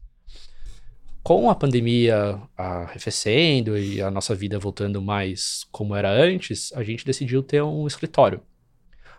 [1.23, 7.05] Com a pandemia arrefecendo e a nossa vida voltando mais como era antes, a gente
[7.05, 8.41] decidiu ter um escritório.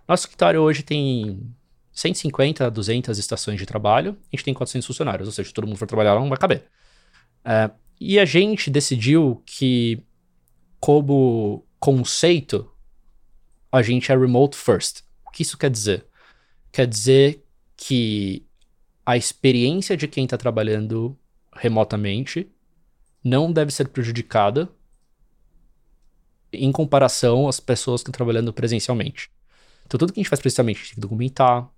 [0.07, 1.55] Nosso escritório hoje tem
[1.99, 5.67] 150 a 200 estações de trabalho, a gente tem 400 funcionários, ou seja, se todo
[5.67, 6.65] mundo for trabalhar lá, não vai caber.
[7.45, 7.71] É,
[8.01, 10.01] e a gente decidiu que,
[10.79, 12.71] como conceito,
[13.73, 15.01] a gente é remote first.
[15.27, 16.07] O que isso quer dizer?
[16.71, 17.45] Quer dizer
[17.77, 18.47] que
[19.05, 21.19] a experiência de quem está trabalhando
[21.53, 22.49] remotamente
[23.25, 24.69] não deve ser prejudicada
[26.53, 29.31] em comparação às pessoas que estão trabalhando presencialmente.
[29.85, 31.69] Então, tudo que a gente faz presencialmente, a gente tem que documentar.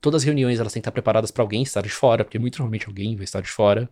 [0.00, 2.54] Todas as reuniões elas têm que estar preparadas para alguém estar de fora, porque muito
[2.54, 3.88] provavelmente alguém vai estar de fora.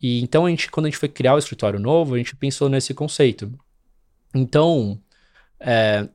[0.00, 2.68] E então, a gente, quando a gente foi criar o escritório novo, a gente pensou
[2.68, 3.52] nesse conceito.
[4.34, 5.00] Então,
[5.60, 6.08] é,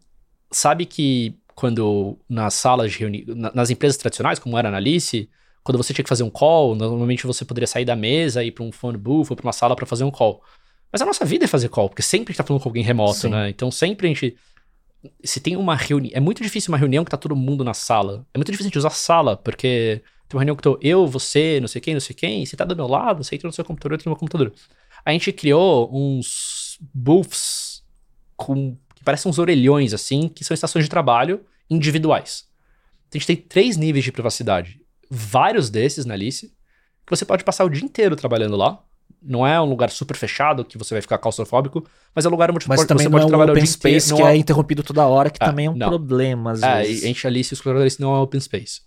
[0.52, 5.30] sabe que quando nas salas de reunião, nas empresas tradicionais, como era na Alice,
[5.64, 8.64] quando você tinha que fazer um call, normalmente você poderia sair da mesa, ir para
[8.64, 10.42] um phone booth ou para uma sala para fazer um call.
[10.92, 12.84] Mas a nossa vida é fazer call, porque sempre a gente tá falando com alguém
[12.84, 13.30] remoto, Sim.
[13.30, 13.50] né?
[13.50, 14.36] Então sempre a gente.
[15.24, 16.12] Se tem uma reunião.
[16.14, 18.26] É muito difícil uma reunião que tá todo mundo na sala.
[18.34, 21.60] É muito difícil a gente usar sala, porque tem uma reunião que tô eu, você,
[21.60, 23.66] não sei quem, não sei quem, você tá do meu lado, você entra no seu
[23.66, 24.54] computador, eu entro no meu computador.
[25.06, 27.84] A gente criou uns booths
[28.36, 32.46] com que parecem uns orelhões, assim, que são estações de trabalho individuais.
[33.12, 34.82] A gente tem três níveis de privacidade.
[35.10, 36.48] Vários desses na Alice,
[37.06, 38.84] que você pode passar o dia inteiro trabalhando lá.
[39.22, 42.50] Não é um lugar super fechado que você vai ficar claustrofóbico, mas é um lugar
[42.52, 44.82] onde mas você também você não pode é um trabalhar open space que é interrompido
[44.82, 45.90] toda hora, que Ah, também é um não.
[45.90, 47.04] problema às É, vezes.
[47.04, 48.82] e enche ali se o explorador Alice não é open space.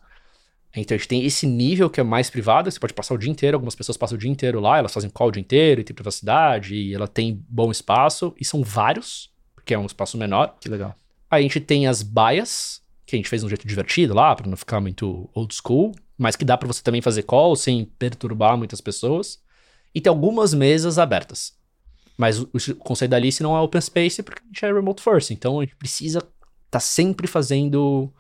[0.75, 3.31] Então a gente tem esse nível que é mais privado, você pode passar o dia
[3.31, 5.85] inteiro, algumas pessoas passam o dia inteiro lá, elas fazem call o dia inteiro e
[5.85, 10.55] tem privacidade, e ela tem bom espaço, e são vários, porque é um espaço menor.
[10.59, 10.95] Que legal.
[11.31, 14.35] Aí a gente tem as baias, que a gente fez de um jeito divertido lá,
[14.35, 17.85] pra não ficar muito old school, mas que dá pra você também fazer call sem
[17.85, 19.39] perturbar muitas pessoas.
[19.95, 21.53] E tem algumas mesas abertas.
[22.17, 25.03] Mas o, o conceito da Alice não é open space porque a gente é remote
[25.03, 26.31] first, então a gente precisa estar
[26.71, 28.13] tá sempre fazendo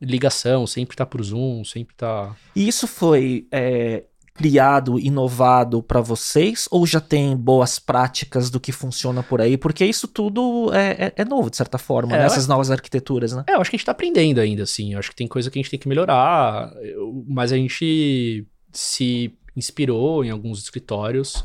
[0.00, 2.34] ligação, sempre tá por Zoom, sempre tá.
[2.54, 8.72] E isso foi é, criado, inovado para vocês ou já tem boas práticas do que
[8.72, 9.56] funciona por aí?
[9.56, 12.24] Porque isso tudo é, é- é novo, de certa forma, É, né?
[12.26, 13.44] essas novas arquiteturas, né?
[13.48, 14.92] É, eu acho que a gente tá aprendendo ainda, assim.
[14.94, 18.46] Eu acho que tem coisa que a gente tem que melhorar, eu- mas a gente
[18.72, 21.44] se inspirou em alguns escritórios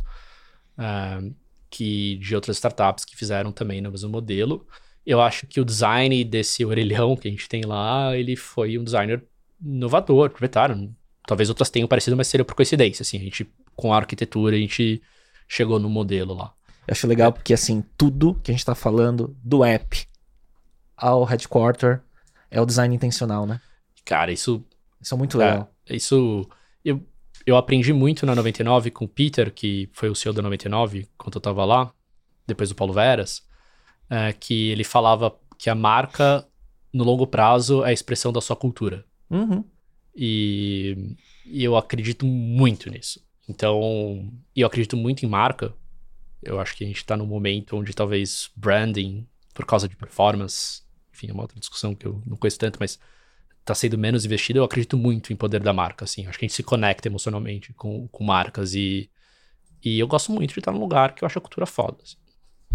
[0.78, 1.22] ah,
[1.70, 4.66] que de outras startups que fizeram também no mesmo modelo.
[5.06, 8.84] Eu acho que o design desse orelhão que a gente tem lá, ele foi um
[8.84, 9.24] designer
[9.64, 10.94] inovador, proprietário.
[11.26, 13.18] Talvez outras tenham parecido, mas seria por coincidência, assim.
[13.18, 15.02] A gente, com a arquitetura, a gente
[15.48, 16.54] chegou no modelo lá.
[16.88, 20.08] Eu acho legal porque, assim, tudo que a gente tá falando, do app
[20.98, 22.02] ao headquarter,
[22.50, 23.62] é o design intencional, né?
[24.04, 24.64] Cara, isso
[25.02, 25.72] Isso é muito legal.
[25.88, 26.48] É, isso.
[26.84, 27.02] Eu,
[27.46, 31.36] eu aprendi muito na 99 com o Peter, que foi o CEO da 99, quando
[31.36, 31.94] eu tava lá,
[32.46, 33.48] depois do Paulo Veras,
[34.10, 36.48] é, que ele falava que a marca,
[36.94, 39.06] no longo prazo, é a expressão da sua cultura.
[39.30, 39.64] Uhum.
[40.16, 43.24] E, e eu acredito muito nisso.
[43.48, 45.74] Então, eu acredito muito em marca.
[46.42, 50.84] Eu acho que a gente tá num momento onde talvez branding, por causa de performance,
[51.14, 53.00] enfim, é uma outra discussão que eu não conheço tanto, mas
[53.70, 54.60] tá sendo menos investido.
[54.60, 56.28] Eu acredito muito em poder da marca, assim.
[56.28, 59.10] Acho que a gente se conecta emocionalmente com, com marcas e,
[59.84, 61.98] e eu gosto muito de estar num lugar que eu acho a cultura foda.
[62.04, 62.16] Assim.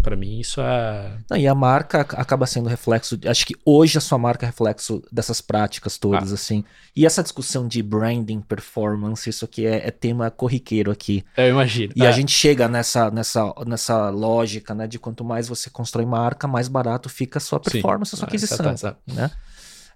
[0.01, 1.17] Pra mim, isso é.
[1.27, 3.19] Não, e a marca ac- acaba sendo reflexo.
[3.25, 6.35] Acho que hoje a sua marca é reflexo dessas práticas todas, Ah.
[6.35, 6.63] assim.
[6.95, 11.23] E essa discussão de branding, performance, isso aqui é, é tema corriqueiro aqui.
[11.35, 11.91] Eu imagino.
[11.95, 12.07] E É.
[12.07, 14.85] a gente chega nessa, nessa, nessa lógica, né?
[14.85, 17.71] De quanto mais você constrói marca, mais barato fica a sua Sim.
[17.71, 18.75] performance, a sua É, aquisição.
[19.07, 19.31] né?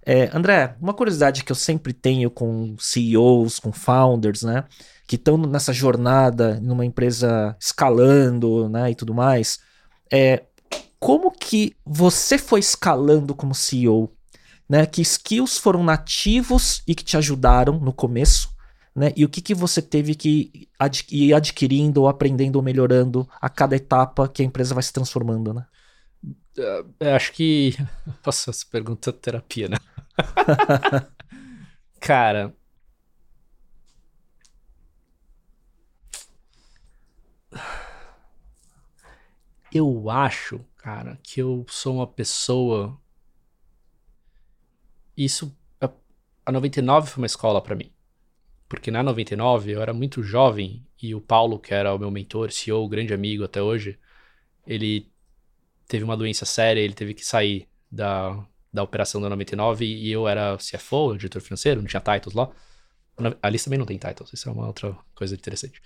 [0.06, 4.64] É, André, uma curiosidade que eu sempre tenho com CEOs, com founders, né?
[5.08, 8.92] Que estão nessa jornada numa empresa escalando, né?
[8.92, 9.60] E tudo mais.
[10.12, 10.44] É,
[11.00, 14.12] como que você foi escalando como CEO?
[14.68, 14.86] Né?
[14.86, 18.50] Que skills foram nativos e que te ajudaram no começo?
[18.96, 19.14] Né?
[19.16, 23.50] E o que, que você teve que ad- ir adquirindo, ou aprendendo, ou melhorando a
[23.50, 25.66] cada etapa que a empresa vai se transformando, né?
[27.00, 27.72] Eu acho que.
[28.26, 29.78] Nossa, essa pergunta é terapia, né?
[32.00, 32.54] Cara.
[39.74, 43.00] Eu acho, cara, que eu sou uma pessoa.
[45.16, 45.56] Isso.
[45.82, 45.91] a-
[46.46, 47.91] A 99 foi uma escola pra mim.
[48.70, 52.52] Porque na 99 eu era muito jovem e o Paulo, que era o meu mentor,
[52.52, 54.00] CEO, grande amigo até hoje,
[54.68, 55.12] ele
[55.90, 60.28] teve uma doença séria, ele teve que sair da, da operação da 99 e eu
[60.28, 62.49] era CFO, diretor financeiro, não tinha titles lá.
[63.41, 65.82] A lista também não tem titles, isso é uma outra coisa interessante.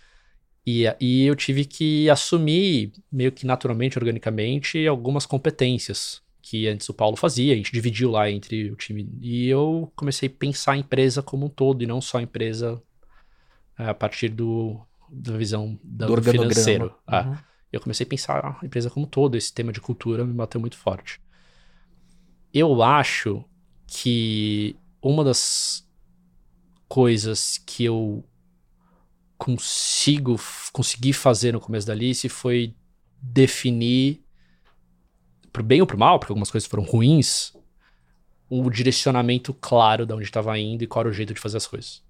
[0.65, 6.93] E, e eu tive que assumir, meio que naturalmente, organicamente, algumas competências que antes o
[6.93, 9.09] Paulo fazia, a gente dividiu lá entre o time.
[9.21, 12.81] E eu comecei a pensar a empresa como um todo e não só a empresa
[13.77, 16.93] a partir do, da visão da- Do financeiro.
[17.07, 17.38] Ah, Uhum.
[17.73, 20.61] Eu comecei a pensar a empresa como um todo, esse tema de cultura me bateu
[20.61, 21.19] muito forte.
[22.53, 23.43] Eu acho
[23.87, 25.83] que uma das
[26.87, 28.23] coisas que eu
[29.39, 30.39] consigo
[30.71, 32.75] consegui fazer no começo da Alice foi
[33.19, 34.23] definir
[35.51, 37.53] pro bem ou pro mal, porque algumas coisas foram ruins,
[38.51, 41.65] um direcionamento claro de onde estava indo e qual era o jeito de fazer as
[41.65, 42.03] coisas.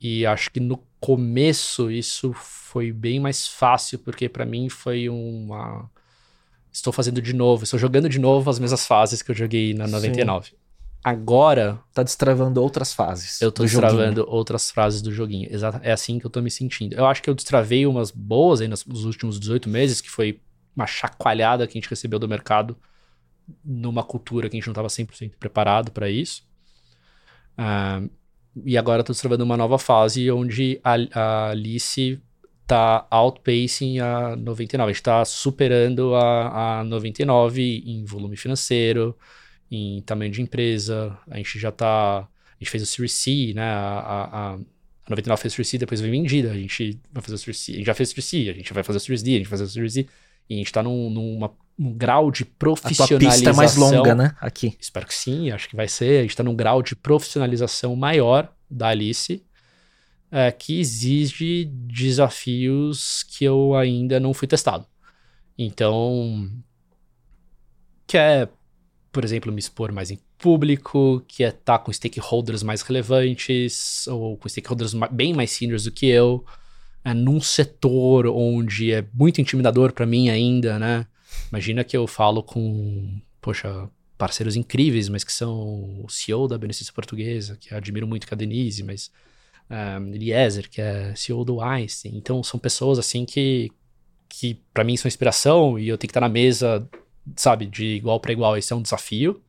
[0.00, 5.90] E acho que no começo isso foi bem mais fácil, porque pra mim foi uma.
[6.72, 9.86] Estou fazendo de novo, estou jogando de novo as mesmas fases que eu joguei na
[9.86, 9.92] Sim.
[9.92, 10.52] 99.
[11.02, 13.40] Agora Tá destravando outras fases.
[13.40, 13.90] eu tô do joguinho.
[13.92, 15.48] destravando outras frases do joguinho.
[15.50, 16.94] Exato, é assim que eu tô me sentindo.
[16.94, 20.40] Eu acho que eu destravei umas boas aí nos, últimos 18 meses, que foi
[20.74, 22.76] uma chacoalhada que a gente recebeu do mercado
[23.64, 26.42] numa cultura que a gente não estava 100% preparado para isso.
[27.56, 28.02] Ah,
[28.64, 32.20] e agora eu tô destravando uma nova fase onde a, a Alice
[32.66, 34.90] tá outpacing a 99.
[34.90, 39.16] A gente tá superando a, a 99 em volume financeiro,
[39.70, 41.16] em tamanho de empresa.
[41.30, 42.20] A gente já tá.
[42.20, 42.28] A
[42.58, 43.62] gente fez o Series C, né?
[43.62, 44.58] A, a, a
[45.10, 46.50] 99 fez o Series C, depois foi vendida.
[46.50, 47.72] A gente vai fazer o Series C.
[47.72, 49.38] A gente já fez o Series C, a gente vai fazer o Series D, a
[49.38, 50.06] gente vai fazer o Series D.
[50.48, 53.28] E a gente tá num, numa, um grau de profissionalização.
[53.28, 54.34] A pista é mais longa, né?
[54.40, 54.76] Aqui.
[54.80, 56.20] Espero que sim, acho que vai ser.
[56.20, 59.44] A gente tá num grau de profissionalização maior da Alice
[60.30, 64.86] é, que exige desafios que eu ainda não fui testado.
[65.58, 66.50] Então,
[68.06, 68.50] quer,
[69.12, 74.36] por exemplo, me expor mais em público, quer estar tá com stakeholders mais relevantes, ou
[74.36, 76.44] com stakeholders bem mais seniors do que eu,
[77.04, 81.06] é, num setor onde é muito intimidador para mim ainda, né?
[81.50, 83.88] Imagina que eu falo com, poxa,
[84.18, 88.36] parceiros incríveis, mas que são o CEO da Beneficência Portuguesa, que admiro muito que é
[88.36, 89.10] a Denise, mas
[89.70, 92.16] um, Eliezer, que é CEO do Einstein.
[92.16, 93.70] Então, são pessoas assim que,
[94.28, 96.88] que para mim são inspiração e eu tenho que estar na mesa,
[97.34, 98.56] sabe, de igual para igual.
[98.56, 99.42] Esse é um desafio.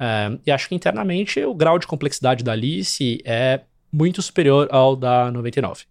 [0.00, 3.60] Um, e acho que internamente o grau de complexidade da Alice é
[3.92, 5.84] muito superior ao da 99.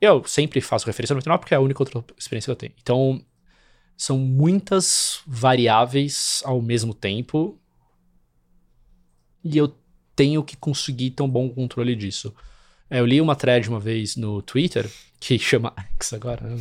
[0.00, 2.72] Eu sempre faço referência ao 99 porque é a única outra experiência que eu tenho.
[2.80, 3.22] Então,
[4.00, 7.60] são muitas variáveis ao mesmo tempo
[9.44, 9.76] e eu
[10.16, 12.34] tenho que conseguir ter um bom controle disso.
[12.88, 14.90] É, eu li uma thread uma vez no Twitter,
[15.20, 16.56] que chama X agora, né?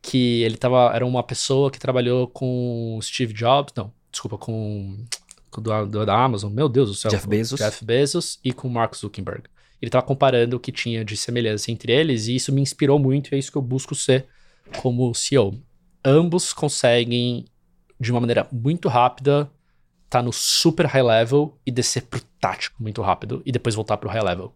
[0.00, 0.92] que ele tava.
[0.94, 5.04] Era uma pessoa que trabalhou com Steve Jobs, não, desculpa, com.
[5.50, 7.10] com do, da Amazon, meu Deus do céu.
[7.10, 7.58] Jeff Bezos.
[7.58, 9.42] Jeff Bezos e com Mark Zuckerberg.
[9.82, 13.32] Ele tava comparando o que tinha de semelhança entre eles, e isso me inspirou muito,
[13.32, 14.26] e é isso que eu busco ser
[14.80, 15.60] como CEO.
[16.08, 17.46] Ambos conseguem,
[17.98, 19.50] de uma maneira muito rápida,
[20.08, 24.08] tá no super high level e descer pro tático muito rápido, e depois voltar pro
[24.08, 24.54] high level.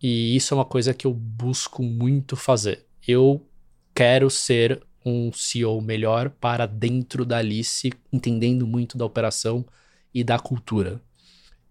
[0.00, 2.86] E isso é uma coisa que eu busco muito fazer.
[3.08, 3.44] Eu
[3.92, 9.66] quero ser um CEO melhor para dentro da Alice, entendendo muito da operação
[10.14, 11.02] e da cultura.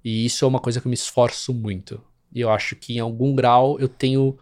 [0.04, 2.04] E isso é uma coisa que eu me esforço muito.
[2.36, 4.38] E eu acho que em algum grau eu tenho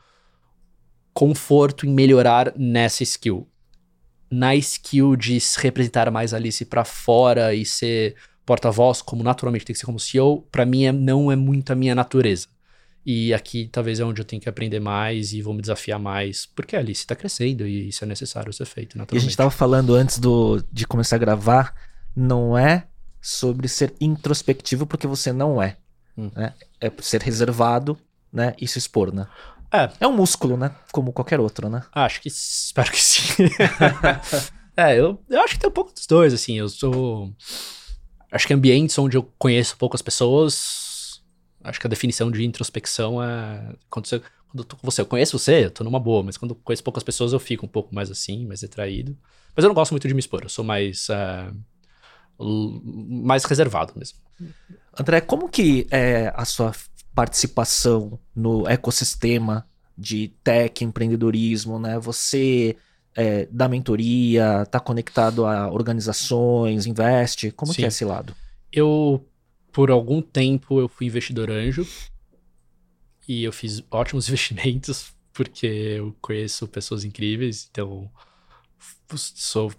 [1.14, 3.48] conforto em melhorar nessa skill.
[4.30, 8.16] Na skill de representar mais Alice para fora e ser
[8.46, 11.76] porta-voz, como naturalmente tem que ser como CEO, para mim é, não é muito a
[11.76, 12.48] minha natureza.
[13.06, 16.48] E aqui talvez é onde eu tenho que aprender mais e vou me desafiar mais,
[16.48, 19.16] porque a Alice está crescendo e isso é necessário ser feito, naturalmente.
[19.16, 21.76] E a gente estava falando antes do, de começar a gravar,
[22.16, 22.88] não é
[23.22, 25.78] sobre ser introspectivo porque você não é.
[26.18, 26.32] Hum.
[26.36, 26.54] Né?
[26.82, 27.98] É ser reservado
[28.34, 28.56] né?
[28.60, 29.28] e se expor, né?
[29.72, 29.90] É.
[30.00, 30.72] é um músculo, né?
[30.92, 31.84] Como qualquer outro, né?
[31.92, 32.28] Acho que.
[32.30, 33.44] Espero que sim.
[34.76, 36.58] é, eu, eu acho que tem um pouco dos dois, assim.
[36.58, 37.34] Eu sou.
[38.32, 40.86] Acho que ambientes onde eu conheço poucas pessoas
[41.66, 43.74] Acho que a definição de introspecção é.
[43.90, 46.38] Quando, você, quando eu tô com você, eu conheço você, eu tô numa boa, mas
[46.38, 49.18] quando eu conheço poucas pessoas, eu fico um pouco mais assim, mais retraído.
[49.56, 51.10] Mas eu não gosto muito de me expor, eu sou mais.
[51.10, 51.52] É,
[52.38, 54.20] mais reservado mesmo.
[55.00, 56.72] André, como que é a sua
[57.16, 59.66] participação no ecossistema
[59.98, 61.98] de tech, empreendedorismo, né?
[61.98, 62.76] Você
[63.16, 67.78] é, dá mentoria, está conectado a organizações, investe, como Sim.
[67.78, 68.36] que é esse lado?
[68.72, 69.26] Eu
[69.72, 71.88] por algum tempo eu fui investidor anjo
[73.28, 78.10] e eu fiz ótimos investimentos porque eu conheço pessoas incríveis, então
[79.16, 79.72] sou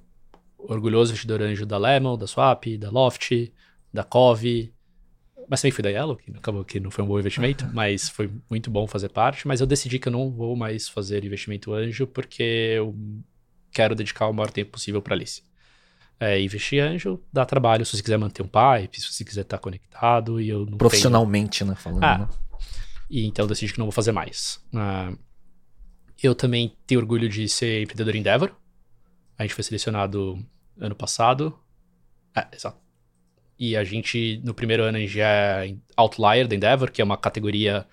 [0.58, 3.52] orgulhoso investidor anjo da Lemon, da Swap, da Loft,
[3.92, 4.72] da Cove,
[5.48, 8.30] mas também fui da Yellow, que acabou que não foi um bom investimento, mas foi
[8.50, 12.06] muito bom fazer parte, mas eu decidi que eu não vou mais fazer investimento anjo
[12.06, 12.94] porque eu
[13.72, 15.42] quero dedicar o maior tempo possível para Alice.
[16.18, 19.58] É, investir anjo dá trabalho se você quiser manter um pipe, se você quiser estar
[19.58, 21.70] conectado e eu não Profissionalmente, tenho...
[21.70, 21.76] né?
[21.76, 22.28] Falando, ah, né?
[23.10, 24.60] E então eu decidi que não vou fazer mais.
[24.72, 25.16] Uh,
[26.22, 28.52] eu também tenho orgulho de ser empreendedor Endeavor.
[29.38, 30.42] A gente foi selecionado
[30.80, 31.56] ano passado.
[32.34, 32.85] É, exato.
[33.58, 37.16] E a gente, no primeiro ano, a gente é Outlier da Endeavor, que é uma
[37.16, 37.86] categoria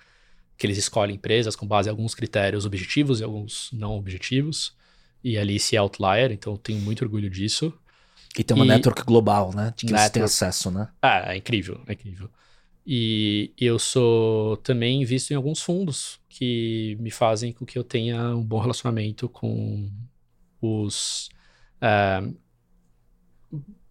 [0.56, 4.76] que eles escolhem empresas com base em alguns critérios objetivos e alguns não objetivos.
[5.22, 7.72] E ali se é Outlier, então eu tenho muito orgulho disso.
[8.38, 8.68] E tem uma e...
[8.68, 9.72] network global, né?
[9.76, 10.06] De que network...
[10.06, 10.88] você tem acesso, né?
[11.00, 12.28] Ah, é incrível, é incrível.
[12.86, 18.36] E eu sou também visto em alguns fundos que me fazem com que eu tenha
[18.36, 19.90] um bom relacionamento com
[20.60, 21.30] os,
[21.80, 22.36] uh,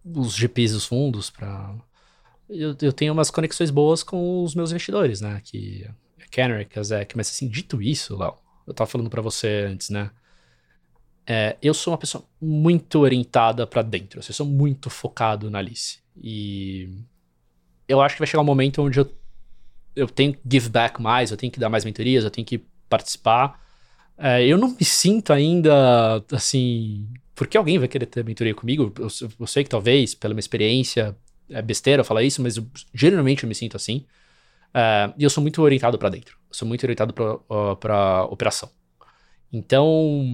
[0.04, 1.74] os GPs dos fundos para
[2.48, 5.40] eu, eu, tenho umas conexões boas com os meus investidores, né?
[5.42, 8.36] Que é Canary, que Zec, mas assim, dito isso, Léo,
[8.66, 10.10] eu tava falando para você antes, né?
[11.26, 15.58] É, eu sou uma pessoa muito orientada para dentro, assim, eu sou muito focado na
[15.58, 16.00] Alice.
[16.16, 16.90] E
[17.88, 19.10] eu acho que vai chegar um momento onde eu,
[19.96, 22.58] eu tenho que give back mais, eu tenho que dar mais mentorias, eu tenho que
[22.88, 23.58] participar.
[24.18, 27.08] É, eu não me sinto ainda, assim...
[27.34, 28.92] Porque alguém vai querer ter mentoria comigo?
[28.98, 29.08] Eu,
[29.40, 31.16] eu sei que talvez, pela minha experiência,
[31.50, 34.04] é besteira falar isso, mas eu, geralmente eu me sinto assim.
[34.72, 36.36] É, e eu sou muito orientado para dentro.
[36.48, 38.68] Eu sou muito orientado para uh, operação.
[39.52, 40.26] Então,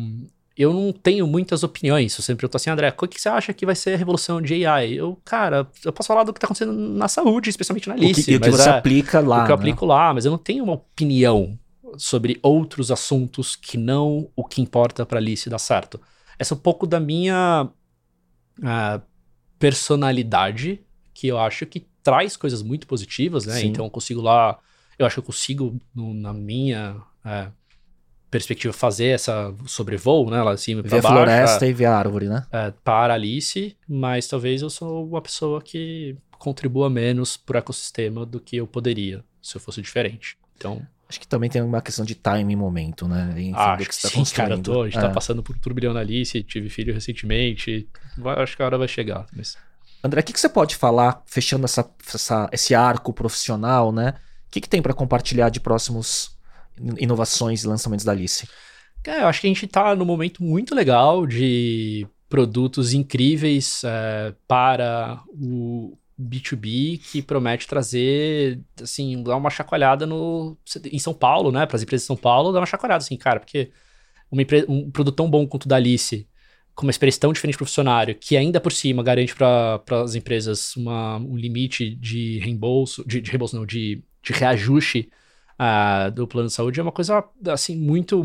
[0.57, 2.17] eu não tenho muitas opiniões.
[2.17, 4.67] Eu sempre pergunto assim, André, o que você acha que vai ser a revolução de
[4.67, 4.95] AI?
[4.95, 8.21] Eu, cara, eu posso falar do que está acontecendo na saúde, especialmente na Alice.
[8.21, 9.43] O que, o que você é, aplica lá.
[9.43, 9.61] O que eu né?
[9.61, 11.59] aplico lá, mas eu não tenho uma opinião
[11.97, 16.01] sobre outros assuntos que não o que importa para Alice dar certo.
[16.41, 17.69] Essa é um pouco da minha
[18.61, 19.03] uh,
[19.59, 20.81] personalidade,
[21.13, 23.57] que eu acho que traz coisas muito positivas, né?
[23.57, 23.67] Sim.
[23.67, 24.59] Então eu consigo lá,
[24.99, 27.49] eu acho que eu consigo, no, na minha é,
[28.31, 30.43] perspectiva, fazer essa sobrevoo, né?
[30.43, 31.09] Lá acima para baixo.
[31.09, 32.47] floresta e ver a árvore, né?
[32.51, 38.25] É, para Alice, mas talvez eu sou uma pessoa que contribua menos para o ecossistema
[38.25, 40.39] do que eu poderia se eu fosse diferente.
[40.57, 40.81] Então...
[41.11, 43.33] Acho que também tem uma questão de time e momento, né?
[43.33, 44.57] Enfim, acho que, que tá sim, cara.
[44.57, 45.09] Tô, a gente tá é.
[45.09, 47.89] tá passando por um turbilhão na Alice, tive filho recentemente.
[48.37, 49.27] Acho que a hora vai chegar.
[49.37, 49.57] Mas...
[50.05, 51.85] André, o que, que você pode falar, fechando essa,
[52.15, 54.15] essa esse arco profissional, né?
[54.47, 56.39] O que, que tem para compartilhar de próximos
[56.97, 58.49] inovações e lançamentos da Alice?
[59.05, 64.33] É, eu acho que a gente está num momento muito legal de produtos incríveis é,
[64.47, 70.57] para o B2B que promete trazer, assim, dar uma chacoalhada no,
[70.93, 71.67] em São Paulo, né?
[71.67, 73.71] Para as empresas de São Paulo, dar uma chacoalhada, assim, cara, porque
[74.31, 76.29] uma um produto tão bom quanto o da Alice
[76.75, 80.15] com uma experiência tão diferente para o funcionário, que ainda por cima garante para as
[80.15, 85.11] empresas uma, um limite de reembolso, de, de reembolso não, de, de reajuste
[85.59, 88.23] uh, do plano de saúde, é uma coisa, assim, muito...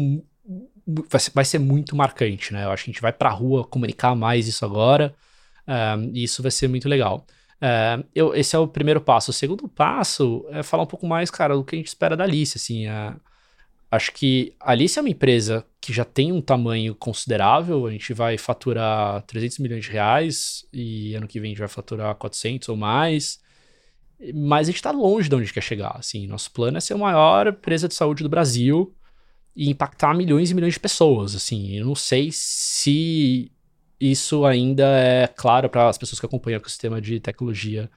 [1.09, 2.63] Vai ser, vai ser muito marcante, né?
[2.63, 5.13] Eu acho que a gente vai para a rua comunicar mais isso agora,
[5.67, 7.26] uh, e isso vai ser muito legal.
[7.61, 9.32] Uh, eu, esse é o primeiro passo.
[9.32, 12.23] O segundo passo é falar um pouco mais, cara, do que a gente espera da
[12.23, 13.19] Alice, assim, uh,
[13.95, 17.86] Acho que a Alice é uma empresa que já tem um tamanho considerável.
[17.86, 21.68] A gente vai faturar 300 milhões de reais e ano que vem a gente vai
[21.68, 23.40] faturar 400 ou mais.
[24.34, 25.95] Mas a gente está longe de onde quer chegar.
[25.98, 28.94] Assim, nosso plano é ser a maior empresa de saúde do Brasil
[29.56, 31.34] e impactar milhões e milhões de pessoas.
[31.34, 33.49] Assim, eu não sei se
[33.99, 37.89] isso ainda é claro para as pessoas que acompanham o sistema de tecnologia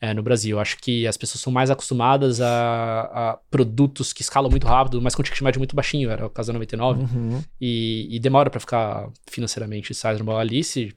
[0.00, 0.58] é, no Brasil.
[0.58, 5.14] Acho que as pessoas são mais acostumadas a, a produtos que escalam muito rápido, mas
[5.14, 7.42] com ticket médio muito baixinho, era o caso da 99, uhum.
[7.60, 10.34] e, e, demora para ficar financeiramente sizable.
[10.34, 10.92] Alice,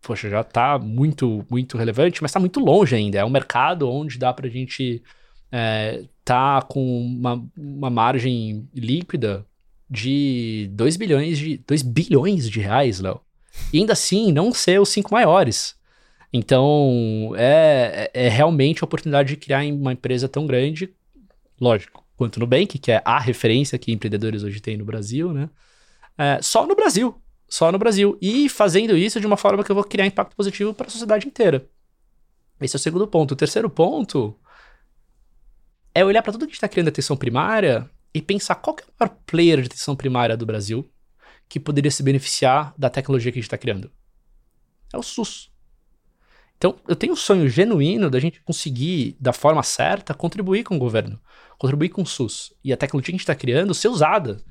[0.00, 3.18] poxa, já tá muito, muito relevante, mas tá muito longe ainda.
[3.18, 5.02] É um mercado onde dá pra gente
[5.52, 9.44] é, tá com uma, uma margem líquida
[9.90, 13.20] de 2 bilhões de 2 bilhões de reais, Léo.
[13.72, 15.76] E ainda assim não ser os cinco maiores.
[16.32, 20.92] Então, é, é, é realmente a oportunidade de criar uma empresa tão grande,
[21.60, 25.48] lógico, quanto o Nubank, que é a referência que empreendedores hoje têm no Brasil, né?
[26.16, 27.14] É, só no Brasil.
[27.48, 28.18] Só no Brasil.
[28.20, 31.26] E fazendo isso de uma forma que eu vou criar impacto positivo para a sociedade
[31.26, 31.66] inteira.
[32.60, 33.32] Esse é o segundo ponto.
[33.32, 34.36] O terceiro ponto
[35.94, 38.82] é olhar para tudo que a gente está criando atenção primária e pensar qual é
[38.82, 40.88] o maior player de atenção primária do Brasil
[41.48, 43.90] que poderia se beneficiar da tecnologia que a gente está criando.
[44.92, 45.50] É o SUS.
[46.56, 50.78] Então, eu tenho um sonho genuíno da gente conseguir, da forma certa, contribuir com o
[50.78, 51.20] governo,
[51.56, 52.52] contribuir com o SUS.
[52.64, 54.42] E a tecnologia que a gente está criando ser usada,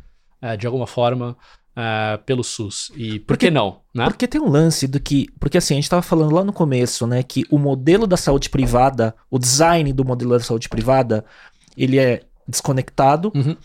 [0.41, 1.37] é, de alguma forma,
[1.75, 2.91] é, pelo SUS.
[2.95, 3.81] E por porque, que não?
[3.93, 4.05] Né?
[4.05, 5.27] Porque tem um lance do que.
[5.39, 8.49] Porque assim, a gente estava falando lá no começo, né, que o modelo da saúde
[8.49, 11.25] privada, o design do modelo da saúde privada,
[11.75, 13.55] ele é desconectado, uhum.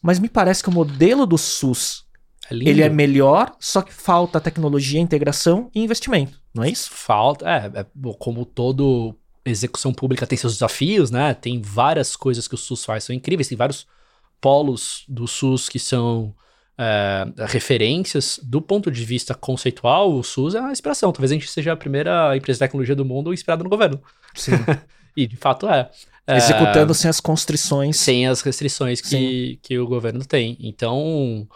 [0.00, 2.07] mas me parece que o modelo do SUS
[2.50, 6.90] é ele é melhor, só que falta tecnologia, integração e investimento, não é isso?
[6.90, 7.86] Falta, é, é
[8.18, 9.14] como todo
[9.44, 11.34] execução pública tem seus desafios, né?
[11.34, 13.86] Tem várias coisas que o SUS faz, são incríveis, tem vários
[14.40, 16.34] polos do SUS que são
[16.76, 18.38] é, referências.
[18.42, 21.12] Do ponto de vista conceitual, o SUS é uma inspiração.
[21.12, 24.00] Talvez a gente seja a primeira empresa de tecnologia do mundo inspirada no governo.
[24.34, 24.52] Sim.
[25.16, 25.90] e de fato é.
[26.26, 27.96] Executando é, sem as constrições.
[27.96, 30.58] Sem as restrições que, que o governo tem.
[30.60, 31.48] Então,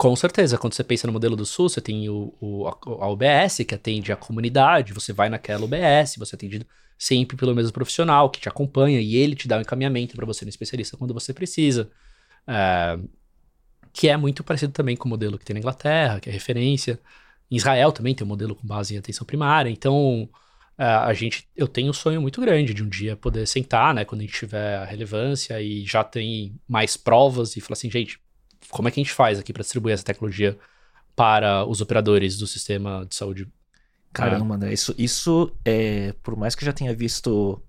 [0.00, 3.58] com certeza, quando você pensa no modelo do SUS, você tem o, o, a UBS,
[3.68, 6.64] que atende a comunidade, você vai naquela UBS, você é atendido
[6.98, 10.42] sempre pelo mesmo profissional que te acompanha e ele te dá um encaminhamento para você
[10.42, 11.90] no especialista quando você precisa.
[12.46, 12.98] É,
[13.92, 16.98] que é muito parecido também com o modelo que tem na Inglaterra, que é referência.
[17.50, 19.68] Em Israel também tem um modelo com base em atenção primária.
[19.68, 20.30] Então,
[20.78, 24.06] é, a gente, eu tenho um sonho muito grande de um dia poder sentar, né,
[24.06, 28.18] quando a gente tiver a relevância e já tem mais provas e falar assim, gente,
[28.68, 30.58] como é que a gente faz aqui para distribuir essa tecnologia
[31.16, 33.48] para os operadores do sistema de saúde?
[34.12, 34.72] Caramba, né?
[34.72, 37.62] Isso, isso é, por mais que eu já tenha visto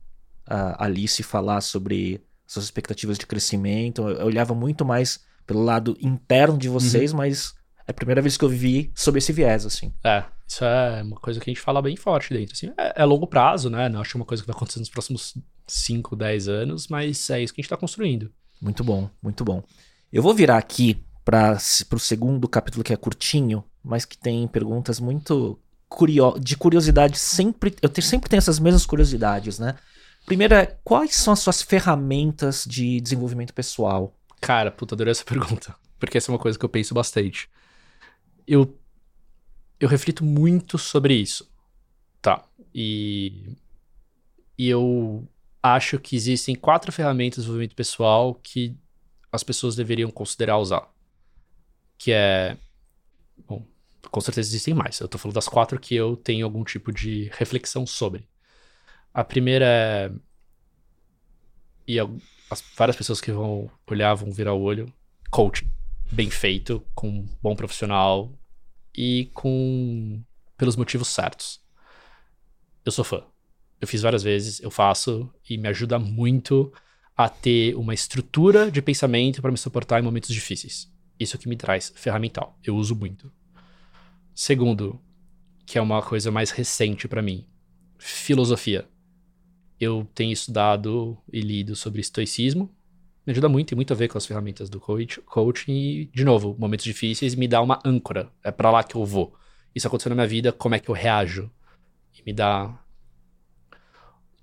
[0.46, 6.58] a Alice falar sobre suas expectativas de crescimento, eu olhava muito mais pelo lado interno
[6.58, 7.20] de vocês, uhum.
[7.20, 7.54] mas
[7.88, 9.94] é a primeira vez que eu vi sobre esse viés, assim.
[10.04, 12.54] É, isso é uma coisa que a gente fala bem forte dentro.
[12.54, 13.88] Assim, é, é longo prazo, né?
[13.88, 15.38] Não acho é uma coisa que vai acontecer nos próximos
[15.68, 18.32] 5, 10 anos, mas é isso que a gente está construindo.
[18.62, 19.64] Muito bom, muito bom.
[20.12, 21.58] Eu vou virar aqui para
[21.94, 25.58] o segundo capítulo, que é curtinho, mas que tem perguntas muito
[25.88, 27.18] curio de curiosidade.
[27.18, 29.78] Sempre, eu te, sempre tenho essas mesmas curiosidades, né?
[30.26, 34.14] Primeiro é, quais são as suas ferramentas de desenvolvimento pessoal?
[34.42, 35.74] Cara, puta, adorei essa pergunta.
[35.98, 37.50] Porque essa é uma coisa que eu penso bastante.
[38.46, 38.78] Eu,
[39.80, 41.50] eu reflito muito sobre isso.
[42.22, 42.44] Tá.
[42.76, 43.56] E,
[44.58, 45.26] e eu
[45.64, 48.76] acho que existem quatro ferramentas de desenvolvimento pessoal que
[49.32, 50.90] as pessoas deveriam considerar usar.
[51.98, 52.58] Que é.
[53.48, 53.66] Bom,
[54.10, 55.00] com certeza existem mais.
[55.00, 58.28] Eu tô falando das quatro que eu tenho algum tipo de reflexão sobre.
[59.14, 60.12] A primeira é.
[61.88, 62.00] E
[62.50, 64.92] as várias pessoas que vão olhar vão virar o olho.
[65.30, 65.72] Coaching.
[66.12, 68.38] Bem feito, com um bom profissional
[68.96, 70.22] e com.
[70.58, 71.62] pelos motivos certos.
[72.86, 73.24] Eu sou fã.
[73.80, 76.72] Eu fiz várias vezes, eu faço e me ajuda muito
[77.26, 80.92] a ter uma estrutura de pensamento para me suportar em momentos difíceis.
[81.20, 82.58] Isso que me traz ferramental.
[82.64, 83.32] Eu uso muito.
[84.34, 85.00] Segundo,
[85.66, 87.46] que é uma coisa mais recente para mim,
[87.98, 88.88] filosofia.
[89.80, 92.70] Eu tenho estudado e lido sobre estoicismo.
[93.26, 95.72] Me ajuda muito, tem muito a ver com as ferramentas do coach, coaching.
[95.72, 98.32] E, de novo, momentos difíceis me dá uma âncora.
[98.44, 99.36] É para lá que eu vou.
[99.74, 101.50] Isso aconteceu na minha vida, como é que eu reajo?
[102.18, 102.78] E me dá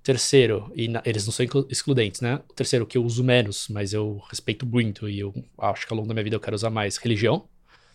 [0.09, 2.41] Terceiro, e na, eles não são excludentes, né?
[2.49, 5.97] O terceiro, que eu uso menos, mas eu respeito muito e eu acho que ao
[5.97, 7.47] longo da minha vida eu quero usar mais religião.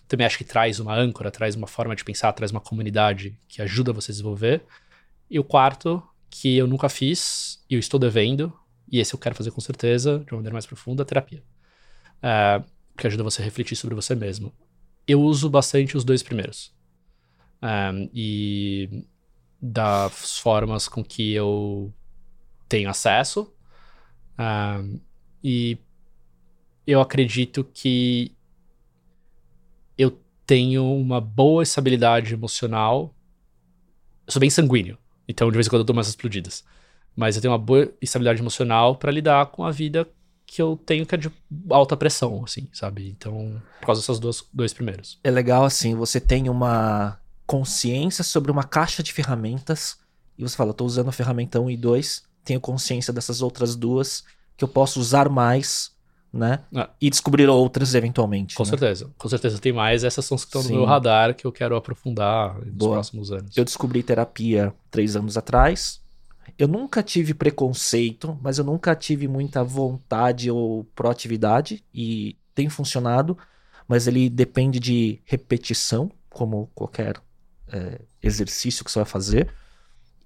[0.06, 3.60] Também acho que traz uma âncora, traz uma forma de pensar, traz uma comunidade que
[3.60, 4.62] ajuda você a desenvolver.
[5.28, 6.00] E o quarto,
[6.30, 8.56] que eu nunca fiz e eu estou devendo,
[8.88, 11.42] e esse eu quero fazer com certeza, de uma maneira mais profunda, terapia.
[12.22, 12.62] É,
[12.96, 14.54] que ajuda você a refletir sobre você mesmo.
[15.04, 16.72] Eu uso bastante os dois primeiros.
[17.60, 19.04] É, e
[19.60, 21.92] das formas com que eu
[22.68, 23.52] tenho acesso.
[24.38, 24.98] Um,
[25.42, 25.78] e
[26.86, 28.34] eu acredito que
[29.96, 33.14] eu tenho uma boa estabilidade emocional.
[34.26, 36.64] Eu sou bem sanguíneo, então de vez em quando eu dou umas explodidas.
[37.16, 40.08] Mas eu tenho uma boa estabilidade emocional para lidar com a vida
[40.46, 41.30] que eu tenho que é de
[41.70, 43.08] alta pressão, assim, sabe?
[43.08, 45.18] Então, por causa dessas duas, dois primeiros.
[45.24, 49.98] É legal, assim, você tem uma consciência sobre uma caixa de ferramentas
[50.36, 54.24] e você fala, estou usando a ferramenta 1 e 2, tenho consciência dessas outras duas
[54.56, 55.92] que eu posso usar mais,
[56.32, 56.60] né?
[56.74, 56.88] É.
[57.00, 58.54] E descobrir outras eventualmente.
[58.54, 58.70] Com né?
[58.70, 60.04] certeza, com certeza tem mais.
[60.04, 62.92] Essas são as que estão no meu radar que eu quero aprofundar nos Boa.
[62.92, 63.56] próximos anos.
[63.56, 66.02] Eu descobri terapia três anos atrás.
[66.58, 73.36] Eu nunca tive preconceito, mas eu nunca tive muita vontade ou proatividade e tem funcionado,
[73.88, 77.16] mas ele depende de repetição, como qualquer
[77.68, 79.52] é, exercício que você vai fazer.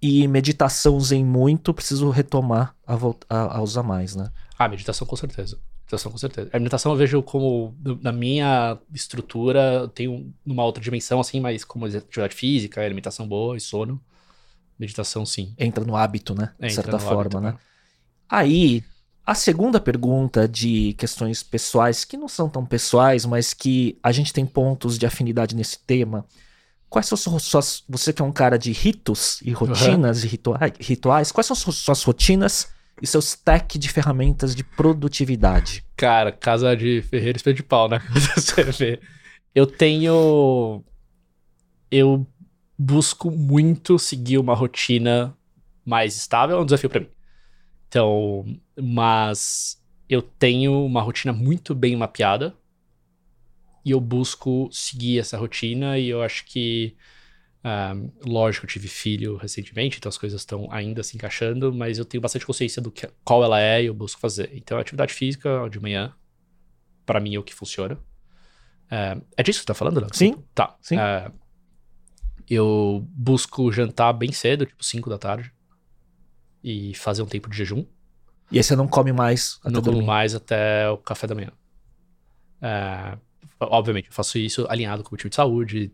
[0.01, 2.95] E meditação usei muito, preciso retomar a,
[3.29, 4.31] a, a usar mais, né?
[4.59, 5.59] Ah, meditação com certeza.
[5.81, 6.51] Meditação com certeza.
[6.53, 11.87] A meditação eu vejo como, na minha estrutura, tem numa outra dimensão, assim, mas como
[11.87, 14.01] atividade física, alimentação boa e sono.
[14.79, 15.55] Meditação, sim.
[15.59, 16.53] Entra no hábito, né?
[16.61, 17.53] De certa forma, hábito, né?
[17.53, 17.59] né?
[18.29, 18.85] Aí,
[19.27, 24.33] a segunda pergunta de questões pessoais, que não são tão pessoais, mas que a gente
[24.33, 26.25] tem pontos de afinidade nesse tema
[26.89, 27.85] Quais são suas.
[27.89, 30.24] Você que é um cara de ritos e rotinas uhum.
[30.24, 32.69] e rituais, rituais, quais são suas rotinas
[33.01, 35.85] e seu stack de ferramentas de produtividade?
[35.97, 38.01] Cara, casa de ferreiro espelho de pau, né?
[38.35, 39.01] Você vê.
[39.55, 40.82] Eu tenho.
[41.90, 42.27] Eu
[42.78, 45.36] busco muito seguir uma rotina
[45.85, 47.09] mais estável, é um desafio para mim.
[47.89, 48.44] Então,
[48.81, 52.55] mas eu tenho uma rotina muito bem mapeada
[53.85, 56.97] e eu busco seguir essa rotina e eu acho que
[57.65, 62.05] um, lógico, eu tive filho recentemente, então as coisas estão ainda se encaixando, mas eu
[62.05, 64.51] tenho bastante consciência do que, qual ela é e eu busco fazer.
[64.55, 66.15] Então, a atividade física de manhã,
[67.05, 67.99] para mim, é o que funciona.
[68.91, 70.11] É, é disso que você tá falando, Léo?
[70.13, 70.37] Sim.
[70.55, 70.77] Tá.
[70.81, 70.99] Sim.
[70.99, 71.31] É,
[72.49, 75.53] eu busco jantar bem cedo, tipo 5 da tarde,
[76.63, 77.85] e fazer um tempo de jejum.
[78.51, 81.53] E aí você não come mais até Não como mais até o café da manhã.
[82.63, 83.19] É,
[83.61, 85.93] Obviamente, eu faço isso alinhado com o motivo de saúde.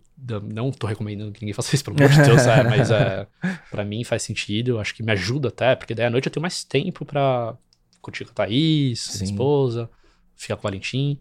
[0.53, 3.27] Não tô recomendando que ninguém faça isso, pelo amor de Deus, é, mas é,
[3.71, 4.73] pra mim faz sentido.
[4.73, 7.57] Eu acho que me ajuda até, porque daí à noite eu tenho mais tempo pra
[8.03, 9.19] curtir com a Thaís, Sim.
[9.21, 9.91] minha esposa,
[10.37, 11.19] ficar com o Valentim.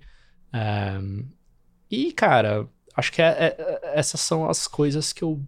[0.52, 1.00] É,
[1.90, 5.42] e, cara, acho que é, é, essas são as coisas que eu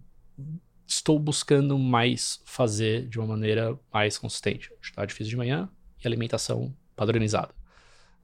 [0.86, 4.72] estou buscando mais fazer de uma maneira mais consistente.
[4.78, 5.68] Atividade difícil de manhã
[6.02, 7.52] e alimentação padronizada.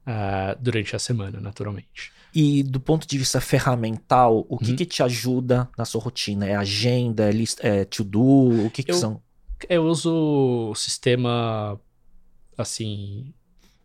[0.07, 2.11] uh, durante a semana, naturalmente.
[2.33, 4.75] E do ponto de vista ferramental, o que, uhum.
[4.75, 6.47] que te ajuda na sua rotina?
[6.47, 8.65] É agenda, é, list, é to-do?
[8.65, 9.21] O que, que eu, são?
[9.69, 11.79] Eu uso o sistema,
[12.57, 13.31] assim...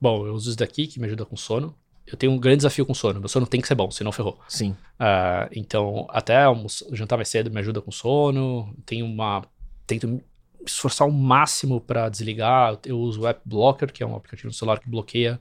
[0.01, 1.75] Bom, eu uso isso daqui, que me ajuda com sono.
[2.07, 3.21] Eu tenho um grande desafio com sono.
[3.21, 4.39] Meu sono tem que ser bom, senão ferrou.
[4.49, 4.71] Sim.
[4.71, 6.45] Uh, então, até
[6.93, 8.75] jantar mais cedo me ajuda com sono.
[8.87, 9.45] Tenho uma...
[9.87, 10.23] Tento
[10.67, 12.79] esforçar ao máximo para desligar.
[12.87, 15.39] Eu uso o App Blocker, que é um aplicativo no celular que bloqueia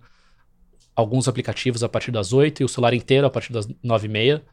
[0.98, 4.10] alguns aplicativos a partir das 8 e o celular inteiro a partir das 9 e
[4.10, 4.44] meia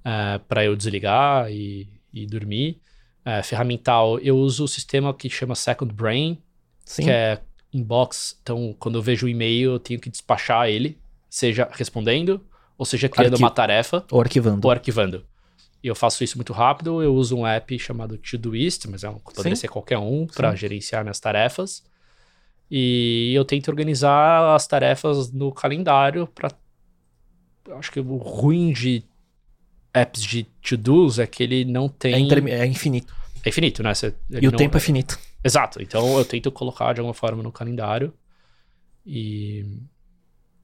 [0.00, 2.80] uh, para eu desligar e, e dormir.
[3.24, 6.42] Uh, ferramental, eu uso o sistema que chama Second Brain,
[6.84, 7.04] Sim.
[7.04, 7.40] que é
[7.72, 8.36] inbox.
[8.42, 10.98] Então, quando eu vejo o e-mail, eu tenho que despachar ele,
[11.30, 12.44] seja respondendo,
[12.76, 13.44] ou seja criando Arqui...
[13.44, 14.04] uma tarefa.
[14.10, 14.66] Ou arquivando.
[14.66, 15.24] Ou arquivando.
[15.84, 17.00] E eu faço isso muito rápido.
[17.00, 19.60] Eu uso um app chamado Todoist, mas é um, poderia Sim.
[19.60, 21.84] ser qualquer um para gerenciar minhas tarefas.
[22.70, 26.50] E eu tento organizar as tarefas no calendário para
[27.78, 29.04] acho que o ruim de
[29.92, 33.14] apps de to-dos é que ele não tem é, é infinito.
[33.44, 33.94] É infinito, né?
[33.94, 34.58] Você, e o não...
[34.58, 35.18] tempo é finito.
[35.42, 35.80] Exato.
[35.80, 38.12] Então eu tento colocar de alguma forma no calendário
[39.04, 39.64] e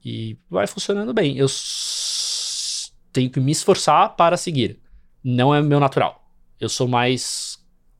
[0.03, 1.37] e vai funcionando bem.
[1.37, 1.47] Eu
[3.13, 4.79] tenho que me esforçar para seguir.
[5.23, 6.21] Não é meu natural.
[6.59, 7.57] Eu sou mais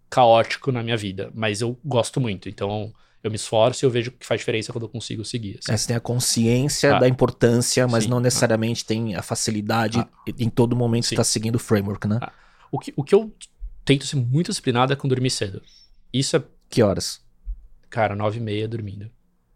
[0.10, 2.50] caótico na minha vida, mas eu gosto muito.
[2.50, 2.94] Então
[3.24, 5.58] eu me esforço e eu vejo que faz diferença quando eu consigo seguir.
[5.60, 5.72] Assim.
[5.72, 7.00] É, você tem a consciência ah.
[7.00, 8.10] da importância, mas Sim.
[8.10, 8.88] não necessariamente ah.
[8.88, 10.10] tem a facilidade ah.
[10.38, 12.20] em todo momento estar tá seguindo o framework, né?
[12.22, 12.34] Ah.
[12.70, 13.34] O, que, o que eu
[13.86, 15.62] tento ser muito disciplinado é com dormir cedo.
[16.12, 16.44] Isso é.
[16.70, 17.22] Que horas?
[17.90, 19.10] Cara, nove e meia dormindo.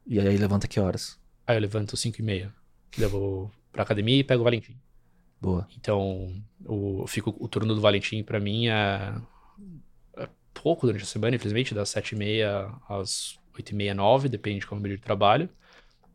[0.05, 1.19] E aí levanta que horas?
[1.45, 2.53] Aí eu levanto cinco e meia.
[3.09, 4.77] Vou pra academia e pego o Valentim.
[5.41, 5.67] Boa.
[5.77, 9.13] Então, o, fico, o turno do Valentim para mim é,
[10.15, 14.29] é, pouco durante a semana, infelizmente, das sete e meia às 8 e meia, 9,
[14.29, 15.49] depende de como de trabalho.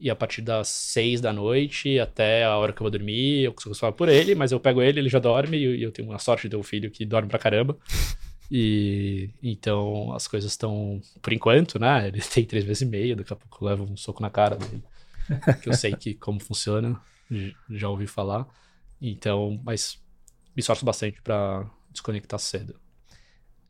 [0.00, 3.52] E a partir das 6 da noite até a hora que eu vou dormir, eu
[3.52, 6.18] consigo falar por ele, mas eu pego ele, ele já dorme, e eu tenho uma
[6.18, 7.76] sorte de ter um filho que dorme pra caramba.
[8.50, 12.08] E então as coisas estão, por enquanto, né?
[12.08, 14.56] Ele tem três vezes e meia, daqui a pouco eu levo um soco na cara
[14.56, 14.82] dele.
[15.62, 17.00] que eu sei que como funciona,
[17.70, 18.46] já ouvi falar.
[19.00, 20.00] Então, mas
[20.54, 22.78] me esforço bastante para desconectar cedo.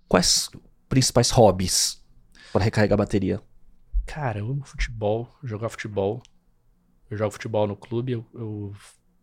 [0.09, 0.51] Quais
[0.89, 2.03] principais hobbies
[2.53, 3.41] para recarregar a bateria?
[4.07, 6.23] Cara, eu amo futebol, jogar futebol.
[7.11, 8.75] Eu jogo futebol no clube, eu, eu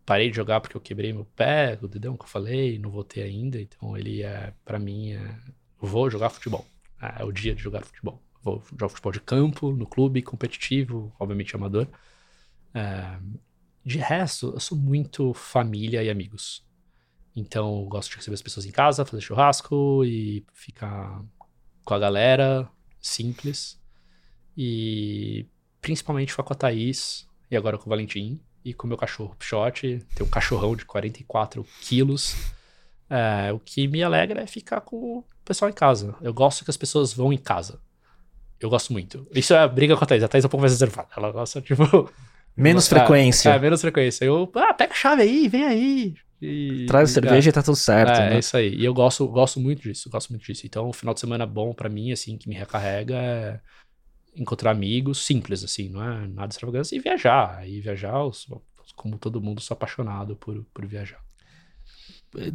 [0.06, 3.22] parei de jogar porque eu quebrei meu pé, o dedão que eu falei, não voltei
[3.22, 5.38] ainda, então ele é, para mim, é,
[5.78, 6.66] vou jogar futebol.
[7.00, 8.22] É, é o dia de jogar futebol.
[8.42, 11.88] Vou jogar futebol de campo, no clube, competitivo, obviamente amador.
[12.74, 13.18] É,
[13.84, 16.64] de resto, eu sou muito família e amigos.
[17.34, 21.24] Então, gosto de receber as pessoas em casa, fazer churrasco e ficar
[21.84, 22.68] com a galera,
[23.00, 23.80] simples.
[24.62, 25.46] E
[25.80, 29.34] principalmente foi com a Thaís e agora com o Valentim e com o meu cachorro
[29.38, 30.04] Pichote.
[30.14, 32.36] Tem um cachorrão de 44 quilos.
[33.08, 36.14] É, o que me alegra é ficar com o pessoal em casa.
[36.20, 37.80] Eu gosto que as pessoas vão em casa.
[38.60, 39.26] Eu gosto muito.
[39.34, 40.22] Isso é a briga com a Thaís.
[40.22, 41.08] A Thaís é um pouco mais reservada.
[41.16, 42.12] Ela gosta, tipo.
[42.54, 43.48] Menos frequência.
[43.48, 44.26] É, menos frequência.
[44.26, 46.14] Eu, ah, pega a chave aí, vem aí.
[46.42, 48.20] E, Traz e, cerveja é, e tá tudo certo.
[48.20, 48.36] É, né?
[48.36, 48.74] é isso aí.
[48.74, 50.10] E eu gosto, gosto muito disso.
[50.10, 50.66] Gosto muito disso.
[50.66, 53.60] Então, o final de semana bom para mim, assim, que me recarrega é
[54.40, 57.68] encontrar amigos, simples, assim, não é nada extravagante, e viajar.
[57.68, 58.14] E viajar,
[58.96, 61.20] como todo mundo, sou apaixonado por, por viajar.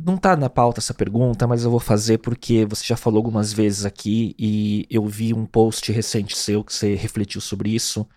[0.05, 3.51] Não tá na pauta essa pergunta, mas eu vou fazer porque você já falou algumas
[3.51, 8.07] vezes aqui e eu vi um post recente seu que você refletiu sobre isso,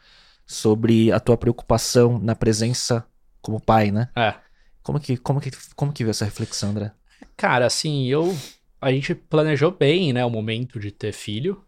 [0.46, 3.04] sobre a tua preocupação na presença
[3.42, 4.08] como pai, né?
[4.16, 4.34] É.
[4.82, 6.92] Como que, como que, como que veio essa reflexão, André?
[7.36, 8.36] Cara, assim, eu...
[8.80, 11.60] A gente planejou bem, né, o momento de ter filho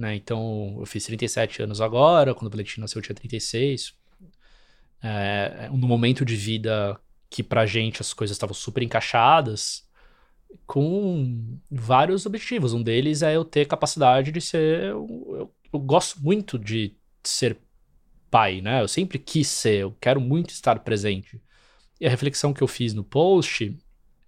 [0.00, 0.16] né?
[0.16, 3.94] Então, eu fiz 37 anos agora, quando o Valentim nasceu eu tinha 36.
[5.02, 6.98] É, no momento de vida
[7.28, 9.88] que pra gente as coisas estavam super encaixadas,
[10.66, 12.72] com vários objetivos.
[12.72, 14.84] Um deles é eu ter capacidade de ser.
[14.84, 17.58] Eu, eu, eu, gosto muito de ser
[18.30, 18.82] pai, né?
[18.82, 21.40] Eu sempre quis ser, eu quero muito estar presente.
[22.00, 23.76] E a reflexão que eu fiz no post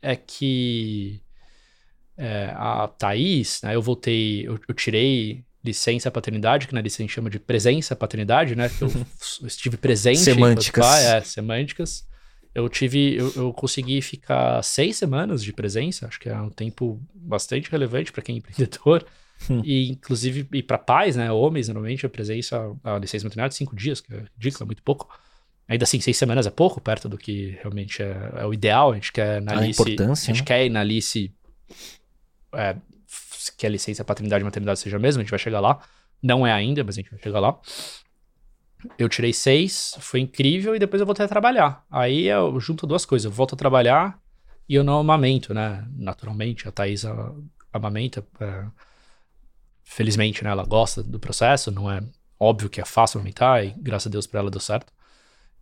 [0.01, 1.23] é que
[2.17, 3.75] é, a Thaís, né?
[3.75, 7.95] Eu voltei, eu, eu tirei licença paternidade, que na licença a gente chama de presença
[7.95, 8.71] paternidade, né?
[9.41, 10.19] Eu estive presente.
[10.19, 10.85] semânticas.
[10.85, 12.07] Pai, é, semânticas.
[12.55, 17.01] Eu tive, eu, eu, consegui ficar seis semanas de presença, acho que é um tempo
[17.15, 19.07] bastante relevante para quem é empreendedor.
[19.49, 19.63] Hum.
[19.65, 21.33] E inclusive, e para pais, né?
[21.33, 25.09] Homens, normalmente a presença, a licença maternidade, cinco dias, que é ridículo, é muito pouco.
[25.67, 28.93] Ainda assim, seis semanas é pouco, perto do que realmente é, é o ideal.
[28.93, 30.47] A gente quer na a importância, a gente né?
[30.47, 31.33] quer ir na Alice
[32.55, 32.77] é,
[33.51, 35.81] que a licença paternidade e maternidade seja a mesma, a gente vai chegar lá.
[36.23, 37.59] Não é ainda, mas a gente vai chegar lá.
[38.99, 41.85] Eu tirei seis, foi incrível, e depois eu voltei a trabalhar.
[41.91, 44.19] Aí eu junto duas coisas, eu volto a trabalhar
[44.69, 45.87] e eu não amamento, né?
[45.97, 47.05] Naturalmente, a Thaís
[47.73, 48.25] amamenta.
[48.41, 48.65] É,
[49.85, 50.51] felizmente, né?
[50.51, 52.03] Ela gosta do processo, não é
[52.39, 54.93] óbvio que é fácil amamentar, e graças a Deus para ela deu certo.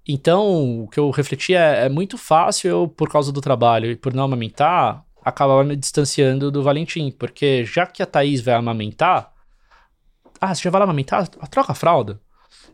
[0.07, 3.97] Então, o que eu refleti é, é muito fácil eu, por causa do trabalho e
[3.97, 9.33] por não amamentar, acabar me distanciando do Valentim, porque já que a Thaís vai amamentar,
[10.41, 11.29] ah, você já vai lá amamentar?
[11.29, 12.21] Troca a fralda.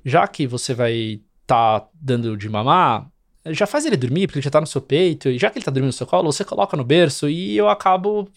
[0.04, 3.08] Já que você vai estar tá dando de mamar,
[3.46, 5.64] já faz ele dormir, porque ele já tá no seu peito, e já que ele
[5.64, 8.28] tá dormindo no seu colo, você coloca no berço e eu acabo.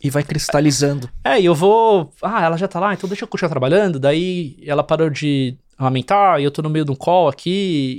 [0.00, 1.10] E vai cristalizando.
[1.24, 2.12] É, e eu vou.
[2.22, 3.98] Ah, ela já tá lá, então deixa eu continuar trabalhando.
[3.98, 7.50] Daí ela parou de amamentar e eu tô no meio de um call aqui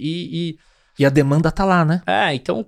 [0.02, 0.60] e, e.
[0.98, 2.02] E a demanda tá lá, né?
[2.07, 2.66] É, então.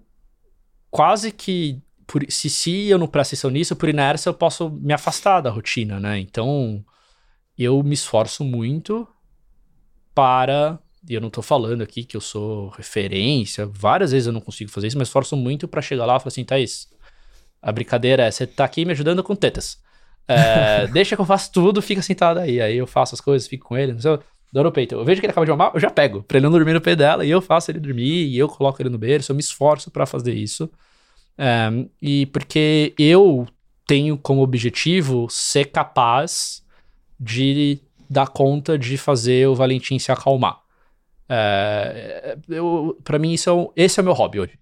[0.89, 1.81] Quase que.
[2.11, 5.49] Por, se, se eu não presto atenção nisso, por inércia eu posso me afastar da
[5.49, 6.19] rotina, né?
[6.19, 6.83] Então.
[7.57, 9.07] Eu me esforço muito
[10.15, 14.41] para e eu não tô falando aqui que eu sou referência, várias vezes eu não
[14.41, 16.87] consigo fazer isso, mas esforço muito para chegar lá e falar assim, Thaís,
[17.61, 19.77] a brincadeira é, você tá aqui me ajudando com tetas.
[20.27, 22.61] É, deixa que eu faço tudo, fica sentado aí.
[22.61, 24.17] Aí eu faço as coisas, fico com ele, não sei,
[24.51, 24.95] dou no peito.
[24.95, 26.81] Eu vejo que ele acaba de mamar, eu já pego, pra ele não dormir no
[26.81, 29.41] pé dela, e eu faço ele dormir, e eu coloco ele no berço, eu me
[29.41, 30.69] esforço para fazer isso.
[32.01, 33.47] E porque eu
[33.87, 36.63] tenho como objetivo ser capaz
[37.19, 37.79] de
[38.09, 40.59] dar conta de fazer o Valentim se acalmar.
[42.47, 44.59] Eu, pra mim, isso é um, esse é o meu hobby hoje.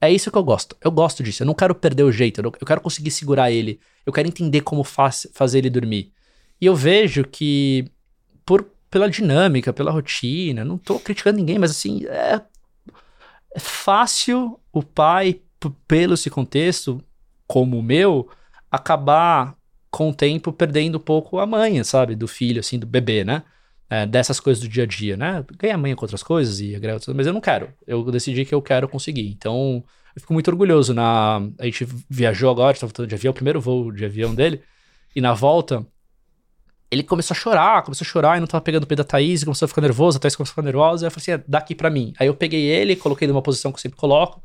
[0.00, 0.76] É isso que eu gosto.
[0.82, 1.42] Eu gosto disso.
[1.42, 2.40] Eu não quero perder o jeito.
[2.40, 3.80] Eu, eu quero conseguir segurar ele.
[4.04, 6.12] Eu quero entender como faz, fazer ele dormir.
[6.60, 7.90] E eu vejo que,
[8.44, 12.40] por, pela dinâmica, pela rotina, não tô criticando ninguém, mas assim, é,
[13.54, 17.02] é fácil o pai, pelo esse contexto,
[17.46, 18.28] como o meu,
[18.70, 19.56] acabar
[19.90, 22.14] com o tempo perdendo um pouco a manha, sabe?
[22.16, 23.42] Do filho, assim, do bebê, né?
[23.94, 25.44] é, dessas coisas do dia a dia, né?
[25.58, 27.68] Ganhar manha com outras coisas e agregar mas eu não quero.
[27.86, 29.28] Eu decidi que eu quero conseguir.
[29.28, 29.84] Então,
[30.14, 30.94] eu fico muito orgulhoso.
[30.94, 34.62] Na, a gente viajou agora, estava falando de avião, o primeiro voo de avião dele,
[35.14, 35.86] e na volta,
[36.90, 39.44] ele começou a chorar, começou a chorar e não tava pegando o pé da Thaís,
[39.44, 41.44] começou a ficar nervoso, a Thaís começou a ficar nervosa, e eu falei assim, é,
[41.46, 42.12] dá aqui pra mim.
[42.18, 44.42] Aí eu peguei ele, coloquei numa posição que eu sempre coloco,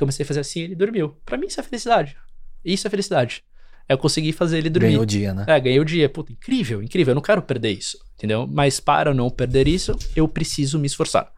[0.00, 1.16] comecei a fazer assim, ele dormiu.
[1.24, 2.16] Pra mim isso é felicidade.
[2.64, 3.44] Isso é felicidade
[3.90, 4.90] eu consegui fazer ele dormir.
[4.90, 5.44] Ganhou o dia, né?
[5.48, 6.08] É, ganhei o dia.
[6.08, 7.10] Puta, incrível, incrível.
[7.10, 8.46] Eu não quero perder isso, entendeu?
[8.48, 11.32] Mas para não perder isso, eu preciso me esforçar.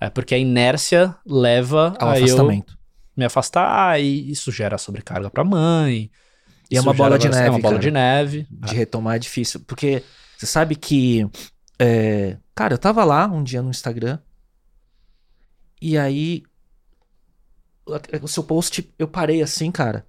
[0.00, 2.78] É porque a inércia leva ao a afastamento.
[3.14, 6.10] me afastar e isso gera sobrecarga para mãe.
[6.70, 7.46] E é uma bola de neve.
[7.46, 7.82] É uma bola cara.
[7.82, 8.46] de neve.
[8.50, 9.60] De retomar é difícil.
[9.66, 10.02] Porque
[10.38, 11.28] você sabe que.
[11.78, 12.38] É...
[12.54, 14.18] Cara, eu tava lá um dia no Instagram.
[15.82, 16.44] E aí.
[18.22, 20.06] O seu post, eu parei assim, cara.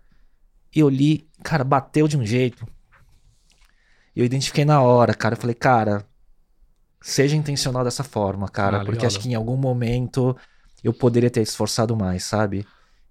[0.73, 2.67] E eu li cara, bateu de um jeito.
[4.15, 5.35] Eu identifiquei na hora, cara.
[5.35, 6.05] Eu falei, cara,
[7.01, 8.85] seja intencional dessa forma, cara.
[8.85, 10.35] Porque acho que em algum momento
[10.83, 12.65] eu poderia ter esforçado mais, sabe?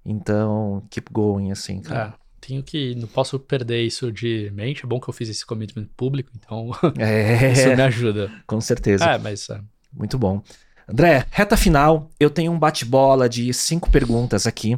[0.05, 2.15] Então, keep going, assim, cara.
[2.15, 2.95] É, tenho que.
[2.95, 4.85] Não posso perder isso de mente.
[4.85, 6.71] É bom que eu fiz esse commitment público, então.
[6.99, 8.31] É, isso me ajuda.
[8.47, 9.05] Com certeza.
[9.05, 9.49] É, mas.
[9.51, 9.61] É.
[9.93, 10.43] Muito bom.
[10.91, 12.11] André, reta final.
[12.19, 14.77] Eu tenho um bate-bola de cinco perguntas aqui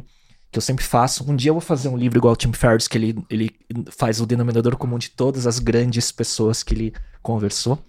[0.51, 1.29] que eu sempre faço.
[1.29, 3.49] Um dia eu vou fazer um livro igual o Tim Ferriss, que ele, ele
[3.89, 7.83] faz o denominador comum de todas as grandes pessoas que ele conversou.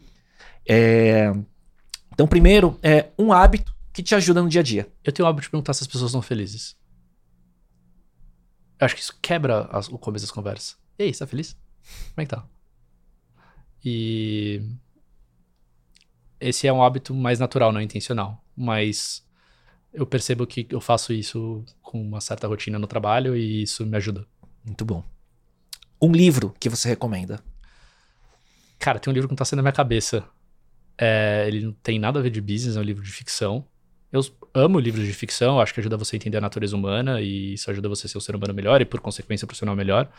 [0.67, 1.31] É...
[2.15, 4.89] Então, primeiro, é um hábito que te ajuda no dia a dia.
[5.05, 6.75] Eu tenho o hábito de perguntar se as pessoas estão felizes.
[8.81, 10.79] Eu acho que isso quebra as, o começo das conversas.
[10.99, 11.55] Ei, você tá feliz?
[12.15, 12.47] Como é que tá?
[13.85, 14.63] E
[16.45, 18.45] esse é um hábito mais natural, não intencional.
[18.57, 19.27] Mas
[19.93, 23.97] eu percebo que eu faço isso com uma certa rotina no trabalho e isso me
[23.97, 24.27] ajuda.
[24.65, 25.03] Muito bom.
[26.01, 27.41] Um livro que você recomenda?
[28.79, 30.25] Cara, tem um livro que não tá saindo na minha cabeça.
[30.99, 33.65] É, ele não tem nada a ver de business, é um livro de ficção.
[34.13, 34.21] Eu
[34.53, 37.71] amo livros de ficção, acho que ajuda você a entender a natureza humana e isso
[37.71, 40.11] ajuda você a ser um ser humano melhor e, por consequência, profissional melhor.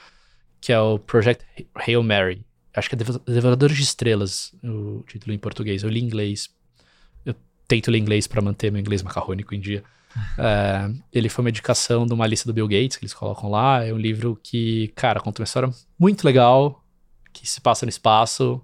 [0.60, 1.46] Que é o Project
[1.76, 2.44] Hail Mary.
[2.76, 2.98] Acho que é
[3.34, 5.84] Devoradores de Estrelas, o título em português.
[5.84, 6.50] Eu li em inglês
[7.68, 9.84] tento ler inglês para manter meu inglês macarrônico em dia.
[10.40, 13.84] É, ele foi uma indicação de uma lista do Bill Gates que eles colocam lá.
[13.84, 15.70] É um livro que, cara, conta uma história
[16.00, 16.82] muito legal,
[17.34, 18.62] que se passa no espaço.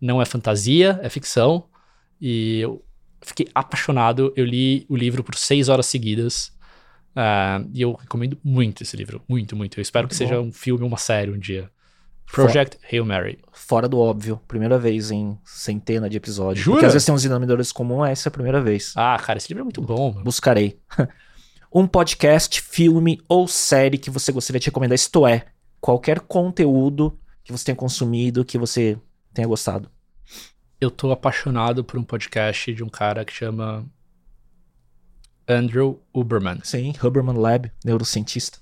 [0.00, 1.68] Não é fantasia, é ficção.
[2.18, 2.82] E eu
[3.20, 4.32] fiquei apaixonado.
[4.34, 6.56] Eu li o livro por seis horas seguidas.
[7.14, 9.20] É, e eu recomendo muito esse livro.
[9.28, 9.78] Muito, muito.
[9.78, 10.26] Eu espero muito que bom.
[10.26, 11.70] seja um filme ou uma série um dia.
[12.32, 12.86] Project For...
[12.90, 13.38] Hail Mary.
[13.52, 14.40] Fora do óbvio.
[14.46, 16.64] Primeira vez em centena de episódios.
[16.64, 16.76] Jura?
[16.76, 18.92] Porque às vezes tem uns denominadores comuns, essa é a primeira vez.
[18.96, 20.12] Ah, cara, esse livro é muito bom.
[20.12, 20.24] Mano.
[20.24, 20.80] Buscarei.
[21.72, 24.94] um podcast, filme ou série que você gostaria de recomendar.
[24.94, 25.46] Isto é,
[25.80, 28.98] qualquer conteúdo que você tenha consumido, que você
[29.32, 29.90] tenha gostado.
[30.80, 33.84] Eu tô apaixonado por um podcast de um cara que chama
[35.48, 36.60] Andrew Huberman.
[36.62, 38.58] Sim, Huberman Lab, neurocientista.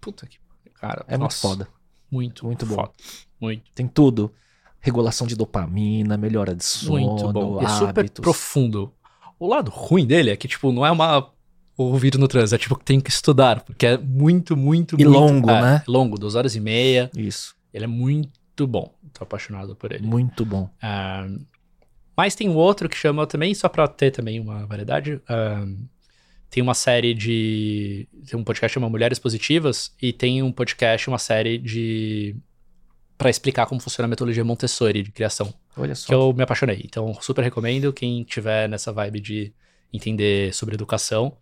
[0.00, 0.38] Puta que
[0.84, 1.04] cara.
[1.08, 1.73] É nossa, muito foda.
[2.14, 2.76] Muito, Muito bom.
[2.76, 2.90] foda.
[3.40, 4.32] Muito, Tem tudo.
[4.80, 7.60] Regulação de dopamina, melhora de sono, muito bom.
[7.62, 8.22] E é super hábitos.
[8.22, 8.92] profundo.
[9.38, 11.30] O lado ruim dele é que, tipo, não é uma
[11.76, 15.18] ouvir no trânsito, é tipo que tem que estudar, porque é muito, muito, E muito...
[15.18, 15.82] longo, é, né?
[15.88, 17.10] Longo, duas horas e meia.
[17.16, 18.94] Isso, Ele é muito bom.
[19.12, 20.06] Tô apaixonado por ele.
[20.06, 20.68] muito bom.
[20.80, 21.26] Ah,
[22.16, 25.20] mas tem um outro que chama também, só pra ter também uma variedade.
[25.28, 25.64] ah,
[26.54, 28.06] tem uma série de.
[28.30, 32.36] Tem um podcast que chama Mulheres Positivas e tem um podcast, uma série de.
[33.18, 36.06] Pra explicar como funciona a metodologia Montessori de criação, Olha só.
[36.06, 36.80] que eu me apaixonei.
[36.84, 37.92] Então, super recomendo.
[37.92, 39.52] Quem tiver nessa vibe de
[39.92, 41.36] entender sobre educação,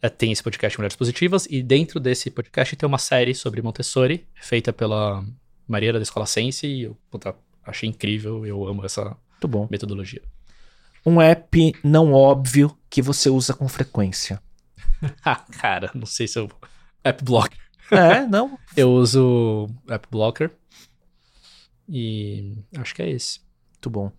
[0.00, 1.48] eh, tem esse podcast Mulheres Positivas.
[1.50, 5.24] E dentro desse podcast tem uma série sobre Montessori, feita pela
[5.66, 6.64] Maria da Escola Sense.
[6.64, 9.16] E eu puta, achei incrível, eu amo essa
[9.68, 10.22] metodologia.
[11.04, 14.40] Um app não óbvio que você usa com frequência.
[15.22, 16.48] Ah, cara, não sei se eu.
[17.02, 17.58] App Blocker.
[17.90, 18.58] É, não.
[18.74, 20.50] Eu uso App Blocker.
[21.86, 23.40] E acho que é esse.
[23.72, 24.12] Muito bom.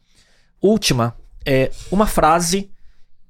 [0.61, 2.69] Última, é uma frase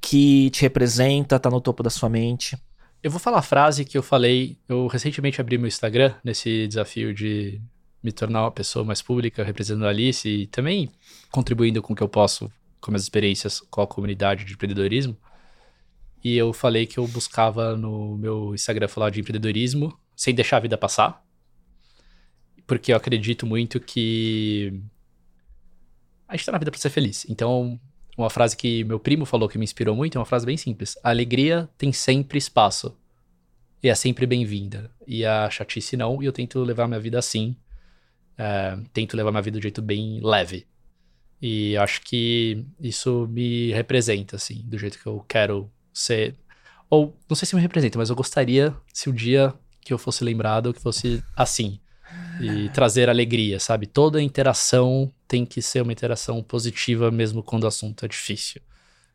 [0.01, 2.57] que te representa, tá no topo da sua mente.
[3.01, 4.57] Eu vou falar a frase que eu falei.
[4.67, 7.61] Eu recentemente abri meu Instagram nesse desafio de
[8.03, 10.91] me tornar uma pessoa mais pública, representando a Alice e também
[11.31, 12.51] contribuindo com o que eu posso
[12.81, 15.17] com minhas experiências com a comunidade de empreendedorismo.
[16.25, 20.59] E eu falei que eu buscava no meu Instagram falar de empreendedorismo sem deixar a
[20.59, 21.23] vida passar.
[22.65, 24.81] Porque eu acredito muito que
[26.27, 27.27] a gente tá na vida pra ser feliz.
[27.29, 27.79] Então,
[28.17, 30.97] uma frase que meu primo falou que me inspirou muito é uma frase bem simples.
[31.03, 32.97] A alegria tem sempre espaço.
[33.83, 34.89] E é sempre bem-vinda.
[35.05, 37.55] E a chatice não, e eu tento levar minha vida assim.
[38.35, 40.65] É, tento levar minha vida de jeito bem leve.
[41.39, 46.35] E acho que isso me representa, assim, do jeito que eu quero ser.
[46.89, 50.23] Ou, não sei se me representa, mas eu gostaria se um dia que eu fosse
[50.23, 51.79] lembrado que fosse assim.
[52.39, 53.87] E trazer alegria, sabe?
[53.87, 58.61] Toda interação tem que ser uma interação positiva, mesmo quando o assunto é difícil.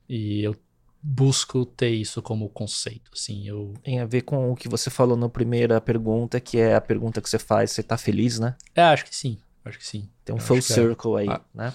[0.09, 0.57] E eu
[1.03, 3.47] busco ter isso como conceito, assim.
[3.47, 3.75] Eu...
[3.83, 7.21] Tem a ver com o que você falou na primeira pergunta, que é a pergunta
[7.21, 8.55] que você faz, você tá feliz, né?
[8.75, 9.39] É, acho que sim.
[9.65, 10.09] Acho que sim.
[10.25, 10.61] Tem um Eu full é.
[10.63, 11.41] circle aí, Ah.
[11.55, 11.73] né?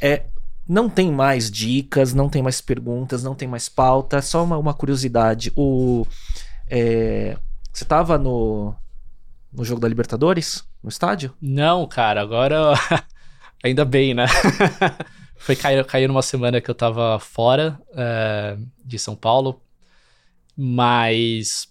[0.00, 0.26] É,
[0.66, 4.74] não tem mais dicas, não tem mais perguntas, não tem mais pauta, só uma, uma
[4.74, 5.52] curiosidade.
[5.54, 6.06] O,
[6.68, 7.36] é,
[7.72, 8.74] você tava no,
[9.52, 11.34] no jogo da Libertadores, no estádio?
[11.40, 12.72] Não, cara, agora.
[13.62, 14.26] Ainda bem, né?
[15.36, 19.60] Foi cair, cair numa semana que eu tava fora é, de São Paulo,
[20.56, 21.68] mas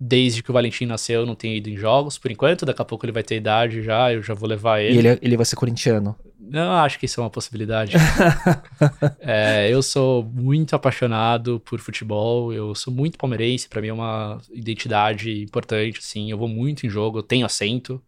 [0.00, 2.64] desde que o Valentim nasceu eu não tenho ido em jogos por enquanto.
[2.66, 4.98] Daqui a pouco ele vai ter idade já, eu já vou levar E ele.
[4.98, 6.16] ele, é- ele vai ser corintiano.
[6.40, 7.92] Não, acho que isso é uma possibilidade.
[9.20, 14.40] É, eu sou muito apaixonado por futebol, eu sou muito palmeirense, pra mim é uma
[14.52, 18.00] identidade importante, assim, eu vou muito em jogo, eu tenho assento,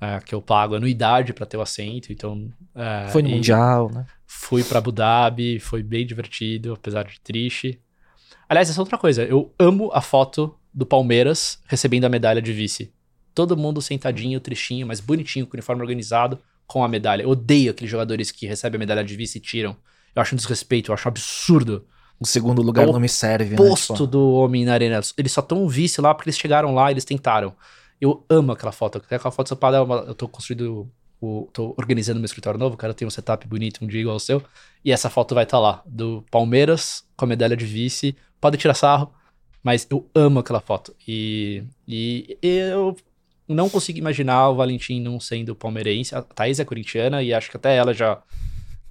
[0.00, 2.48] é, que eu pago anuidade pra ter o assento, então...
[2.74, 4.06] é, Foi no Mundial, né?
[4.26, 7.80] Fui pra Abu Dhabi, foi bem divertido, apesar de triste.
[8.48, 12.52] Aliás, essa é outra coisa, eu amo a foto do Palmeiras recebendo a medalha de
[12.52, 12.92] vice.
[13.34, 17.22] Todo mundo sentadinho, tristinho, mas bonitinho, com o uniforme organizado, com a medalha.
[17.22, 19.76] Eu odeio aqueles jogadores que recebem a medalha de vice e tiram.
[20.14, 21.86] Eu acho um desrespeito, eu acho um absurdo.
[22.20, 23.56] O segundo lugar O não me serve, né?
[23.56, 25.00] Posto Tipo, do homem na arena.
[25.16, 27.54] Eles só estão vice lá porque eles chegaram lá e eles tentaram.
[28.00, 28.98] Eu amo aquela foto.
[28.98, 30.90] Até aquela foto separada, eu tô construindo.
[31.20, 34.14] O, tô organizando meu escritório novo, o cara tem um setup bonito, um dia igual
[34.14, 34.42] ao seu.
[34.84, 38.16] E essa foto vai estar lá, do Palmeiras com a medalha de vice.
[38.40, 39.12] Pode tirar sarro,
[39.62, 40.94] mas eu amo aquela foto.
[41.06, 42.96] E, e eu
[43.46, 46.14] não consigo imaginar o Valentim não sendo palmeirense.
[46.14, 48.20] A Thaís é corintiana e acho que até ela já.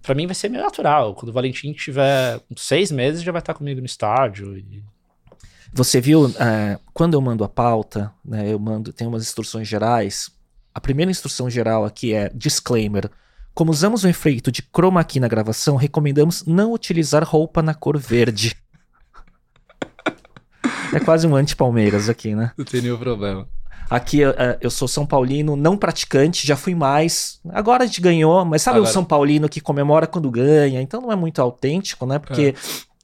[0.02, 1.14] Pra mim vai ser meio natural.
[1.16, 4.58] Quando o Valentim tiver seis meses, já vai estar comigo no estádio.
[4.58, 4.84] E...
[5.74, 10.32] Você viu, é, quando eu mando a pauta, né, eu mando, tem umas instruções gerais.
[10.74, 13.10] A primeira instrução geral aqui é disclaimer.
[13.54, 17.98] Como usamos o efeito de chroma key na gravação, recomendamos não utilizar roupa na cor
[17.98, 18.56] verde.
[20.94, 22.52] É quase um anti-Palmeiras aqui, né?
[22.58, 23.48] Não tem nenhum problema.
[23.90, 27.40] Aqui é, eu sou São Paulino, não praticante, já fui mais.
[27.50, 30.82] Agora a gente ganhou, mas sabe Agora- o São Paulino que comemora quando ganha?
[30.82, 32.20] Então não é muito autêntico, né?
[32.20, 32.54] Porque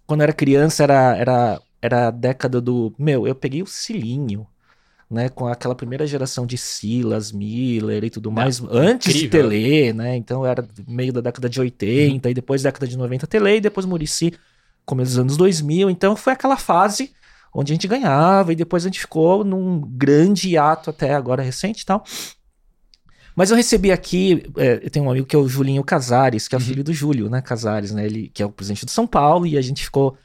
[0.05, 2.93] quando eu era criança era, era, era a década do.
[2.99, 4.45] Meu, eu peguei o cilinho.
[5.11, 9.49] Né, com aquela primeira geração de Silas, Miller e tudo mais, antes de incrível.
[9.51, 10.15] Tele, né?
[10.15, 13.85] Então era meio da década de 80 e depois década de 90 Tele e depois
[13.85, 14.33] Murici,
[14.83, 15.87] começo dos anos 2000.
[15.91, 17.11] Então foi aquela fase
[17.53, 21.81] onde a gente ganhava e depois a gente ficou num grande hiato até agora recente
[21.81, 22.03] e tal.
[23.35, 26.55] Mas eu recebi aqui, é, eu tenho um amigo que é o Julinho Casares, que
[26.55, 29.07] é o filho do Júlio, né, Casares, né, ele que é o presidente do São
[29.07, 30.15] Paulo, e a gente ficou,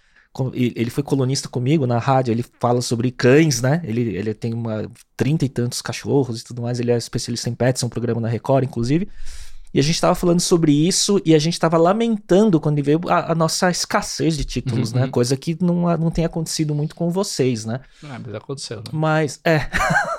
[0.52, 4.90] ele foi colunista comigo na rádio, ele fala sobre cães, né, ele, ele tem uma
[5.16, 8.20] trinta e tantos cachorros e tudo mais, ele é especialista em pets, é um programa
[8.20, 9.08] na Record, inclusive,
[9.72, 13.32] e a gente tava falando sobre isso, e a gente tava lamentando quando veio a,
[13.32, 15.00] a nossa escassez de títulos, Uhum.
[15.00, 18.84] né, coisa que não, não tem acontecido muito com vocês, né, Ah, mas aconteceu, né?
[18.92, 19.68] mas é.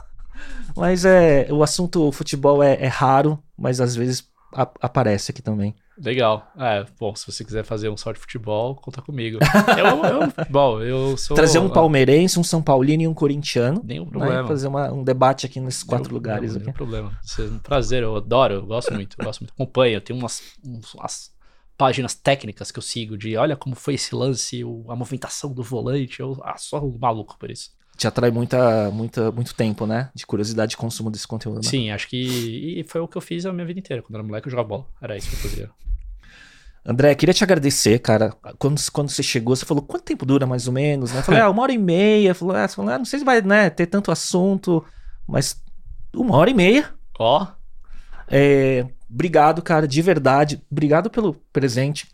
[0.75, 1.47] mas é.
[1.51, 4.23] O assunto futebol é, é raro, mas às vezes
[4.53, 5.75] a- aparece aqui também.
[5.97, 6.49] Legal.
[6.57, 9.37] É, bom, se você quiser fazer um só de futebol, conta comigo.
[9.77, 11.35] Eu amo futebol, eu sou...
[11.35, 13.81] Trazer um palmeirense, um São Paulino e um corintiano.
[13.83, 14.47] Nenhum né, problema.
[14.47, 17.19] Fazer uma- um debate aqui nesses quatro Nenhum- lugares nenhum, nenhum problema.
[17.37, 19.51] É um prazer, eu adoro, eu gosto muito, eu gosto muito.
[19.51, 21.31] Acompanho, eu tenho umas, umas
[21.77, 26.19] páginas técnicas que eu sigo de olha como foi esse lance, a movimentação do volante,
[26.19, 27.71] eu ah, sou um maluco por isso.
[27.99, 30.09] Te atrai muita, muita, muito tempo, né?
[30.15, 31.57] De curiosidade de consumo desse conteúdo.
[31.57, 31.63] né?
[31.63, 34.01] Sim, acho que e foi o que eu fiz a minha vida inteira.
[34.01, 34.85] Quando era moleque, eu jogava bola.
[35.01, 35.69] Era isso que eu fazia.
[36.85, 38.33] André, queria te agradecer, cara.
[38.57, 41.19] Quando, quando você chegou, você falou quanto tempo dura mais ou menos, né?
[41.19, 42.33] Eu falei, ah, uma hora e meia.
[42.33, 44.81] Falou, ah, você falou, ah, não sei se vai né, ter tanto assunto,
[45.27, 45.61] mas
[46.15, 46.89] uma hora e meia.
[47.19, 47.45] Ó,
[48.29, 50.63] É, obrigado, cara, de verdade.
[50.71, 52.07] Obrigado pelo presente.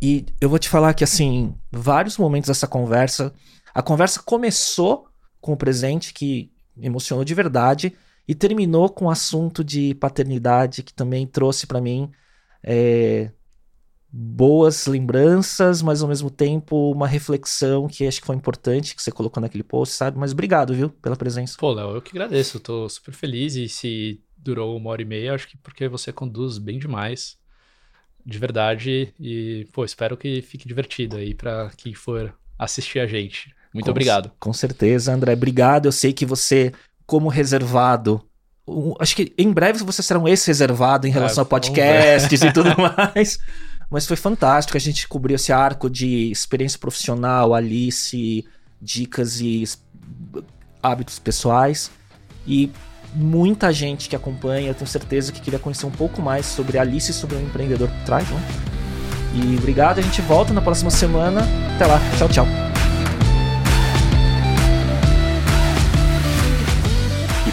[0.00, 3.34] E eu vou te falar que, assim, vários momentos dessa conversa.
[3.74, 5.08] A conversa começou
[5.40, 7.94] com o presente, que emocionou de verdade,
[8.26, 12.10] e terminou com o assunto de paternidade, que também trouxe pra mim
[12.62, 13.30] é,
[14.10, 19.10] boas lembranças, mas ao mesmo tempo uma reflexão que acho que foi importante, que você
[19.10, 20.16] colocou naquele post, sabe?
[20.18, 21.56] Mas obrigado, viu, pela presença.
[21.58, 22.56] pô, Léo, eu que agradeço.
[22.56, 26.12] Eu tô super feliz e se durou uma hora e meia, acho que porque você
[26.12, 27.36] conduz bem demais.
[28.24, 29.12] De verdade.
[29.20, 33.53] E, pô, espero que fique divertido aí pra quem for assistir a gente.
[33.74, 34.30] Muito Com- obrigado.
[34.38, 35.32] Com certeza, André.
[35.34, 35.86] Obrigado.
[35.86, 36.72] Eu sei que você,
[37.04, 38.22] como reservado,
[38.66, 42.40] um- acho que em breve você será um ex-reservado em relação a Ah, vamos podcasts
[42.40, 42.70] e tudo
[43.14, 43.38] mais.
[43.90, 44.76] Mas foi fantástico.
[44.76, 48.46] A gente cobriu esse arco de experiência profissional, Alice,
[48.80, 49.64] dicas e
[50.82, 51.90] hábitos pessoais.
[52.46, 52.70] E
[53.14, 56.82] muita gente que acompanha, eu tenho certeza que queria conhecer um pouco mais sobre a
[56.82, 58.40] Alice e sobre o empreendedor por trás, né?
[59.34, 61.42] E obrigado, a gente volta na próxima semana.
[61.74, 61.98] Até lá.
[62.18, 62.73] Tchau, tchau.